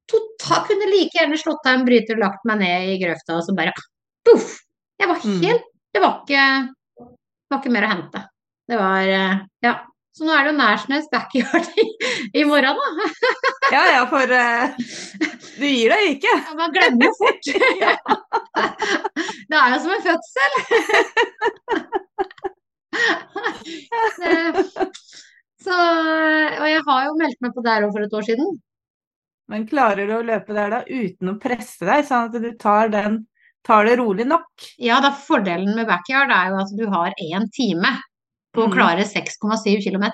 total, 0.10 0.64
kunne 0.66 0.88
like 0.90 1.14
gjerne 1.14 1.38
slått 1.38 1.68
av 1.70 1.76
en 1.78 1.86
bryter 1.86 2.16
og 2.18 2.24
lagt 2.26 2.46
meg 2.50 2.58
ned 2.64 2.88
i 2.90 2.98
grøfta, 3.04 3.36
og 3.38 3.44
så 3.46 3.54
bare 3.56 3.74
poff! 4.26 4.58
Jeg 5.00 5.08
var 5.12 5.20
Mm. 5.24 5.42
helt 5.44 5.64
Det 5.94 6.02
var 6.02 6.24
ikke, 6.26 6.44
det 6.98 7.52
var 7.52 7.60
ikke 7.62 7.72
mer 7.72 7.86
å 7.86 7.92
hente. 7.94 8.24
Det 8.68 8.78
var 8.80 9.02
eh, 9.08 9.38
Ja. 9.64 9.76
Så 10.18 10.26
nå 10.26 10.34
er 10.34 10.44
det 10.48 10.54
jo 10.54 10.58
Nærsnes 10.58 11.06
backyard 11.14 11.68
i, 11.78 11.86
i 12.42 12.44
morgen, 12.44 12.74
da. 12.74 12.88
Ja 13.72 13.84
ja, 13.94 14.06
for 14.10 14.24
uh, 14.26 14.74
du 15.60 15.66
gir 15.68 15.90
deg 15.94 16.16
ikke. 16.16 16.34
Ja, 16.34 16.54
man 16.58 16.72
glemmer 16.74 17.06
jo 17.06 17.14
fort. 17.20 17.44
Det 19.48 19.56
er 19.56 19.70
jo 19.76 19.80
som 19.84 19.92
en 19.94 20.06
fødsel. 20.08 20.52
Så, 25.68 25.74
og 25.74 26.68
jeg 26.70 26.84
har 26.86 27.06
jo 27.08 27.16
meldt 27.20 27.40
meg 27.44 27.54
på 27.56 27.64
der 27.66 27.86
òg 27.88 27.94
for 27.96 28.06
et 28.06 28.14
år 28.16 28.26
siden. 28.28 28.52
Men 29.52 29.66
klarer 29.68 30.08
du 30.08 30.14
å 30.18 30.24
løpe 30.28 30.54
der 30.56 30.72
da 30.72 30.80
uten 30.86 31.32
å 31.34 31.38
presse 31.42 31.88
deg, 31.88 32.06
sånn 32.08 32.28
at 32.30 32.36
du 32.44 32.50
tar, 32.60 32.92
den, 32.94 33.22
tar 33.68 33.88
det 33.88 33.98
rolig 34.00 34.26
nok? 34.28 34.48
Ja, 34.84 35.00
da 35.04 35.12
Fordelen 35.16 35.74
med 35.76 35.88
backyard 35.90 36.32
er 36.36 36.52
jo 36.52 36.60
at 36.62 36.74
du 36.78 36.84
har 36.94 37.16
én 37.24 37.48
time 37.56 37.94
på 38.56 38.66
å 38.66 38.68
Mm. 38.68 38.74
klare 38.76 39.06
6,7 39.08 39.80
km. 39.84 40.06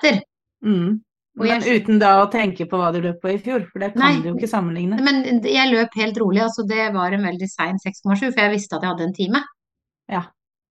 Mm. 0.64 1.00
Men 1.36 1.62
uten 1.66 1.98
da 1.98 2.12
å 2.22 2.30
tenke 2.30 2.66
på 2.70 2.78
hva 2.78 2.92
du 2.94 3.00
løp 3.02 3.18
på 3.22 3.32
i 3.34 3.38
fjor, 3.42 3.64
for 3.72 3.80
det 3.82 3.92
kan 3.94 4.02
Nei. 4.04 4.20
du 4.22 4.28
jo 4.30 4.34
ikke 4.36 4.48
sammenligne. 4.50 5.00
Men 5.02 5.42
jeg 5.42 5.70
løp 5.72 5.94
helt 5.98 6.16
rolig, 6.22 6.42
altså 6.44 6.62
det 6.66 6.92
var 6.94 7.10
en 7.12 7.22
veldig 7.26 7.48
sein 7.50 7.78
6,7, 7.82 8.30
for 8.32 8.40
jeg 8.40 8.52
visste 8.54 8.76
at 8.78 8.82
jeg 8.86 8.90
hadde 8.94 9.06
en 9.08 9.14
time. 9.18 9.42
Ja. 10.08 10.22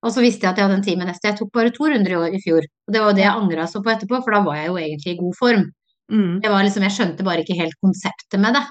Og 0.01 0.13
så 0.13 0.23
visste 0.23 0.47
jeg 0.47 0.53
at 0.53 0.59
jeg 0.59 0.65
hadde 0.67 0.79
en 0.79 0.85
time 0.85 1.05
neste. 1.05 1.29
Jeg 1.29 1.37
tok 1.37 1.51
bare 1.53 1.71
to 1.75 1.85
runder 1.91 2.13
i 2.13 2.17
år 2.17 2.35
i 2.35 2.41
fjor. 2.41 2.65
Og 2.87 2.95
det 2.95 3.01
var 3.03 3.15
det 3.17 3.25
jeg 3.25 3.37
angra 3.37 3.67
så 3.69 3.83
på 3.85 3.91
etterpå, 3.93 4.21
for 4.25 4.33
da 4.33 4.41
var 4.47 4.57
jeg 4.57 4.71
jo 4.71 4.77
egentlig 4.81 5.13
i 5.13 5.19
god 5.19 5.35
form. 5.37 5.65
Mm. 6.11 6.31
Det 6.43 6.51
var 6.51 6.65
liksom, 6.65 6.85
jeg 6.87 6.95
skjønte 6.95 7.25
bare 7.27 7.43
ikke 7.45 7.57
helt 7.59 7.77
konseptet 7.85 8.41
med 8.41 8.57
det. 8.57 8.63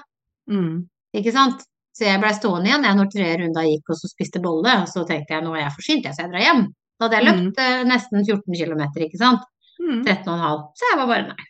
Mm. 0.51 0.73
Ikke 1.21 1.33
sant? 1.35 1.63
Så 1.95 2.05
jeg 2.07 2.21
blei 2.21 2.31
stående 2.35 2.69
igjen 2.69 2.85
jeg 2.87 2.97
når 2.97 3.09
tre 3.11 3.31
runder 3.41 3.67
gikk 3.67 3.89
og 3.91 3.97
så 3.99 4.11
spiste 4.11 4.43
bolle. 4.43 4.75
Og 4.83 4.91
så 4.91 5.05
tenkte 5.07 5.35
jeg 5.35 5.45
nå 5.45 5.55
er 5.55 5.65
jeg 5.65 5.73
for 5.77 5.87
sint, 5.87 6.05
jeg, 6.07 6.17
så 6.17 6.25
jeg 6.25 6.33
drar 6.33 6.45
hjem. 6.47 6.61
Da 6.99 7.07
hadde 7.07 7.17
jeg 7.17 7.27
løpt 7.27 7.63
eh, 7.63 7.81
nesten 7.89 8.27
14 8.27 8.59
km, 8.59 8.83
ikke 9.07 9.19
sant. 9.23 9.47
Mm. 9.81 10.03
13,5. 10.05 10.61
Så 10.77 10.91
jeg 10.91 10.99
var 10.99 11.09
bare 11.09 11.31
nei. 11.31 11.49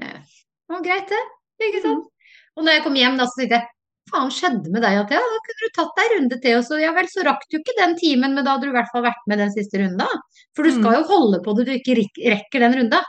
Det 0.00 0.76
var 0.76 0.84
greit, 0.84 1.10
det. 1.10 1.24
Ikke 1.66 1.82
sant. 1.84 2.06
Og 2.56 2.64
når 2.64 2.76
jeg 2.76 2.84
kom 2.84 2.96
hjem, 3.00 3.16
da 3.18 3.26
så 3.26 3.40
tenkte 3.40 3.58
jeg 3.58 3.68
faen 4.10 4.30
skjedde 4.34 4.72
med 4.72 4.84
deg, 4.84 4.98
Athea? 5.00 5.20
Da 5.32 5.40
kunne 5.46 5.66
du 5.66 5.74
tatt 5.76 5.96
deg 5.96 6.06
en 6.06 6.16
runde 6.16 6.38
til. 6.42 6.56
Og 6.58 6.64
så 6.66 6.78
ja 6.82 6.92
vel, 6.96 7.08
så 7.10 7.24
rakk 7.26 7.44
du 7.48 7.58
ikke 7.60 7.76
den 7.78 7.96
timen, 8.00 8.36
men 8.36 8.46
da 8.46 8.56
hadde 8.56 8.68
du 8.68 8.72
i 8.72 8.76
hvert 8.76 8.90
fall 8.92 9.06
vært 9.06 9.28
med 9.30 9.40
den 9.42 9.52
siste 9.54 9.80
runda. 9.82 10.08
For 10.56 10.66
du 10.66 10.74
skal 10.76 10.98
jo 10.98 11.04
holde 11.10 11.42
på 11.44 11.54
til 11.58 11.68
du 11.68 11.74
ikke 11.76 11.98
rekker 12.34 12.66
den 12.66 12.76
runda. 12.80 13.02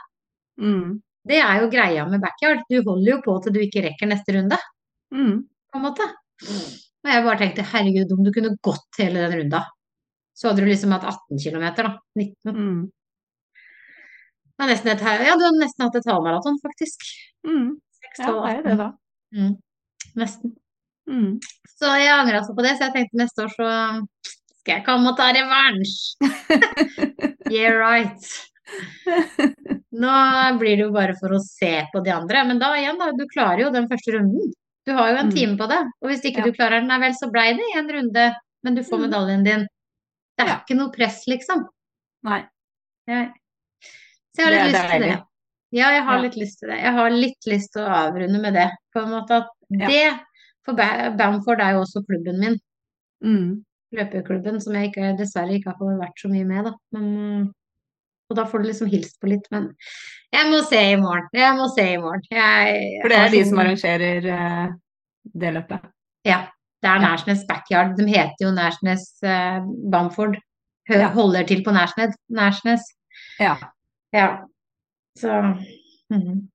Mm. 0.62 1.00
Det 1.28 1.38
er 1.38 1.62
jo 1.62 1.70
greia 1.70 2.06
med 2.10 2.22
backyard. 2.22 2.64
Du 2.70 2.80
holder 2.80 3.14
jo 3.14 3.20
på 3.24 3.36
til 3.42 3.54
du 3.54 3.60
ikke 3.62 3.84
rekker 3.86 4.10
neste 4.10 4.38
runde. 4.38 4.58
Mm. 5.12 5.42
på 5.72 5.78
en 5.78 5.84
måte. 5.84 6.06
Og 7.02 7.10
jeg 7.10 7.24
bare 7.26 7.38
tenkte 7.40 7.64
herregud, 7.66 8.12
om 8.14 8.24
du 8.24 8.32
kunne 8.34 8.56
gått 8.64 9.00
hele 9.00 9.24
den 9.24 9.38
runda, 9.40 9.62
så 10.36 10.48
hadde 10.48 10.64
du 10.64 10.70
liksom 10.70 10.94
hatt 10.94 11.06
18 11.08 11.40
km, 11.42 11.64
da. 11.76 11.92
19. 12.18 12.56
Mm. 12.56 12.82
Nesten 14.62 14.92
et, 14.92 15.02
ja, 15.02 15.34
du 15.34 15.44
hadde 15.44 15.58
nesten 15.58 15.84
hatt 15.86 15.98
et 15.98 16.06
halvmaraton, 16.06 16.58
faktisk. 16.62 17.04
Mm. 17.46 17.72
Ja, 18.18 18.26
det 18.26 18.34
er 18.50 18.56
jo 18.56 18.64
det, 18.66 18.74
da. 18.78 18.88
Mm, 19.32 19.54
nesten. 20.20 20.54
Mm. 21.12 21.38
Så 21.78 21.90
jeg 21.98 22.08
angrer 22.14 22.38
altså 22.40 22.54
på 22.56 22.62
det, 22.64 22.76
så 22.78 22.86
jeg 22.88 22.94
tenkte 22.96 23.20
neste 23.20 23.44
år 23.44 23.52
så 23.52 23.68
skal 24.62 24.76
jeg 24.78 24.84
komme 24.86 25.10
og 25.12 25.16
ta 25.18 25.30
revansj. 25.34 25.96
Yeah, 27.52 27.74
right. 27.76 28.22
Nå 29.92 30.12
blir 30.58 30.76
det 30.78 30.84
jo 30.86 30.92
bare 30.94 31.12
for 31.18 31.34
å 31.36 31.40
se 31.44 31.72
på 31.92 32.00
de 32.06 32.12
andre, 32.14 32.44
men 32.48 32.60
da 32.62 32.70
igjen, 32.78 32.96
da, 33.00 33.10
du 33.12 33.26
klarer 33.28 33.66
jo 33.66 33.72
den 33.74 33.88
første 33.90 34.14
runden. 34.14 34.52
Du 34.88 34.92
har 34.96 35.10
jo 35.12 35.18
en 35.20 35.28
Mm. 35.28 35.34
time 35.34 35.56
på 35.58 35.68
det, 35.68 35.80
og 36.00 36.08
hvis 36.08 36.24
ikke 36.24 36.38
Ja. 36.40 36.44
du 36.46 36.52
klarer 36.56 36.80
den, 36.80 36.88
vel, 37.00 37.12
så 37.12 37.30
blei 37.30 37.52
det 37.58 37.66
en 37.76 37.90
runde, 37.92 38.34
men 38.64 38.74
du 38.74 38.82
får 38.82 38.98
Mm. 38.98 39.04
medaljen 39.10 39.44
din. 39.44 39.66
Det 40.38 40.46
er 40.46 40.48
Ja. 40.48 40.60
ikke 40.60 40.76
noe 40.78 40.90
press, 40.90 41.26
liksom. 41.28 41.66
Nei. 42.24 42.44
Ja. 43.06 43.26
Så 44.34 44.38
jeg 44.38 44.46
har 44.46 44.52
litt 44.64 44.72
lyst 44.74 44.90
til 44.90 45.00
det. 45.00 45.22
Ja, 45.72 45.90
jeg 45.90 46.02
har 46.04 46.18
litt 46.22 46.34
lyst 46.36 46.58
til 46.60 46.68
det. 46.70 46.78
Jeg 46.80 46.92
har 46.92 47.10
litt 47.10 47.46
lyst 47.46 47.72
til 47.72 47.82
å 47.82 47.88
avrunde 47.90 48.40
med 48.40 48.54
det, 48.54 48.70
på 48.94 49.02
en 49.02 49.10
måte. 49.10 49.30
At 49.30 49.48
det 49.70 50.20
For 50.66 50.78
Bamford 51.18 51.60
er 51.60 51.74
jo 51.76 51.80
også 51.84 52.02
klubben 52.06 52.38
min. 52.40 52.58
Mm. 53.24 53.64
Løpeklubben, 53.92 54.60
som 54.62 54.74
jeg 54.78 54.88
ikke, 54.90 55.10
dessverre 55.18 55.56
ikke 55.56 55.72
har 55.72 55.78
fått 55.80 55.98
vært 56.00 56.22
så 56.22 56.30
mye 56.32 56.46
med, 56.48 56.68
da. 56.68 56.72
Men, 56.96 57.08
og 58.30 58.38
da 58.38 58.44
får 58.48 58.62
du 58.62 58.68
liksom 58.70 58.88
hilst 58.92 59.18
på 59.20 59.28
litt. 59.28 59.48
Men 59.52 59.66
jeg 60.32 60.48
må 60.48 60.62
se 60.68 60.80
i 60.92 61.00
morgen. 61.00 61.26
Jeg 61.36 61.56
må 61.58 61.66
se 61.74 61.84
i 61.92 61.98
morgen. 62.00 62.22
Jeg, 62.32 62.78
For 63.02 63.12
det 63.12 63.18
er 63.18 63.34
de 63.34 63.42
som 63.50 63.60
arrangerer 63.60 64.30
uh, 64.32 64.70
det 65.42 65.52
løpet. 65.58 65.90
Ja. 66.28 66.44
Det 66.82 66.90
er. 66.90 67.02
Nærsnes 67.04 67.44
Backyard. 67.46 67.92
De 67.98 68.06
heter 68.10 68.46
jo 68.46 68.54
Nærsnes 68.56 69.04
uh, 69.26 69.60
Bamford. 69.92 70.38
Hø- 70.90 70.98
Ja. 70.98 71.10
Holder 71.14 71.44
til 71.46 71.60
på 71.64 71.70
Nærsnes. 71.70 72.16
Nærsnes. 72.28 72.82
Ja. 73.38 73.54
Ja. 74.14 74.28
Så 75.18 75.36
mhm. 76.10 76.48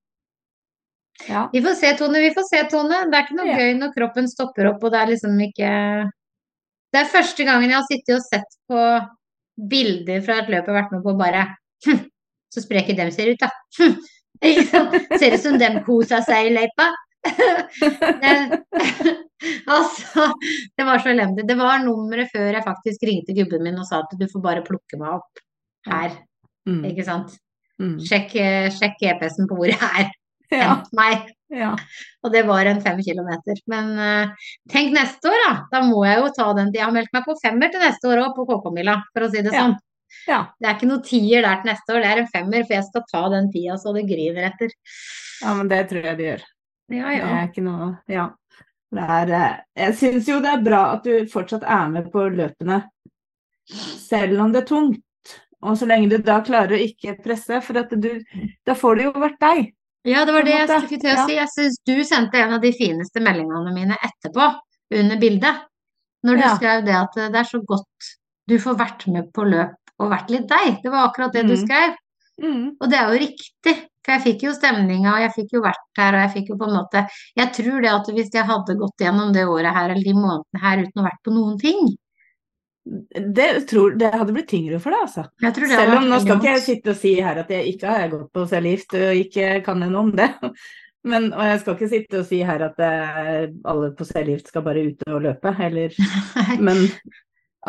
Ja. 1.26 1.48
Vi 1.52 1.60
får 1.64 1.74
se, 1.80 1.90
Tone. 1.98 2.20
Vi 2.22 2.30
får 2.36 2.44
se, 2.46 2.60
Tone. 2.70 2.98
Det 3.10 3.16
er 3.18 3.24
ikke 3.26 3.36
noe 3.40 3.46
Ja. 3.48 3.56
gøy 3.58 3.72
når 3.80 3.94
kroppen 3.96 4.28
stopper 4.30 4.68
opp, 4.70 4.84
og 4.84 4.92
det 4.94 5.00
er 5.00 5.10
liksom 5.14 5.40
ikke 5.48 5.70
Det 6.92 7.00
er 7.02 7.10
første 7.12 7.44
gangen 7.44 7.68
jeg 7.68 7.76
har 7.76 7.88
sittet 7.90 8.14
og 8.16 8.22
sett 8.24 8.54
på 8.70 9.08
bilder 9.68 10.22
fra 10.24 10.38
et 10.38 10.48
løp 10.48 10.64
jeg 10.64 10.74
har 10.74 10.82
vært 10.82 10.92
med 10.94 11.02
på, 11.04 11.16
bare 11.18 11.42
hm, 11.84 11.98
Så 12.54 12.62
spreke 12.64 12.94
dem 12.96 13.10
ser 13.10 13.32
ut, 13.34 13.42
da. 13.42 13.50
Hm. 13.80 13.96
Ser 15.18 15.34
ut 15.34 15.42
som 15.42 15.58
dem 15.58 15.82
kosa 15.84 16.22
seg 16.22 16.46
i 16.48 16.54
løypa. 16.54 16.86
Det- 18.22 18.62
altså, 19.74 20.28
det 20.78 20.84
var 20.86 20.98
så 21.02 21.10
elendig. 21.12 21.44
Det 21.48 21.56
var 21.58 21.82
nummeret 21.84 22.30
før 22.32 22.52
jeg 22.54 22.64
faktisk 22.64 23.02
ringte 23.06 23.34
gubben 23.36 23.62
min 23.66 23.78
og 23.78 23.86
sa 23.86 24.00
at 24.04 24.14
du 24.18 24.24
får 24.30 24.42
bare 24.44 24.62
plukke 24.66 24.96
meg 25.00 25.18
opp 25.18 25.42
her, 25.90 26.16
Mm. 26.68 26.82
ikke 26.84 27.04
sant. 27.04 27.30
Mm. 27.80 27.94
Sjekk, 28.04 28.34
eh, 28.36 28.66
sjekk 28.74 28.98
GPS-en 29.00 29.46
på 29.48 29.56
hvor 29.56 29.66
jeg 29.70 29.78
er. 29.80 30.10
Ja. 30.50 30.78
Meg. 30.96 31.26
ja. 31.52 31.74
Og 32.24 32.32
det 32.32 32.44
var 32.48 32.68
en 32.70 32.80
fem 32.80 33.00
kilometer. 33.04 33.58
Men 33.68 33.90
uh, 33.98 34.48
tenk 34.72 34.94
neste 34.94 35.28
år, 35.28 35.42
da. 35.44 35.52
Da 35.72 35.82
må 35.84 36.04
jeg 36.06 36.22
jo 36.22 36.30
ta 36.36 36.46
den. 36.56 36.72
Jeg 36.74 36.84
har 36.86 36.94
meldt 36.94 37.12
meg 37.12 37.26
på 37.28 37.36
femmer 37.42 37.72
til 37.72 37.84
neste 37.84 38.08
år 38.08 38.22
òg, 38.24 38.34
på 38.36 38.46
KK-mila, 38.48 38.96
for 39.12 39.26
å 39.26 39.30
si 39.32 39.42
det 39.44 39.52
Ja. 39.52 39.66
sånn. 39.66 39.76
ja. 40.26 40.40
Det 40.58 40.68
er 40.68 40.76
ikke 40.78 40.88
noe 40.88 41.04
tier 41.04 41.42
der 41.44 41.60
til 41.60 41.70
neste 41.72 41.94
år, 41.94 42.00
det 42.04 42.12
er 42.12 42.22
en 42.22 42.30
femmer, 42.32 42.64
for 42.64 42.74
jeg 42.78 42.84
skal 42.88 43.04
ta 43.12 43.22
den 43.36 43.50
tida 43.52 43.76
så 43.76 43.92
det 43.94 44.06
griner 44.08 44.48
etter. 44.50 44.72
Ja, 45.42 45.54
men 45.54 45.68
det 45.68 45.82
tror 45.90 46.08
jeg 46.08 46.16
de 46.16 46.24
gjør. 46.30 46.46
Ja, 46.88 47.08
Det 47.12 47.32
er 47.36 47.48
ikke 47.50 47.64
noe 47.66 47.98
Ja. 48.08 48.30
Det 48.90 49.04
er, 49.04 49.30
eh, 49.36 49.56
jeg 49.76 49.94
syns 50.00 50.28
jo 50.30 50.38
det 50.40 50.48
er 50.48 50.62
bra 50.64 50.94
at 50.94 51.04
du 51.04 51.26
fortsatt 51.28 51.62
er 51.62 51.90
med 51.92 52.06
på 52.10 52.22
løpene, 52.32 52.86
selv 53.68 54.40
om 54.40 54.52
det 54.52 54.62
er 54.62 54.66
tungt. 54.70 55.02
Og 55.60 55.76
så 55.76 55.88
lenge 55.90 56.08
du 56.08 56.18
da 56.22 56.38
klarer 56.40 56.76
å 56.76 56.80
ikke 56.80 57.18
presse, 57.22 57.60
for 57.66 57.76
at 57.82 57.90
du, 57.90 58.22
da 58.64 58.76
får 58.78 58.96
du 58.96 59.02
jo 59.02 59.12
vært 59.12 59.40
deg. 59.42 59.74
Ja, 60.06 60.24
det 60.24 60.32
var 60.32 60.42
det 60.46 60.54
jeg 60.54 60.68
skulle 60.68 61.00
til 61.02 61.10
å 61.16 61.26
si. 61.26 61.34
Jeg 61.34 61.48
syns 61.52 61.78
du 61.86 61.94
sendte 62.06 62.38
en 62.40 62.54
av 62.56 62.62
de 62.62 62.70
fineste 62.72 63.20
meldingene 63.24 63.72
mine 63.74 63.96
etterpå, 64.04 64.46
under 64.94 65.16
bildet. 65.20 65.64
Når 66.24 66.34
du 66.36 66.42
Ja. 66.42 66.54
skrev 66.56 66.84
det 66.84 66.94
at 66.94 67.14
det 67.14 67.36
er 67.36 67.44
så 67.44 67.60
godt 67.64 68.14
du 68.48 68.58
får 68.58 68.76
vært 68.78 69.06
med 69.12 69.32
på 69.32 69.44
løp 69.44 69.74
og 70.00 70.10
vært 70.10 70.30
litt 70.30 70.48
deg. 70.48 70.82
Det 70.82 70.90
var 70.90 71.08
akkurat 71.08 71.32
det 71.32 71.46
du 71.46 71.54
Mm. 71.54 71.66
skrev. 71.66 71.94
Mm. 72.42 72.76
Og 72.80 72.88
det 72.90 72.98
er 72.98 73.06
jo 73.12 73.18
riktig, 73.26 73.74
for 74.04 74.12
jeg 74.12 74.22
fikk 74.22 74.42
jo 74.42 74.52
stemninga, 74.52 75.12
og 75.14 75.20
jeg 75.20 75.32
fikk 75.34 75.50
jo 75.52 75.60
vært 75.60 75.84
her, 75.98 76.14
og 76.14 76.20
jeg 76.22 76.30
fikk 76.36 76.48
jo 76.50 76.56
på 76.56 76.68
en 76.68 76.76
måte 76.78 77.08
Jeg 77.36 77.52
tror 77.52 77.82
det 77.82 77.90
at 77.90 78.06
hvis 78.14 78.30
jeg 78.32 78.44
hadde 78.46 78.78
gått 78.78 78.96
gjennom 79.00 79.32
det 79.32 79.44
året 79.46 79.74
her, 79.74 79.90
eller 79.90 80.02
de 80.04 80.14
månedene 80.14 80.60
her 80.62 80.78
uten 80.78 81.02
å 81.02 81.04
vært 81.04 81.22
på 81.24 81.32
noen 81.34 81.58
ting 81.58 81.96
Det, 82.88 83.46
tror, 83.68 83.96
det 84.00 84.08
hadde 84.14 84.32
blitt 84.32 84.48
tyngre 84.48 84.78
for 84.80 84.94
deg, 84.94 85.04
altså. 85.04 85.24
jeg 85.44 85.54
tror 85.56 85.68
det 85.68 85.78
Selv 85.80 85.94
om 85.98 86.06
nå 86.08 86.18
skal 86.22 86.38
ikke 86.38 86.52
jeg 86.54 86.64
sitte 86.64 86.92
og 86.94 87.00
si 87.00 87.14
her 87.20 87.40
at 87.42 87.50
jeg 87.52 87.72
ikke 87.74 87.94
har 87.94 88.12
gått 88.12 88.28
på 88.32 88.44
cellegift 88.48 88.94
og 88.96 89.22
ikke 89.24 89.48
kan 89.66 89.84
jeg 89.84 89.92
noe 89.92 90.04
om 90.06 90.12
det. 90.16 90.28
Men, 91.08 91.28
og 91.30 91.44
jeg 91.46 91.60
skal 91.62 91.76
ikke 91.76 91.90
sitte 91.92 92.20
og 92.20 92.26
si 92.28 92.38
her 92.44 92.64
at 92.66 92.80
jeg, 92.82 93.50
alle 93.70 93.90
på 93.96 94.06
cellegift 94.08 94.50
skal 94.50 94.64
bare 94.66 94.86
ut 94.88 95.04
og 95.08 95.20
løpe, 95.28 95.52
eller 95.68 95.94
Men 96.66 96.86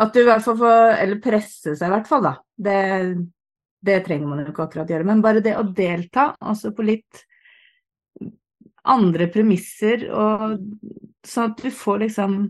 at 0.00 0.14
du 0.14 0.22
i 0.22 0.28
hvert 0.28 0.44
fall 0.44 0.56
får 0.60 0.94
Eller 1.02 1.20
presse 1.22 1.74
seg 1.76 1.88
i 1.88 1.94
hvert 1.94 2.08
fall, 2.08 2.24
da. 2.24 2.34
Det, 2.56 2.78
det 3.86 3.98
trenger 4.06 4.30
man 4.30 4.42
jo 4.42 4.52
ikke 4.52 4.66
akkurat 4.68 4.92
gjøre. 4.92 5.08
Men 5.08 5.24
bare 5.24 5.44
det 5.44 5.56
å 5.58 5.66
delta, 5.66 6.30
altså 6.40 6.72
på 6.76 6.86
litt 6.86 7.24
andre 8.88 9.28
premisser, 9.32 10.06
og 10.08 10.56
sånn 11.26 11.52
at 11.52 11.60
du 11.60 11.68
får 11.74 12.06
liksom 12.06 12.40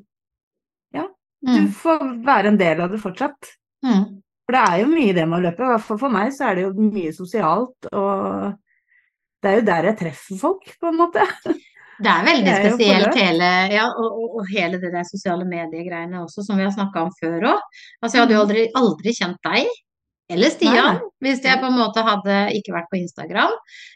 Du 1.43 1.53
Mm, 1.57 1.69
får 1.73 2.03
være 2.27 2.47
en 2.53 2.57
del 2.61 2.81
av 2.85 2.91
det 2.93 3.01
fortsatt. 3.01 3.55
mm. 3.85 4.05
For 4.47 4.53
det 4.57 4.61
er 4.69 4.79
jo 4.83 4.87
mye 4.91 5.15
det 5.15 5.29
med 5.29 5.39
å 5.39 5.43
løpe. 5.47 5.63
I 5.63 5.71
hvert 5.71 5.85
fall 5.87 5.99
for 5.99 6.11
meg 6.11 6.33
så 6.35 6.49
er 6.51 6.55
det 6.59 6.63
jo 6.65 6.73
mye 6.75 7.13
sosialt, 7.15 7.87
og 7.95 8.55
det 9.43 9.51
er 9.51 9.55
jo 9.61 9.67
der 9.69 9.83
jeg 9.89 9.99
treffer 10.01 10.39
folk, 10.41 10.65
på 10.81 10.89
en 10.91 10.97
måte. 10.99 11.23
Det 12.01 12.09
er 12.11 12.25
veldig 12.27 12.45
Det 12.45 12.57
er 12.57 12.71
spesielt 12.75 13.15
hele, 13.15 13.51
ja, 13.77 13.85
og, 13.93 14.11
og, 14.19 14.35
og 14.41 14.47
hele 14.51 14.81
det 14.81 14.91
der 14.93 15.05
sosiale 15.05 15.45
mediegreiene 15.47 16.19
også, 16.25 16.43
som 16.45 16.57
vi 16.59 16.65
har 16.65 16.73
snakka 16.73 17.03
om 17.07 17.13
før 17.21 17.47
òg. 17.53 17.61
Altså, 18.03 18.17
jeg 18.17 18.23
hadde 18.25 18.35
jo 18.35 18.41
aldri, 18.43 18.65
aldri 18.75 19.13
kjent 19.17 19.39
deg, 19.45 19.67
eller 20.31 20.51
Stian, 20.51 20.75
Mm. 20.75 20.81
Nei, 20.81 20.93
nei. 20.99 21.11
hvis 21.27 21.43
jeg 21.45 21.59
på 21.61 21.67
en 21.71 21.79
måte 21.79 22.03
hadde 22.07 22.37
ikke 22.57 22.73
vært 22.75 22.91
på 22.93 22.99
Instagram. 23.01 23.53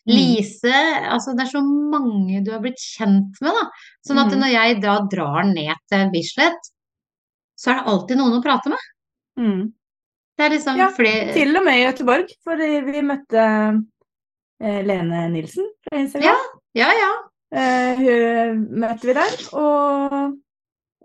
Mm. 0.06 0.14
Lise, 0.14 0.76
altså 1.10 1.34
det 1.36 1.46
er 1.46 1.50
så 1.58 1.62
mange 1.64 2.44
du 2.44 2.50
har 2.52 2.60
blitt 2.60 2.78
kjent 2.82 3.40
med, 3.40 3.52
da. 3.58 3.66
Sånn 4.06 4.18
at 4.22 4.32
Mm. 4.32 4.40
når 4.40 4.50
jeg 4.54 4.80
da 4.82 4.96
drar 5.10 5.44
ned 5.50 5.74
til 5.90 6.10
Bislett, 6.14 6.70
så 7.58 7.70
er 7.70 7.80
det 7.80 7.92
alltid 7.92 8.20
noen 8.20 8.38
å 8.38 8.42
prate 8.44 8.72
med. 8.72 8.90
Mm. 9.40 9.64
Det 10.34 10.44
er 10.46 10.54
liksom 10.54 10.78
Ja, 10.78 10.88
flere 10.94 11.34
Til 11.34 11.54
og 11.58 11.64
med 11.66 11.78
i 11.78 11.84
Göteborg, 11.84 12.32
for 12.42 12.58
vi 12.58 13.02
møtte 13.06 13.44
eh, 13.44 14.80
Lene 14.86 15.28
Nilsen 15.30 15.68
fra 15.86 16.00
Instagram. 16.02 16.32
Ja. 16.32 16.60
Ja, 16.74 16.88
ja. 16.98 17.12
Eh, 17.54 18.00
hun 18.00 18.64
møtte 18.82 19.06
vi 19.06 19.14
der, 19.14 19.34
og 19.54 20.16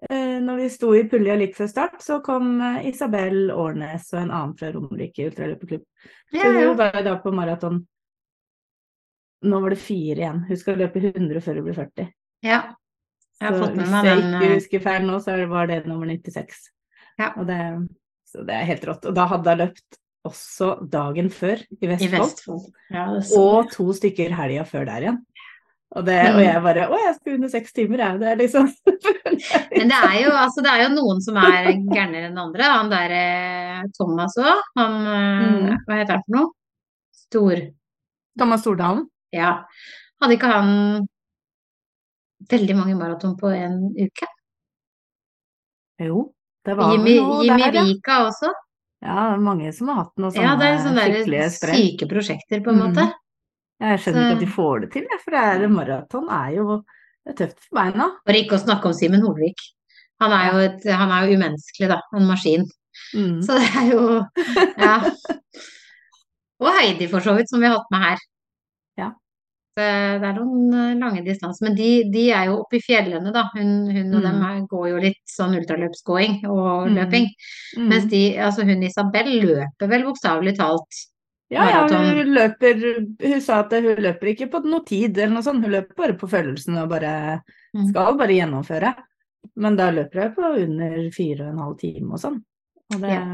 eh, 0.09 0.39
når 0.41 0.63
vi 0.63 0.69
sto 0.73 0.95
i 0.97 1.03
pulja 1.11 1.35
litt 1.37 1.53
før 1.57 1.69
start, 1.69 1.99
så 2.01 2.17
kom 2.25 2.55
eh, 2.57 2.87
Isabel 2.89 3.51
Årnes 3.53 4.09
og 4.15 4.23
en 4.23 4.33
annen 4.33 4.55
fra 4.57 4.71
Romerike 4.73 5.29
ultraløperklubb. 5.29 5.85
ja, 6.33 6.47
ja. 6.47 6.65
hun 6.65 6.77
var 6.79 6.97
da 7.05 7.19
på 7.21 7.33
maraton 7.35 7.83
Nå 9.39 9.59
var 9.63 9.71
det 9.71 9.79
fire 9.79 10.19
igjen. 10.19 10.39
Hun 10.49 10.57
skal 10.59 10.81
løpe 10.81 10.99
100 10.99 11.39
før 11.39 11.61
hun 11.61 11.67
blir 11.69 11.77
40. 11.77 12.09
ja. 12.43 12.57
Jeg 13.39 13.47
har 13.53 13.55
fått 13.61 13.75
med 13.77 13.87
hvis 13.87 14.05
jeg 14.09 14.19
ikke 14.19 14.43
eh, 14.49 14.53
husker 14.57 14.83
feil 14.83 15.07
nå, 15.07 15.19
så 15.23 15.37
var 15.47 15.69
det 15.71 15.85
nummer 15.87 16.09
96. 16.11 16.59
Ja. 17.19 17.31
Og 17.39 17.47
det, 17.47 17.59
så 18.27 18.43
det 18.47 18.55
er 18.57 18.67
helt 18.67 18.85
rått. 18.89 19.07
Og 19.07 19.15
da 19.15 19.25
hadde 19.31 19.53
hun 19.55 19.61
løpt 19.63 19.99
også 20.27 20.73
dagen 20.91 21.29
før 21.31 21.61
i 21.71 21.77
i 21.79 21.89
Vestfold. 21.93 22.19
Vestfold. 22.19 22.65
Ja, 22.91 23.05
så 23.23 23.39
Og 23.39 23.71
to 23.71 23.87
stykker 23.95 24.35
helga 24.35 24.65
før 24.67 24.85
der 24.89 25.05
igjen. 25.07 25.19
Og, 25.95 26.03
det, 26.05 26.19
og 26.29 26.35
Mm. 26.37 26.43
jeg 26.45 26.61
bare 26.61 26.83
Å, 26.85 26.97
jeg 27.01 27.13
skal 27.15 27.33
under 27.39 27.49
seks 27.49 27.73
timer, 27.73 27.97
jeg. 28.03 28.19
Det 28.21 28.27
er 28.29 28.35
liksom 28.37 28.67
Men 29.79 29.89
det 29.89 30.01
er 30.05 30.17
jo, 30.21 30.33
altså, 30.37 30.61
det 30.61 30.69
er 30.75 30.83
jo 30.83 30.89
noen 30.93 31.21
som 31.25 31.39
er 31.41 31.71
gærnere 31.89 32.27
enn 32.29 32.37
andre. 32.43 32.67
Han 32.75 32.91
der 32.91 33.15
eh, 33.17 33.79
Thomas 33.97 34.35
òg, 34.37 34.61
han 34.77 34.99
eh, 35.15 35.47
Mm. 35.49 35.79
Hva 35.87 35.97
heter 35.97 36.19
han 36.19 36.25
for 36.27 36.35
noe? 36.35 36.51
Stor... 37.15 37.63
Thomas 38.39 38.61
Stordalen. 38.63 39.07
Ja. 39.35 39.49
Hadde 40.21 40.35
ikke 40.37 40.51
han 40.51 40.69
veldig 42.49 42.75
mange 42.77 42.95
maraton 42.99 43.35
på 43.39 43.49
en 43.53 43.79
uke? 43.97 44.27
Jo, 45.99 46.21
det 46.65 46.75
var 46.79 46.93
Jimmy, 46.93 47.15
vel 47.17 47.25
noe 47.27 47.45
Jimmy 47.45 47.63
der, 47.65 47.73
ja. 47.79 47.83
Vika 47.89 48.19
også? 48.29 48.51
Ja, 49.03 49.15
det 49.15 49.33
er 49.37 49.43
mange 49.43 49.71
som 49.75 49.89
har 49.91 49.97
hatt 50.03 50.19
noe 50.19 50.31
Ja, 50.35 50.53
det 50.59 50.67
er 50.69 50.77
sånne 50.83 50.85
sånne 50.85 51.03
skikkelige 51.09 51.49
sprell. 51.55 51.81
syke 51.83 52.07
prosjekter, 52.11 52.63
på 52.63 52.71
en 52.73 52.79
Mm. 52.79 52.85
måte. 52.87 53.05
Jeg 53.79 53.99
skjønner 54.03 54.23
ikke 54.25 54.35
at 54.35 54.39
de 54.43 54.47
får 54.55 54.81
det 54.81 54.91
til, 54.91 55.05
for 55.23 55.31
det 55.31 55.39
er, 55.39 55.67
maraton 55.71 56.29
er 56.29 56.49
jo 56.55 56.83
det 57.25 57.33
er 57.33 57.37
tøft 57.47 57.59
for 57.63 57.75
beina. 57.79 58.07
For 58.25 58.33
ikke 58.33 58.55
å 58.57 58.63
snakke 58.63 58.85
om 58.85 58.93
Simen 58.93 59.21
Holvik. 59.21 59.59
Han 60.19 60.31
er 60.35 60.51
jo, 60.51 60.57
et, 60.67 60.83
han 60.91 61.11
er 61.11 61.27
jo 61.27 61.37
umenneskelig, 61.37 61.87
da. 61.89 62.01
En 62.15 62.27
maskin. 62.27 62.65
Mm. 63.15 63.41
Så 63.43 63.55
det 63.55 63.69
er 63.75 63.91
jo 63.91 64.25
Ja. 64.77 64.99
Og 66.59 66.67
Heidi, 66.75 67.07
for 67.07 67.19
så 67.23 67.35
vidt, 67.37 67.47
som 67.49 67.61
vi 67.61 67.67
har 67.67 67.77
hatt 67.77 67.91
med 67.91 68.01
her. 68.03 68.17
Det, 69.79 70.27
er 70.29 70.33
noen 70.37 70.73
eh, 70.75 70.95
lange 70.99 71.21
distanser. 71.25 71.65
Men 71.67 71.75
de, 71.77 71.89
de 72.13 72.23
er 72.35 72.49
jo 72.49 72.57
oppe 72.63 72.77
i 72.79 72.83
fjellene, 72.83 73.31
da. 73.35 73.45
Hun, 73.55 73.69
hun 73.95 74.15
og 74.17 74.25
dem 74.25 74.39
Mm. 74.39 74.47
er, 74.49 74.57
går 74.71 74.87
jo 74.91 74.97
litt 75.05 75.21
sånn 75.31 75.55
ultraløpsgåing 75.59 76.41
og 76.49 76.89
Mm. 76.89 76.95
løping. 76.99 77.29
Mm. 77.77 77.87
Mens 77.93 78.09
de, 78.11 78.23
altså 78.37 78.65
hun 78.67 78.83
Isabel 78.83 79.29
løper 79.45 79.87
vel 79.91 80.03
bokstavelig 80.07 80.55
talt. 80.57 81.05
Ja, 81.49 81.63
ja, 81.65 81.79
hun 81.89 82.33
løper 82.35 82.75
Hun 83.23 83.39
sa 83.41 83.61
at 83.63 83.71
hun 83.73 83.95
løper 84.05 84.27
ikke 84.35 84.51
på 84.53 84.59
noe 84.67 84.83
tid 84.85 85.17
eller 85.17 85.33
noe 85.33 85.41
sånt, 85.47 85.63
hun 85.65 85.71
løper 85.73 85.95
bare 85.97 86.13
på 86.19 86.29
følelsen 86.29 86.77
og 86.77 86.89
bare 86.91 87.41
Mm. 87.73 87.87
skal 87.89 88.17
bare 88.17 88.33
gjennomføre. 88.37 88.95
Men 89.55 89.75
da 89.77 89.89
løper 89.91 90.23
hun 90.27 90.35
på 90.35 90.51
under 90.65 91.09
fire 91.11 91.47
og 91.47 91.49
en 91.53 91.63
halv 91.63 91.77
time 91.79 92.11
og 92.13 92.19
sånn. 92.19 92.37
Og 92.93 93.01
det 93.01 93.09
Ja. 93.09 93.25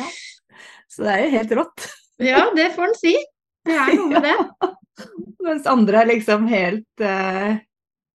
ja. 0.00 0.04
Så 0.88 1.02
det 1.04 1.12
er 1.12 1.24
jo 1.24 1.30
helt 1.38 1.50
rått. 1.58 1.86
Ja, 2.18 2.50
det 2.54 2.72
får 2.74 2.88
en 2.88 2.94
si. 2.94 3.14
Det 3.66 3.74
er 3.74 3.94
noe 3.96 4.08
med 4.08 4.22
det. 4.26 4.75
Mens 5.46 5.66
andre 5.70 6.02
er 6.02 6.10
liksom 6.10 6.46
helt 6.50 7.04
uh, 7.04 7.56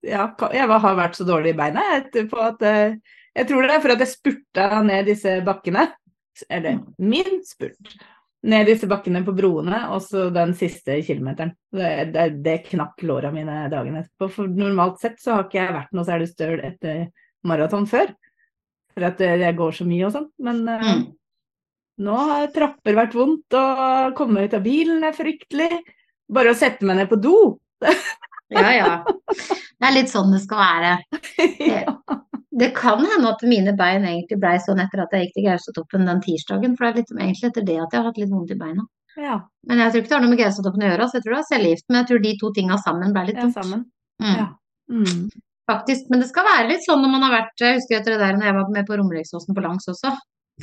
Ja, 0.06 0.24
jeg 0.54 0.68
har 0.68 0.96
vært 0.98 1.20
så 1.20 1.28
dårlig 1.28 1.54
i 1.54 1.58
beina 1.60 1.84
etterpå 2.00 2.40
at 2.42 2.64
uh, 2.66 2.96
Jeg 3.38 3.48
tror 3.50 3.68
det 3.68 3.76
er 3.76 3.84
for 3.84 3.94
at 3.94 4.02
jeg 4.04 4.12
spurta 4.12 4.82
ned 4.84 5.06
disse 5.08 5.38
bakkene. 5.46 5.86
Eller 6.50 6.82
min 6.98 7.42
spurt. 7.48 7.96
Ned 8.42 8.66
disse 8.66 8.88
bakkene 8.90 9.22
på 9.22 9.36
broene, 9.38 9.84
og 9.94 10.02
så 10.02 10.26
den 10.34 10.56
siste 10.58 10.96
kilometeren. 11.06 11.52
Det, 11.70 11.92
det, 12.16 12.24
det 12.42 12.56
knakk 12.72 13.04
låra 13.06 13.30
mine 13.32 13.68
dagene 13.70 14.02
etterpå. 14.02 14.32
For 14.34 14.50
normalt 14.50 14.98
sett 15.04 15.22
så 15.22 15.36
har 15.38 15.46
ikke 15.46 15.60
jeg 15.60 15.76
vært 15.76 15.94
noe 15.94 16.08
særlig 16.08 16.30
støl 16.32 16.58
etter 16.66 17.04
maraton 17.48 17.86
før. 17.90 18.10
For 18.96 19.06
at 19.08 19.22
eh, 19.24 19.38
jeg 19.46 19.58
går 19.60 19.78
så 19.78 19.86
mye 19.88 20.08
og 20.08 20.16
sånn. 20.18 20.30
Men 20.44 20.64
uh, 20.68 20.88
Mm. 20.90 21.04
nå 22.08 22.18
har 22.32 22.50
trapper 22.56 22.98
vært 22.98 23.16
vondt, 23.16 23.54
og 23.62 24.18
komme 24.18 24.48
ut 24.48 24.58
av 24.58 24.66
bilen 24.66 25.06
er 25.06 25.16
fryktelig. 25.16 25.70
Bare 26.32 26.54
å 26.54 26.58
sette 26.58 26.88
meg 26.88 27.02
ned 27.02 27.12
på 27.12 27.22
do. 27.22 27.38
Ja, 28.52 28.68
ja. 28.76 28.88
Det 29.80 29.88
er 29.88 29.94
litt 29.96 30.10
sånn 30.12 30.34
det 30.34 30.42
skal 30.44 30.60
være. 30.60 30.90
ja. 31.72 31.94
Det 32.52 32.68
kan 32.76 33.00
hende 33.00 33.30
at 33.32 33.46
mine 33.48 33.72
bein 33.80 34.04
egentlig 34.04 34.42
blei 34.42 34.58
sånn 34.60 34.82
etter 34.84 35.06
at 35.06 35.14
jeg 35.16 35.30
gikk 35.30 35.38
til 35.38 35.46
Gaustatoppen 35.46 36.04
den 36.10 36.20
tirsdagen, 36.26 36.74
for 36.76 36.84
det 36.84 36.90
er 36.92 36.98
litt, 37.00 37.14
egentlig 37.16 37.48
etter 37.48 37.64
det 37.70 37.78
at 37.80 37.96
jeg 37.96 38.02
har 38.02 38.10
hatt 38.10 38.20
litt 38.20 38.34
vondt 38.34 38.52
i 38.52 38.58
beina. 38.60 38.84
Ja, 39.20 39.38
Men 39.68 39.82
jeg 39.82 39.92
tror 39.92 40.02
ikke 40.02 40.10
det 40.12 40.16
har 40.18 40.24
noe 40.24 40.32
med 40.32 40.42
GS-toppen 40.42 40.84
å 40.84 40.90
gjøre, 40.90 41.08
så 41.08 41.18
jeg 41.18 41.24
tror 41.24 41.34
det 41.34 41.40
var 41.40 41.48
cellegift. 41.50 41.86
Men 41.88 42.00
jeg 42.00 42.10
tror 42.10 42.22
de 42.26 42.34
to 42.42 42.52
tinga 42.56 42.78
sammen 42.84 43.16
ble 43.16 43.24
litt 43.30 43.42
sammen. 43.56 43.86
Mm. 44.24 44.36
Ja. 44.36 44.46
Mm. 44.92 45.24
Faktisk. 45.72 46.12
Men 46.12 46.24
det 46.24 46.30
skal 46.30 46.48
være 46.48 46.70
litt 46.72 46.86
sånn 46.86 47.04
når 47.04 47.12
man 47.14 47.26
har 47.26 47.34
vært 47.36 47.64
Jeg 47.64 47.80
husker 47.80 48.00
etter 48.00 48.16
det 48.16 48.22
der 48.24 48.38
når 48.38 48.50
jeg 48.50 48.58
var 48.58 48.72
med 48.76 48.88
på 48.88 49.00
Romeriksåsen 49.00 49.58
på 49.58 49.64
langs 49.64 49.88
også. 49.92 50.14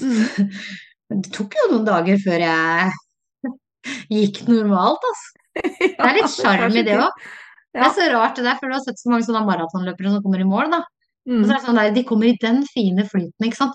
Mm. 0.05 0.53
Det 1.09 1.33
tok 1.33 1.55
jo 1.57 1.71
noen 1.71 1.87
dager 1.87 2.19
før 2.21 2.43
jeg 2.45 3.93
gikk 4.13 4.43
normalt, 4.51 5.07
altså. 5.09 5.38
Det 5.81 6.07
er 6.09 6.15
litt 6.21 6.31
sjarm 6.35 6.77
i 6.79 6.85
det 6.87 6.97
òg. 7.01 7.27
Det 7.75 7.83
er 7.85 7.93
så 7.95 8.07
rart 8.15 8.39
det 8.39 8.45
der, 8.47 8.57
for 8.59 8.67
du 8.71 8.75
har 8.79 8.85
sett 8.85 8.99
så 9.01 9.11
mange 9.13 9.27
sånne 9.27 9.45
maratonløpere 9.47 10.15
som 10.15 10.23
kommer 10.25 10.41
i 10.41 10.49
mål, 10.49 10.71
da. 10.73 10.85
Og 11.29 11.35
Mm. 11.35 11.43
så 11.45 11.51
er 11.53 11.59
det 11.59 11.65
sånn 11.67 11.77
der, 11.77 11.91
de 11.93 12.03
kommer 12.09 12.27
i 12.31 12.39
den 12.41 12.63
fine 12.73 13.05
flyten, 13.05 13.45
ikke 13.45 13.59
sant. 13.59 13.75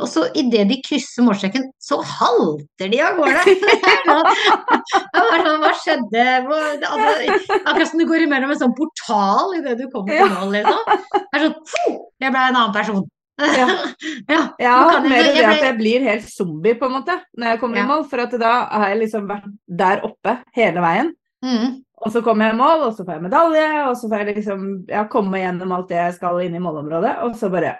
Og 0.00 0.08
så 0.10 0.24
idet 0.34 0.64
de 0.70 0.78
krysser 0.82 1.22
målstreken, 1.22 1.68
så 1.78 2.00
halter 2.02 2.88
de 2.90 2.98
av 3.04 3.18
gårde! 3.20 3.42
Er 4.34 5.42
sånn, 5.44 5.60
Hva 5.62 5.72
skjedde? 5.78 6.24
Altså, 6.48 7.58
akkurat 7.60 7.90
som 7.90 8.00
du 8.00 8.06
går 8.08 8.24
imellom 8.26 8.50
en 8.54 8.58
sånn 8.60 8.74
portal 8.76 9.54
idet 9.60 9.76
du 9.80 9.84
kommer 9.92 10.16
til 10.18 10.32
mål, 10.34 10.54
liksom. 10.56 10.80
Det 11.12 11.38
er 11.38 11.44
sånn! 11.44 11.98
Jeg 12.24 12.34
ble 12.34 12.42
en 12.48 12.58
annen 12.58 12.74
person. 12.74 13.04
Ja. 13.44 13.66
ja. 14.34 14.40
Ja, 14.62 14.74
kan 14.94 15.08
mer 15.10 15.28
det 15.34 15.44
at 15.46 15.62
jeg 15.68 15.76
blir 15.78 16.04
helt 16.08 16.26
zombie, 16.30 16.74
på 16.78 16.88
en 16.88 16.96
måte, 17.00 17.16
når 17.38 17.52
jeg 17.54 17.60
kommer 17.62 17.80
Ja. 17.80 17.84
i 17.84 17.90
mål. 17.92 18.04
For 18.10 18.24
at 18.24 18.34
da 18.40 18.52
har 18.70 18.88
jeg 18.92 19.00
liksom 19.04 19.28
vært 19.30 19.48
der 19.84 20.04
oppe 20.06 20.36
hele 20.56 20.84
veien. 20.84 21.12
Mm. 21.44 21.80
Og 22.04 22.12
så 22.12 22.20
kommer 22.24 22.48
jeg 22.48 22.56
i 22.56 22.58
mål, 22.58 22.86
og 22.88 22.96
så 22.96 23.04
får 23.04 23.18
jeg 23.18 23.24
medalje, 23.28 23.66
og 23.86 23.94
så 24.00 24.08
får 24.10 24.22
jeg 24.22 24.36
liksom 24.38 24.64
ja, 24.90 25.04
komme 25.12 25.40
gjennom 25.40 25.72
alt 25.76 25.90
det 25.92 26.00
jeg 26.00 26.16
skal 26.16 26.40
inn 26.44 26.56
i 26.56 26.62
målområdet, 26.62 27.14
og 27.24 27.36
så 27.38 27.50
bare 27.52 27.76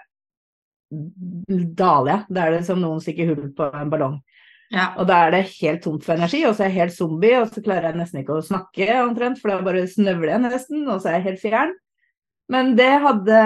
daler 0.89 2.11
jeg. 2.11 2.25
Da 2.29 2.45
er 2.45 2.55
det 2.55 2.63
som 2.67 2.79
noen 2.81 3.01
stikker 3.03 3.33
hull 3.33 3.51
på 3.57 3.69
en 3.75 3.91
ballong. 3.91 4.15
Ja. 4.73 4.91
Og 4.97 5.05
da 5.09 5.19
er 5.25 5.35
det 5.35 5.43
helt 5.59 5.83
tomt 5.85 6.05
for 6.05 6.15
energi, 6.15 6.41
og 6.47 6.55
så 6.55 6.65
er 6.65 6.71
jeg 6.71 6.79
helt 6.79 6.95
zombie, 6.95 7.35
og 7.41 7.51
så 7.53 7.61
klarer 7.65 7.91
jeg 7.91 7.99
nesten 7.99 8.21
ikke 8.23 8.39
å 8.39 8.45
snakke 8.45 8.87
omtrent, 9.03 9.41
for 9.41 9.53
da 9.53 9.59
bare 9.65 9.85
snøvler 9.91 10.33
jeg 10.33 10.43
nesten, 10.47 10.87
og 10.89 11.01
så 11.01 11.11
er 11.11 11.19
jeg 11.19 11.27
helt 11.29 11.43
fjern. 11.43 11.75
Men 12.53 12.75
det 12.77 12.91
hadde 13.01 13.45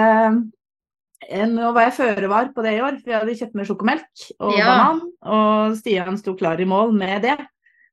Nå 1.50 1.70
var 1.76 1.84
jeg 1.84 1.98
føre 1.98 2.28
var 2.32 2.46
på 2.56 2.62
det 2.64 2.70
i 2.78 2.80
år, 2.80 2.94
for 3.02 3.12
jeg 3.12 3.20
hadde 3.20 3.34
kjøpt 3.36 3.56
med 3.58 3.66
sjokomelk 3.68 4.22
og 4.40 4.54
Ja. 4.56 4.64
banan, 4.70 5.00
og 5.20 5.74
Stian 5.76 6.16
sto 6.16 6.32
klar 6.32 6.60
i 6.60 6.64
mål 6.64 6.94
med 6.96 7.26
det. 7.26 7.36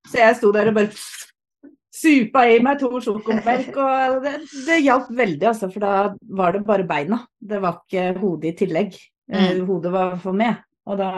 Så 0.07 0.21
jeg 0.21 0.37
sto 0.39 0.51
der 0.55 0.69
og 0.71 0.77
bare 0.77 0.95
supa 1.97 2.43
i 2.49 2.59
meg 2.63 2.79
to 2.81 2.89
sjokomelk, 3.01 3.75
og 3.81 4.21
det, 4.25 4.33
det 4.67 4.77
hjalp 4.85 5.07
veldig, 5.17 5.47
altså, 5.49 5.69
for 5.73 5.83
da 5.83 5.93
var 6.39 6.53
det 6.53 6.61
bare 6.67 6.85
beina. 6.87 7.19
Det 7.39 7.59
var 7.63 7.79
ikke 7.81 8.03
hodet 8.19 8.51
i 8.51 8.57
tillegg. 8.65 8.97
Mm. 9.33 9.63
Hodet 9.67 9.91
var 9.91 10.13
for 10.23 10.37
med. 10.37 10.61
Og 10.87 10.97
da 11.01 11.09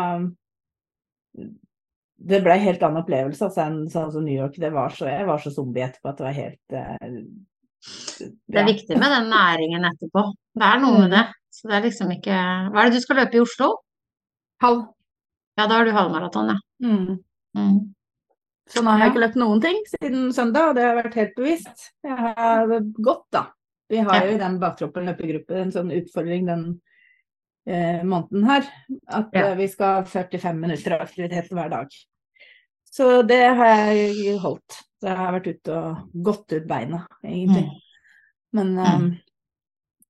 Det 2.19 2.39
ble 2.43 2.55
en 2.57 2.63
helt 2.65 2.81
annen 2.83 2.99
opplevelse 3.03 3.45
altså, 3.47 3.63
enn 3.67 3.83
sånn 3.91 4.09
som 4.11 4.25
New 4.25 4.35
York. 4.35 4.57
Det 4.59 4.71
var 4.75 4.91
så, 4.95 5.05
jeg 5.07 5.27
var 5.27 5.39
så 5.39 5.51
zombie 5.55 5.85
etterpå 5.85 6.09
at 6.11 6.17
det 6.19 6.25
var 6.25 6.35
helt 6.35 6.75
eh, 6.75 7.19
Det 8.49 8.59
er 8.59 8.67
viktig 8.67 8.97
med 8.99 9.13
den 9.15 9.29
næringen 9.31 9.85
etterpå. 9.87 10.25
Det 10.59 10.67
er 10.67 10.81
noe 10.83 10.97
Mm. 10.97 11.01
med 11.05 11.13
det. 11.15 11.25
Så 11.55 11.67
det 11.69 11.77
er 11.77 11.85
liksom 11.87 12.11
ikke 12.11 12.35
Hva 12.73 12.81
er 12.81 12.89
det 12.89 12.99
du 12.99 13.03
skal 13.05 13.21
løpe 13.21 13.37
i 13.39 13.43
Oslo? 13.43 13.69
Halv. 14.61 14.81
Ja, 15.57 15.65
da 15.67 15.77
har 15.77 15.85
du 15.87 15.91
halvmaraton, 15.95 16.51
ja. 16.51 16.57
Mm. 16.83 17.15
Mm. 17.55 17.79
Så 18.69 18.83
nå 18.85 18.91
har 18.93 19.01
jeg 19.01 19.13
ikke 19.13 19.23
løpt 19.23 19.39
noen 19.41 19.61
ting 19.63 19.79
siden 19.89 20.27
søndag, 20.35 20.69
og 20.69 20.75
det 20.77 20.83
har 20.85 20.97
vært 20.99 21.15
helt 21.17 21.33
bevisst. 21.37 21.87
Jeg 22.05 22.17
har 22.19 22.73
gått, 23.01 23.25
da. 23.33 23.47
Vi 23.89 23.97
har 24.05 24.25
jo 24.27 24.35
i 24.35 24.41
den 24.41 24.59
baktroppen 24.61 25.07
løpegruppe 25.09 25.57
en 25.63 25.71
sånn 25.73 25.89
utfordring 25.95 26.45
den 26.45 26.65
eh, 27.65 28.03
måneden 28.05 28.45
her. 28.45 28.67
At 29.07 29.33
Ja. 29.33 29.47
eh, 29.47 29.55
vi 29.57 29.67
skal 29.71 29.95
ha 29.99 30.03
45 30.05 30.59
minutter 30.61 30.99
aktivitet 30.99 31.49
hver 31.49 31.69
dag. 31.73 31.87
Så 32.89 33.21
det 33.25 33.41
har 33.57 33.65
jeg 33.93 34.37
holdt. 34.41 34.77
Så 35.01 35.07
jeg 35.09 35.17
har 35.17 35.33
vært 35.33 35.47
ute 35.49 35.79
og 35.79 36.23
gått 36.29 36.53
ut 36.53 36.67
beina, 36.69 37.01
egentlig. 37.23 37.65
Mm. 37.65 37.79
Men 38.53 38.77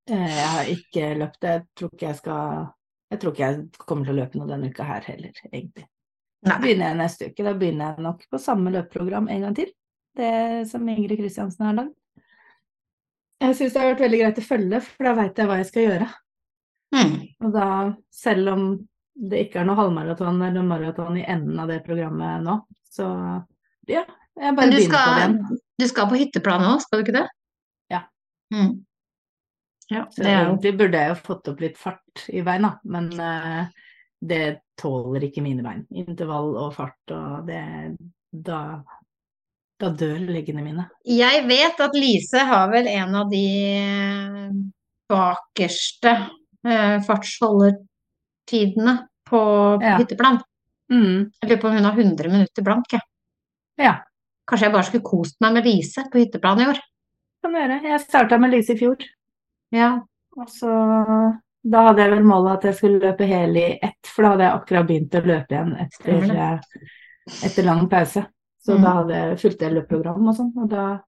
eh, 0.09 0.35
jeg 0.35 0.49
har 0.55 0.73
ikke 0.75 1.13
løpt. 1.19 1.43
Jeg 1.43 1.63
tror 1.75 1.93
ikke 1.93 2.07
jeg 2.11 2.19
skal 2.19 2.67
Jeg 3.09 3.19
tror 3.19 3.33
ikke 3.33 3.47
jeg 3.47 3.85
kommer 3.87 4.05
til 4.05 4.13
å 4.13 4.19
løpe 4.19 4.37
noe 4.37 4.47
denne 4.51 4.67
uka 4.69 4.83
her 4.85 5.01
heller, 5.07 5.31
egentlig. 5.51 5.87
Nei. 6.47 6.57
Begynner 6.63 6.91
jeg 6.91 6.99
neste 7.01 7.29
uke. 7.29 7.45
Da 7.45 7.53
begynner 7.57 7.93
jeg 7.93 8.05
nok 8.05 8.23
på 8.31 8.39
samme 8.41 8.71
løpeprogram 8.73 9.27
en 9.31 9.47
gang 9.47 9.55
til. 9.57 9.73
Det 10.19 10.33
som 10.69 10.87
Ingrid 10.87 11.19
Kristiansen 11.19 11.67
har 11.67 11.77
lagd. 11.81 11.95
Jeg 13.39 13.55
syns 13.55 13.75
det 13.75 13.81
har 13.81 13.93
vært 13.93 14.03
veldig 14.03 14.19
greit 14.19 14.39
å 14.41 14.43
følge, 14.43 14.79
for 14.83 15.07
da 15.07 15.15
veit 15.15 15.37
jeg 15.39 15.47
hva 15.47 15.59
jeg 15.61 15.67
skal 15.69 15.85
gjøre. 15.85 16.07
Mm. 16.95 17.13
Og 17.45 17.53
da, 17.53 17.67
selv 18.11 18.51
om 18.51 18.65
det 19.29 19.45
ikke 19.45 19.61
er 19.61 19.67
noe 19.67 19.79
halvmaraton 19.79 20.41
eller 20.47 20.65
maraton 20.65 21.19
i 21.19 21.25
enden 21.27 21.59
av 21.61 21.71
det 21.71 21.79
programmet 21.85 22.43
nå, 22.43 22.55
så 22.89 23.07
ja, 23.89 24.03
jeg 24.39 24.55
bare 24.57 24.71
begynner 24.71 24.85
skal, 24.85 25.05
på 25.05 25.15
det 25.15 25.23
igjen. 25.23 25.59
du 25.79 25.87
skal 25.91 26.09
på 26.09 26.19
hytteplan 26.19 26.67
òg, 26.67 26.83
skal 26.83 26.99
du 26.99 27.05
ikke 27.05 27.17
det? 27.19 27.25
Ja. 27.91 28.01
Mm. 28.55 28.71
Ja, 29.89 30.03
det 30.15 30.25
er 30.27 30.43
egentlig 30.43 30.75
burde 30.77 31.01
jeg 31.01 31.13
jo 31.13 31.19
fått 31.25 31.49
opp 31.51 31.63
litt 31.63 31.79
fart 31.79 32.25
i 32.29 32.43
beina, 32.45 32.75
men 32.85 33.09
uh, 33.17 33.63
det 34.21 34.43
tåler 34.79 35.25
ikke 35.27 35.43
mine 35.45 35.63
bein. 35.65 35.83
Intervall 35.91 36.55
og 36.57 36.73
fart 36.77 37.13
og 37.15 37.45
det 37.49 37.63
Da, 38.31 38.59
da 39.81 39.89
dør 39.97 40.19
leggene 40.29 40.61
mine. 40.61 40.83
Jeg 41.09 41.47
vet 41.49 41.79
at 41.81 41.95
Lise 41.97 42.43
har 42.45 42.67
vel 42.69 42.85
en 42.91 43.15
av 43.17 43.31
de 43.31 43.41
bakerste 45.09 46.11
eh, 46.65 46.99
fartsholdertidene 47.07 48.93
på 49.29 49.41
Ja. 49.81 49.97
hytteplan. 49.97 50.39
Mm. 50.91 51.31
Jeg 51.41 51.49
lurer 51.49 51.61
på 51.61 51.67
om 51.69 51.73
hun 51.77 51.83
har 51.85 51.93
100 51.97 52.29
minutter 52.29 52.63
blank, 52.65 52.85
jeg. 52.91 53.01
Ja. 53.77 53.95
Kanskje 54.47 54.65
jeg 54.67 54.73
bare 54.73 54.83
skulle 54.87 55.03
kost 55.05 55.35
meg 55.41 55.53
med 55.53 55.65
Lise 55.65 56.05
på 56.11 56.19
hytteplan 56.21 56.61
i 56.61 56.65
år. 56.69 56.79
kan 57.41 57.53
du 57.53 57.57
gjøre. 57.59 57.81
Jeg 57.83 57.99
starta 58.01 58.37
med 58.37 58.51
Lise 58.51 58.73
i 58.73 58.77
fjor, 58.77 58.97
Ja. 59.71 60.01
og 60.37 60.47
så 60.49 61.39
da 61.63 61.81
hadde 61.89 62.01
jeg 62.05 62.11
vel 62.11 62.23
målet 62.23 62.53
at 62.57 62.63
jeg 62.69 62.75
skulle 62.77 62.99
løpe 63.03 63.25
hel 63.27 63.57
i 63.59 63.65
ett, 63.83 64.07
for 64.07 64.23
da 64.23 64.29
hadde 64.33 64.43
jeg 64.47 64.57
akkurat 64.61 64.87
begynt 64.87 65.15
å 65.19 65.21
løpe 65.25 65.55
igjen 65.55 65.73
etter, 65.83 66.35
eh, 66.35 66.59
etter 67.45 67.63
lang 67.67 67.89
pause. 67.89 68.25
Så 68.59 68.75
Mm. 68.77 68.81
da 68.83 68.89
hadde 68.99 69.37
fulgte 69.39 69.65
jeg 69.65 69.73
løpeprogram 69.73 70.27
og 70.29 70.35
sånn, 70.35 70.53
og 70.57 70.69
da 70.69 70.99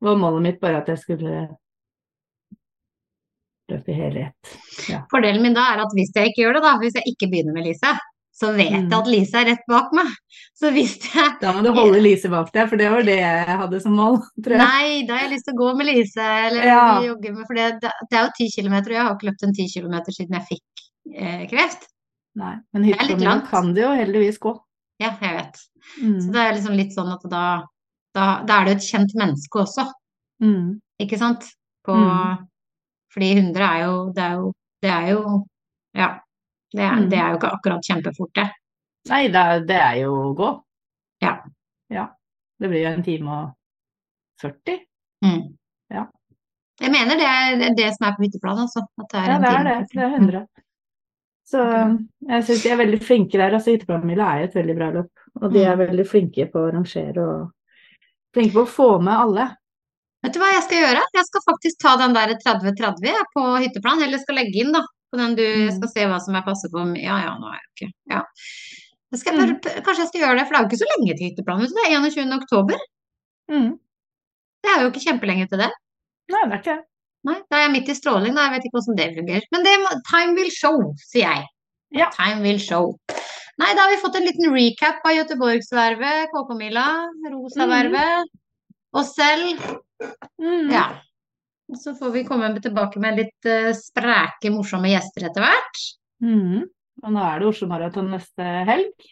var 0.00 0.16
målet 0.16 0.42
mitt 0.42 0.60
bare 0.60 0.78
at 0.78 0.86
jeg 0.86 0.98
skulle 0.98 1.48
løpe 3.70 3.92
hel 3.94 4.16
i 4.16 4.22
ett. 4.28 4.58
Fordelen 5.10 5.42
min 5.42 5.54
da 5.54 5.72
er 5.74 5.82
at 5.82 5.94
hvis 5.96 6.12
jeg 6.14 6.30
ikke 6.30 6.42
gjør 6.44 6.54
det, 6.58 6.62
da, 6.62 6.76
hvis 6.78 6.94
jeg 6.94 7.04
ikke 7.14 7.30
begynner 7.32 7.52
med 7.56 7.64
Lise, 7.66 7.94
så 8.36 8.50
vet 8.56 8.68
jeg 8.70 8.82
Mm. 8.84 8.92
at 8.92 9.06
Lise 9.08 9.34
er 9.40 9.46
rett 9.48 9.62
bak 9.68 9.92
meg. 9.96 10.08
Så 10.54 10.68
hvis 10.74 10.96
jeg 11.14 11.38
Da 11.40 11.52
må 11.56 11.62
du 11.64 11.70
holde 11.72 12.00
Lise 12.06 12.28
bak 12.28 12.50
deg, 12.52 12.68
for 12.68 12.76
det 12.76 12.90
var 12.92 13.02
det 13.02 13.16
jeg 13.18 13.56
hadde 13.60 13.80
som 13.80 13.92
mål, 13.96 14.18
tror 14.44 14.56
jeg. 14.56 14.60
Nei, 14.60 15.06
da 15.08 15.14
har 15.16 15.22
jeg 15.26 15.32
lyst 15.36 15.46
til 15.48 15.54
å 15.56 15.60
gå 15.62 15.70
med 15.78 15.86
Lise, 15.88 16.20
eller 16.48 16.66
Ja. 16.68 17.00
jogge 17.00 17.32
med 17.32 17.46
For 17.48 17.54
det, 17.54 17.80
det 17.80 18.18
er 18.18 18.24
jo 18.26 18.32
ti 18.36 18.48
kilometer, 18.54 18.90
og 18.92 18.96
jeg 18.98 19.02
har 19.06 19.14
ikke 19.16 19.28
løpt 19.30 19.42
en 19.48 19.54
ti 19.56 19.66
kilometer 19.72 20.12
siden 20.12 20.36
jeg 20.36 20.46
fikk 20.50 20.84
eh, 21.16 21.46
kreft. 21.48 21.86
Nei, 22.36 22.56
men 22.74 22.84
hytta 22.84 23.40
kan 23.48 23.72
det 23.72 23.82
jo 23.86 23.92
heldigvis 23.96 24.38
gå. 24.38 24.52
Ja, 25.00 25.14
jeg 25.22 25.34
vet. 25.36 25.56
Så 25.56 26.04
Mm. 26.04 26.32
det 26.32 26.40
er 26.42 26.52
liksom 26.54 26.76
litt 26.76 26.92
sånn 26.92 27.12
at 27.12 27.22
da, 27.30 27.62
da, 28.14 28.42
da 28.44 28.60
er 28.60 28.64
det 28.64 28.72
jo 28.74 28.76
et 28.76 28.90
kjent 28.90 29.14
menneske 29.16 29.60
også, 29.64 29.86
Mm. 30.42 30.80
ikke 31.00 31.16
sant? 31.18 31.44
På, 31.86 31.94
Mm. 31.96 32.46
Fordi 33.14 33.32
100 33.36 33.62
er 33.64 33.84
jo 33.86 34.12
Det 34.12 34.22
er 34.22 34.34
jo, 34.36 34.52
det 34.82 34.90
er 34.90 35.08
jo 35.12 35.44
Ja. 35.94 36.18
Det 36.76 36.84
er, 36.84 36.96
Mm. 37.00 37.08
det 37.10 37.18
er 37.18 37.28
jo 37.32 37.38
ikke 37.38 37.52
akkurat 37.56 37.86
kjempefort, 37.88 38.32
det. 38.36 38.46
Nei, 39.08 39.22
det 39.32 39.42
er, 39.42 39.60
det 39.68 39.76
er 39.80 39.94
jo 40.02 40.12
gå. 40.36 40.50
Ja. 41.24 41.36
ja. 41.90 42.06
Det 42.60 42.68
blir 42.68 42.82
jo 42.84 42.90
en 42.90 43.02
time 43.06 43.32
og 43.38 43.46
40. 44.42 44.80
Mm. 45.24 45.42
Ja. 45.94 46.04
Jeg 46.80 46.92
mener 46.92 47.16
det 47.16 47.26
er 47.30 47.74
det, 47.78 47.88
som 47.96 48.08
er 48.08 48.16
på 48.18 48.26
hytteplanen, 48.26 48.66
altså. 48.66 48.84
Det 49.00 49.20
er 49.22 49.30
Ja, 49.30 49.38
det 49.40 49.52
er 49.54 49.64
det. 49.70 49.76
Det 49.94 50.02
er 50.04 50.16
100. 50.18 50.46
Så 51.46 51.62
jeg 52.28 52.44
syns 52.44 52.62
de 52.64 52.70
er 52.74 52.80
veldig 52.82 52.98
flinke 53.06 53.38
der. 53.38 53.54
Altså, 53.54 53.70
Hytteplanmila 53.72 54.26
er 54.34 54.40
jo 54.42 54.48
et 54.50 54.56
veldig 54.58 54.74
bra 54.76 54.88
løp. 54.96 55.12
Og 55.40 55.52
de 55.54 55.62
er 55.62 55.76
veldig 55.78 56.06
flinke 56.10 56.48
på 56.50 56.58
å 56.64 56.72
rangere 56.74 57.22
og 57.22 57.52
flinke 58.34 58.56
på 58.58 58.64
å 58.66 58.72
få 58.72 58.88
med 59.00 59.14
alle. 59.14 59.46
Vet 60.26 60.34
du 60.34 60.40
hva 60.42 60.48
jeg 60.50 60.64
skal 60.66 60.82
gjøre? 60.82 61.04
Jeg 61.14 61.26
skal 61.28 61.44
faktisk 61.46 61.80
ta 61.84 61.92
den 62.02 62.16
der 62.16 62.34
30-30 62.42 63.20
på 63.36 63.44
hytteplan, 63.62 64.02
eller 64.02 64.18
skal 64.18 64.40
legge 64.40 64.64
inn 64.64 64.74
da, 64.74 64.82
på 65.12 65.18
den 65.20 65.34
du 65.38 65.42
Mm. 65.46 65.70
skal 65.76 65.88
se 65.92 66.06
hva 66.10 66.18
som 66.20 66.34
er 66.34 66.42
passe 66.46 66.68
på. 66.72 66.82
Ja, 67.00 67.16
ja, 67.24 67.32
nå 67.38 67.46
er 67.52 67.58
jeg 67.60 67.68
ikke 67.74 67.92
ja. 68.10 68.22
Jeg 69.12 69.20
skal, 69.20 69.34
Mm. 69.38 69.60
Kanskje 69.86 70.02
jeg 70.02 70.08
skal 70.08 70.20
gjøre 70.24 70.38
det, 70.38 70.46
for 70.46 70.52
det 70.52 70.58
er 70.58 70.64
jo 70.64 70.68
ikke 70.70 70.82
så 70.82 70.90
lenge 70.92 71.16
til 71.16 71.26
hytteplanen. 71.30 71.68
Det 71.76 71.82
er 71.86 71.94
21. 71.94 72.32
oktober. 72.42 72.78
Mm. 73.50 73.70
Det 74.62 74.70
er 74.72 74.82
jo 74.82 74.90
ikke 74.90 75.04
kjempelenge 75.06 75.48
til 75.48 75.58
det. 75.62 75.70
Nei, 76.28 76.42
det 76.44 76.52
er 76.52 76.58
ikke 76.58 76.76
det. 76.76 76.84
Nei, 77.26 77.36
Da 77.50 77.56
er 77.56 77.62
jeg 77.66 77.72
midt 77.72 77.88
i 77.88 77.94
stråling, 77.94 78.34
da. 78.34 78.42
Jeg 78.46 78.52
vet 78.54 78.64
ikke 78.66 78.76
hvordan 78.78 78.96
det 78.98 79.16
fungerer. 79.16 79.42
Men 79.52 79.62
det 79.62 80.02
time 80.10 80.34
will 80.34 80.50
show, 80.50 80.78
sier 81.10 81.30
jeg. 81.30 81.46
Ja. 81.94 82.10
Time 82.10 82.42
will 82.42 82.58
show. 82.58 82.96
Nei, 83.58 83.70
da 83.74 83.82
har 83.86 83.90
vi 83.94 84.02
fått 84.02 84.16
en 84.16 84.26
liten 84.26 84.52
recap 84.52 85.00
av 85.06 85.14
Göteborgsvervet, 85.16 86.28
KK-mila, 86.34 86.86
Rosavervet, 87.32 88.26
oss 88.92 89.14
selv. 89.14 89.58
Mm. 90.40 90.70
Ja. 90.70 91.00
Og 91.66 91.78
så 91.80 91.96
får 91.98 92.12
vi 92.14 92.24
komme 92.26 92.52
tilbake 92.62 93.00
med 93.02 93.18
litt 93.18 93.48
eh, 93.50 93.72
spreke, 93.74 94.52
morsomme 94.54 94.90
gjester 94.92 95.28
etter 95.28 95.42
hvert. 95.42 95.80
Mm. 96.22 96.66
Og 97.02 97.12
nå 97.12 97.24
er 97.26 97.42
det 97.42 97.48
Oslo 97.50 97.68
Maraton 97.70 98.12
neste 98.14 98.52
helg. 98.68 99.08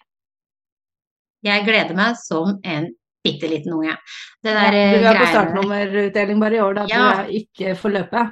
Jeg 1.44 1.64
gleder 1.66 1.96
meg 1.98 2.16
som 2.16 2.54
en 2.62 2.88
bitte 3.24 3.48
liten 3.50 3.74
unge. 3.74 3.96
Det 4.44 4.54
der 4.54 4.76
ja, 4.76 4.86
du 4.94 5.08
er 5.08 5.18
på 5.20 5.28
startnummerutdeling 5.32 6.40
bare 6.40 6.58
i 6.58 6.62
år, 6.64 6.78
da. 6.78 6.86
Ja. 6.88 7.04
Du 7.24 7.36
ikke 7.40 7.74
får 7.80 7.94
løpe. 7.98 8.24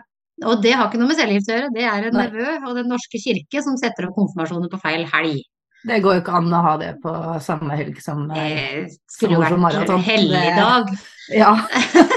Og 0.49 0.62
det 0.64 0.75
har 0.77 0.89
ikke 0.89 1.01
noe 1.01 1.11
med 1.11 1.18
cellegift 1.18 1.51
å 1.51 1.57
gjøre, 1.57 1.73
det 1.75 1.87
er 1.87 2.07
en 2.09 2.16
nevø 2.16 2.55
og 2.66 2.77
Den 2.79 2.89
norske 2.91 3.20
kirke 3.20 3.62
som 3.64 3.77
setter 3.81 4.09
opp 4.09 4.16
konfirmasjoner 4.16 4.70
på 4.73 4.81
feil 4.83 5.05
helg. 5.12 5.43
Det 5.83 5.99
går 6.03 6.16
jo 6.16 6.23
ikke 6.23 6.39
an 6.39 6.55
å 6.55 6.61
ha 6.62 6.73
det 6.79 6.93
på 7.03 7.12
samme 7.43 7.75
helg 7.79 7.99
som 8.03 8.29
eh, 8.39 8.87
Oslo 8.87 9.59
Maraton. 9.59 10.03
helligdag. 10.07 10.93
Ja. 11.31 11.53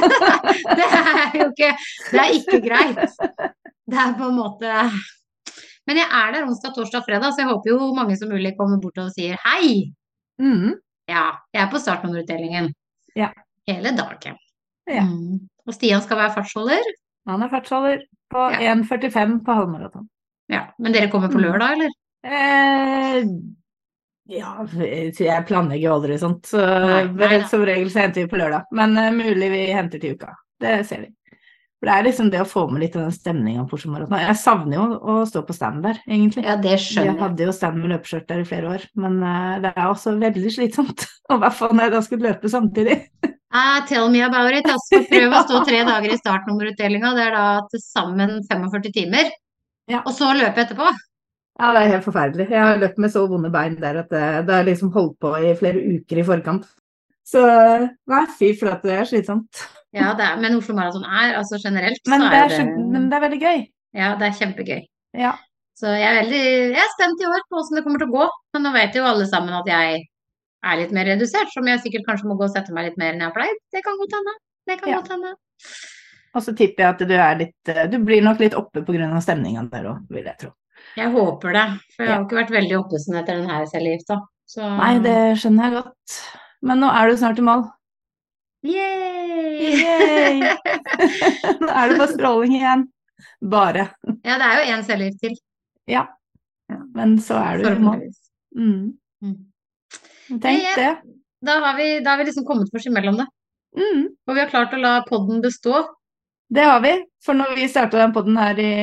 det 0.78 0.86
er 0.88 1.36
jo 1.38 1.50
ikke 1.52 1.72
Det 2.12 2.22
er 2.22 2.32
ikke 2.40 2.60
greit. 2.66 3.18
Det 3.86 4.00
er 4.02 4.16
på 4.18 4.30
en 4.32 4.38
måte 4.40 4.72
Men 5.86 6.00
jeg 6.02 6.08
er 6.10 6.32
der 6.34 6.48
onsdag, 6.48 6.74
torsdag, 6.74 7.04
fredag, 7.06 7.34
så 7.36 7.44
jeg 7.44 7.52
håper 7.52 7.70
jo 7.76 7.92
mange 7.94 8.18
som 8.18 8.32
mulig 8.34 8.56
kommer 8.58 8.80
bort 8.82 8.98
og 9.04 9.12
sier 9.14 9.38
hei. 9.46 9.92
Mm. 10.42 10.72
Ja, 11.12 11.28
jeg 11.54 11.62
er 11.62 11.70
på 11.70 11.78
startnummerutdelingen. 11.84 12.72
Ja. 13.16 13.30
Hele 13.70 13.92
dagen. 13.98 14.40
Ja. 14.90 15.04
Mm. 15.06 15.44
Og 15.68 15.74
Stian 15.78 16.02
skal 16.02 16.18
være 16.24 16.34
fartsholder. 16.40 16.82
Han 17.30 17.46
er 17.46 17.50
fartsholder 17.54 18.02
på 18.34 18.48
Ja. 18.56 18.74
1,45 18.74 19.38
på 19.46 19.54
halvmaraton. 19.60 20.10
Ja. 20.50 20.64
Men 20.82 20.94
dere 20.98 21.12
kommer 21.14 21.30
på 21.30 21.38
Mm. 21.38 21.46
lørdag, 21.46 21.78
eller? 21.78 21.94
Eh, 22.26 23.30
ja, 24.26 24.54
jeg 24.82 25.46
planlegger 25.46 25.86
jo 25.86 25.98
aldri 26.00 26.16
sånt, 26.18 26.48
så 26.50 26.64
som 27.50 27.66
regel 27.68 27.92
så 27.94 28.02
henter 28.06 28.24
vi 28.24 28.32
på 28.32 28.40
lørdag. 28.42 28.66
Men 28.76 28.98
uh, 28.98 29.12
mulig 29.14 29.52
vi 29.54 29.68
henter 29.70 30.02
til 30.02 30.18
uka. 30.18 30.34
Det 30.62 30.80
ser 30.90 31.06
vi. 31.06 31.12
For 31.76 31.90
det 31.90 31.96
er 31.96 32.06
liksom 32.08 32.30
det 32.34 32.40
å 32.42 32.48
få 32.48 32.64
med 32.72 32.82
litt 32.82 32.96
av 32.98 33.04
den 33.04 33.14
stemninga 33.14 33.66
på 33.70 33.78
Oslo. 33.78 34.08
Jeg 34.18 34.38
savner 34.42 34.78
jo 34.80 34.86
å 34.98 35.16
stå 35.30 35.44
på 35.46 35.54
stand 35.54 35.84
der, 35.86 36.00
egentlig. 36.08 36.46
Ja, 36.48 36.56
det 36.58 36.78
Jeg 36.78 36.84
skjønner 36.88 37.12
jeg. 37.12 37.22
hadde 37.22 37.46
jo 37.46 37.54
stand 37.54 37.82
med 37.82 37.92
løpeskjørt 37.94 38.28
der 38.32 38.42
i 38.42 38.50
flere 38.50 38.74
år, 38.78 38.86
men 38.98 39.22
uh, 39.22 39.56
det 39.62 39.74
er 39.76 39.86
også 39.92 40.16
veldig 40.22 40.54
slitsomt. 40.58 41.06
Og 41.30 41.38
i 41.38 41.42
hvert 41.44 41.58
fall 41.58 41.74
når 41.76 41.88
jeg 41.88 41.96
da 41.96 42.04
skulle 42.06 42.32
løpe 42.32 42.54
samtidig. 42.54 43.00
Ah, 43.56 43.86
tell 43.88 44.10
me 44.12 44.20
about 44.26 44.52
it. 44.52 44.66
Altså, 44.68 45.06
prøv 45.08 45.32
å 45.32 45.44
stå 45.46 45.62
tre 45.68 45.84
dager 45.92 46.12
i 46.12 46.18
startnummerutdelinga. 46.20 47.14
Det 47.16 47.28
er 47.30 47.36
da 47.38 47.48
til 47.70 47.84
sammen 47.86 48.40
45 48.50 48.96
timer. 48.96 49.30
Ja. 49.92 50.02
Og 50.02 50.16
så 50.18 50.34
løpe 50.34 50.66
etterpå. 50.66 50.90
Ja, 51.56 51.70
det 51.72 51.82
er 51.86 51.92
helt 51.94 52.04
forferdelig. 52.04 52.50
Jeg 52.52 52.60
har 52.62 52.80
løpt 52.82 52.98
med 53.00 53.12
så 53.14 53.22
vonde 53.32 53.50
bein 53.54 53.78
der 53.80 54.02
at 54.02 54.10
det, 54.12 54.24
det 54.48 54.56
har 54.58 54.66
liksom 54.68 54.92
holdt 54.92 55.16
på 55.24 55.32
i 55.40 55.54
flere 55.56 55.80
uker 55.96 56.20
i 56.20 56.26
forkant. 56.28 56.66
Så 57.26 57.42
nei, 58.12 58.24
fy 58.38 58.52
flate, 58.60 58.86
det 58.90 58.98
er 59.00 59.08
slitsomt. 59.10 59.62
Ja, 59.96 60.12
det 60.20 60.26
er, 60.28 60.36
men 60.44 60.58
Oslo 60.60 60.76
Maraton 60.76 61.06
er 61.08 61.38
altså 61.40 61.58
generelt 61.64 62.02
Men 62.12 62.22
så 62.22 62.28
det 62.30 62.42
er 62.42 62.50
er, 62.52 62.66
det, 62.68 62.90
men 62.92 63.08
det 63.10 63.16
er 63.18 63.24
veldig 63.24 63.40
gøy. 63.42 63.62
Ja, 63.96 64.10
det 64.20 64.28
er 64.28 64.36
kjempegøy. 64.42 64.82
Ja. 65.16 65.32
Så 65.80 65.88
jeg 65.96 66.06
er 66.10 66.20
veldig 66.22 66.42
jeg 66.76 66.84
er 66.84 66.92
spent 66.94 67.24
i 67.24 67.30
år 67.32 67.42
på 67.48 67.56
hvordan 67.58 67.80
det 67.80 67.84
kommer 67.88 68.04
til 68.04 68.12
å 68.12 68.16
gå. 68.20 68.28
Men 68.56 68.68
nå 68.68 68.74
vet 68.76 69.00
jo 69.00 69.08
alle 69.08 69.26
sammen 69.32 69.56
at 69.56 69.72
jeg 69.72 70.04
er 70.66 70.80
litt 70.82 70.94
mer 70.98 71.08
redusert, 71.08 71.50
som 71.56 71.68
jeg 71.72 71.82
sikkert 71.86 72.06
kanskje 72.10 72.28
må 72.30 72.38
gå 72.40 72.46
og 72.50 72.54
sette 72.54 72.76
meg 72.76 72.90
litt 72.90 73.00
mer 73.00 73.14
enn 73.16 73.24
jeg 73.24 73.32
har 73.32 73.36
pleid. 73.40 73.64
Det 73.74 73.82
kan 73.86 73.98
godt 74.02 74.16
hende. 74.20 74.36
Det 74.68 74.78
kan 74.82 74.92
Ja. 74.92 75.00
godt 75.00 75.12
hende. 75.16 75.34
Og 76.36 76.44
så 76.44 76.52
tipper 76.52 76.84
jeg 76.84 76.90
at 76.94 77.08
du 77.08 77.16
er 77.16 77.36
litt 77.40 77.70
eh, 77.72 77.86
Du 77.88 77.98
blir 78.04 78.22
nok 78.22 78.40
litt 78.44 78.54
oppe 78.60 78.84
pga. 78.84 79.22
stemninga 79.24 79.64
der 79.72 79.86
òg, 79.94 80.04
vil 80.12 80.26
jeg 80.28 80.38
tro. 80.44 80.52
Jeg 80.96 81.12
håper 81.12 81.54
det. 81.58 81.66
For 81.96 82.04
jeg 82.06 82.12
har 82.14 82.20
Ja. 82.20 82.24
ikke 82.26 82.38
vært 82.40 82.52
veldig 82.56 82.78
oppesen 82.80 83.16
etter 83.20 83.36
den 83.40 83.50
her 83.50 83.66
cellegifta. 83.72 84.20
Så 84.48 84.62
Nei, 84.78 85.00
det 85.04 85.16
skjønner 85.42 85.64
jeg 85.68 85.74
godt. 85.84 86.20
Men 86.62 86.80
nå 86.80 86.90
er 86.94 87.10
du 87.10 87.18
snart 87.18 87.40
i 87.40 87.46
mål. 87.46 87.66
Yay! 88.66 90.40
Nå 91.62 91.70
er 91.70 91.90
det 91.92 91.98
bare 92.00 92.12
stråling 92.14 92.56
igjen. 92.58 92.86
Bare. 93.52 93.88
Ja, 94.26 94.38
det 94.42 94.48
er 94.48 94.56
jo 94.62 94.72
én 94.76 94.86
cellegift 94.88 95.22
til. 95.24 95.36
Ja. 95.92 96.06
Men 96.96 97.18
så 97.22 97.38
er 97.42 97.62
du 97.62 97.68
i 97.70 97.76
mål. 97.84 98.02
Mm. 98.58 98.96
Mm. 99.22 99.36
Tenk 100.42 100.64
Ja, 100.64 100.74
det. 100.80 100.92
Da 101.46 101.60
har 101.62 101.76
vi, 101.78 101.90
da 102.02 102.16
har 102.16 102.18
vi 102.24 102.30
liksom 102.32 102.46
kommet 102.48 102.74
oss 102.74 102.88
imellom 102.90 103.20
det. 103.22 103.28
Mm. 103.78 104.06
Og 104.28 104.34
vi 104.34 104.42
har 104.42 104.50
klart 104.50 104.74
å 104.74 104.80
la 104.82 104.96
podden 105.10 105.44
bestå. 105.44 105.84
Det 106.48 106.62
har 106.62 106.82
vi. 106.82 106.94
For 107.26 107.38
når 107.38 107.56
vi 107.58 107.68
starta 107.70 107.98
den 107.98 108.14
podden 108.14 108.38
her 108.38 108.60
i 108.62 108.74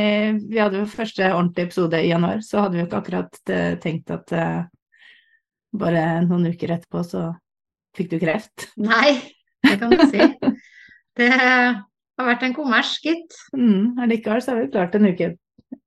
Vi 0.50 0.58
hadde 0.58 0.80
jo 0.80 0.88
første 0.90 1.28
ordentlige 1.30 1.68
episode 1.70 2.00
i 2.02 2.10
januar, 2.10 2.42
så 2.42 2.64
hadde 2.64 2.76
vi 2.76 2.82
jo 2.82 2.88
ikke 2.88 3.02
akkurat 3.02 3.52
eh, 3.54 3.76
tenkt 3.82 4.10
at 4.10 4.34
uh, 4.34 4.64
bare 5.78 6.02
noen 6.26 6.50
uker 6.50 6.74
etterpå 6.74 7.04
så 7.06 7.28
fikk 7.96 8.10
du 8.12 8.18
kreft. 8.22 8.68
Nei, 8.80 9.14
det 9.62 9.78
kan 9.80 9.94
du 9.94 10.02
si. 10.10 10.26
Det 11.12 11.28
har 11.28 12.24
vært 12.24 12.44
en 12.46 12.54
kommers, 12.56 12.94
gitt. 13.04 13.34
Mm. 13.52 13.98
alt 14.00 14.44
så 14.44 14.54
har 14.54 14.62
vi 14.62 14.70
klart 14.72 14.94
en 14.96 15.10
uke. 15.10 15.34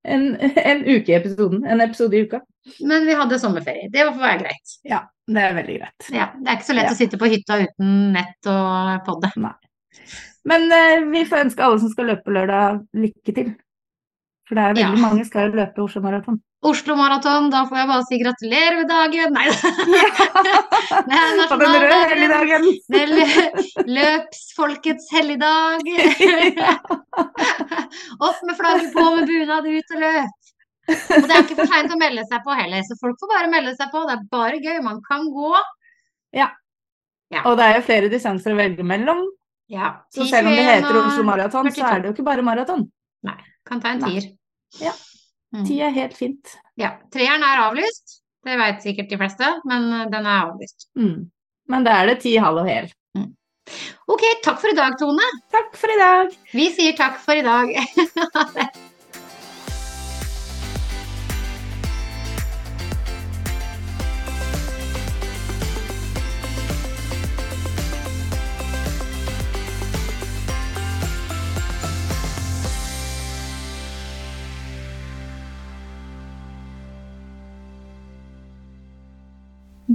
En, 0.06 0.28
en 0.38 0.84
uke 0.86 1.12
i 1.12 1.16
episoden. 1.18 1.64
En 1.66 1.82
episode 1.82 2.14
i 2.14 2.24
uka. 2.28 2.44
Men 2.86 3.06
vi 3.10 3.18
hadde 3.18 3.40
sommerferie. 3.42 3.90
Det 3.94 4.06
får 4.06 4.22
være 4.22 4.42
greit. 4.44 4.76
Ja, 4.86 5.02
det 5.26 5.48
er 5.48 5.58
veldig 5.58 5.80
greit. 5.82 6.10
Ja, 6.14 6.32
det 6.38 6.50
er 6.50 6.60
ikke 6.60 6.70
så 6.70 6.78
lett 6.78 6.92
Ja. 6.92 6.94
å 6.94 7.00
sitte 7.02 7.22
på 7.22 7.30
hytta 7.30 7.58
uten 7.66 7.96
nett 8.14 8.54
og 8.54 9.06
podde. 9.10 9.34
Men 10.46 10.68
eh, 10.72 11.04
vi 11.10 11.24
får 11.26 11.46
ønske 11.48 11.64
alle 11.66 11.80
som 11.82 11.90
skal 11.94 12.06
løpe 12.14 12.34
lørdag, 12.36 12.82
lykke 12.94 13.34
til. 13.34 13.54
For 14.46 14.54
det 14.58 14.62
er 14.64 14.76
veldig 14.76 14.84
Ja. 15.00 15.02
mange 15.02 15.24
skal 15.26 15.50
løpe 15.58 15.82
Oslo 15.82 16.02
Maraton. 16.04 16.36
Oslo 16.66 16.96
Maraton, 16.98 17.48
da 17.54 17.64
får 17.70 17.78
jeg 17.78 17.88
bare 17.90 18.04
si 18.10 18.18
gratulerer 18.22 18.76
med 18.80 18.88
dagen. 18.90 19.34
Nei 19.34 19.48
da. 19.50 19.56
Det 21.06 21.18
er 21.18 21.50
På 21.50 21.58
den 21.62 21.74
røde 21.74 21.90
nasjonaldagen. 21.90 22.10
helligdagen. 22.14 22.64
Det 22.90 23.02
er 23.02 23.10
lø- 23.14 23.86
løpsfolkets 23.98 25.10
helligdag. 25.14 25.82
Opp 28.28 28.40
med 28.48 28.58
flagget 28.58 28.94
på 28.96 29.06
med 29.16 29.28
bunad 29.30 29.68
ut 29.70 29.94
og 29.96 30.02
løp. 30.04 30.34
Og 30.86 31.26
det 31.26 31.34
er 31.34 31.42
ikke 31.44 31.58
for 31.60 31.70
seint 31.72 31.94
å 31.94 31.98
melde 32.02 32.26
seg 32.30 32.44
på 32.46 32.54
heller, 32.58 32.82
så 32.86 32.98
folk 33.02 33.18
får 33.22 33.32
bare 33.34 33.50
melde 33.54 33.74
seg 33.78 33.90
på. 33.94 34.04
Det 34.10 34.14
er 34.18 34.26
bare 34.34 34.60
gøy. 34.62 34.78
Man 34.86 35.02
kan 35.10 35.26
gå. 35.34 35.52
Og 37.46 37.58
det 37.58 37.66
er 37.66 37.80
jo 37.80 37.86
flere 37.88 38.10
distanser 38.14 38.54
å 38.54 38.60
velge 38.60 38.86
mellom. 38.86 39.24
Ja. 39.72 39.94
Så 40.14 40.28
selv 40.30 40.50
om 40.52 40.56
det 40.56 40.66
heter 40.68 41.00
Oslo 41.02 41.24
Maraton, 41.26 41.72
så 41.74 41.88
er 41.90 42.04
det 42.04 42.12
jo 42.12 42.16
ikke 42.18 42.28
bare 42.28 42.46
maraton. 42.46 42.86
Kan 43.66 43.82
ta 43.82 43.96
en 43.96 44.04
Nei. 44.04 44.12
tier. 44.12 44.28
Ja. 44.78 44.92
Mm. 45.56 45.64
Ti 45.66 45.80
er 45.82 45.96
helt 45.96 46.14
fint. 46.18 46.52
Ja. 46.78 46.92
Treeren 47.14 47.46
er 47.46 47.64
avlyst. 47.64 48.20
Det 48.46 48.60
vet 48.60 48.84
sikkert 48.84 49.10
de 49.10 49.18
fleste, 49.18 49.48
men 49.66 49.88
eh, 49.90 50.06
den 50.12 50.28
er 50.28 50.44
avlyst. 50.52 50.86
Mm. 51.00 51.32
Men 51.72 51.88
da 51.88 51.96
er 51.98 52.12
det 52.12 52.20
ti, 52.22 52.36
halv 52.38 52.62
og 52.62 52.70
hel. 52.70 52.92
Ok, 54.06 54.22
takk 54.46 54.60
for 54.62 54.70
i 54.70 54.78
dag, 54.78 54.94
Tone. 55.02 55.26
Takk 55.54 55.72
for 55.80 55.90
i 55.90 55.98
dag. 55.98 56.36
Vi 56.54 56.68
sier 56.76 56.94
takk 56.98 57.18
for 57.24 57.34
i 57.34 57.46
dag. 57.46 57.72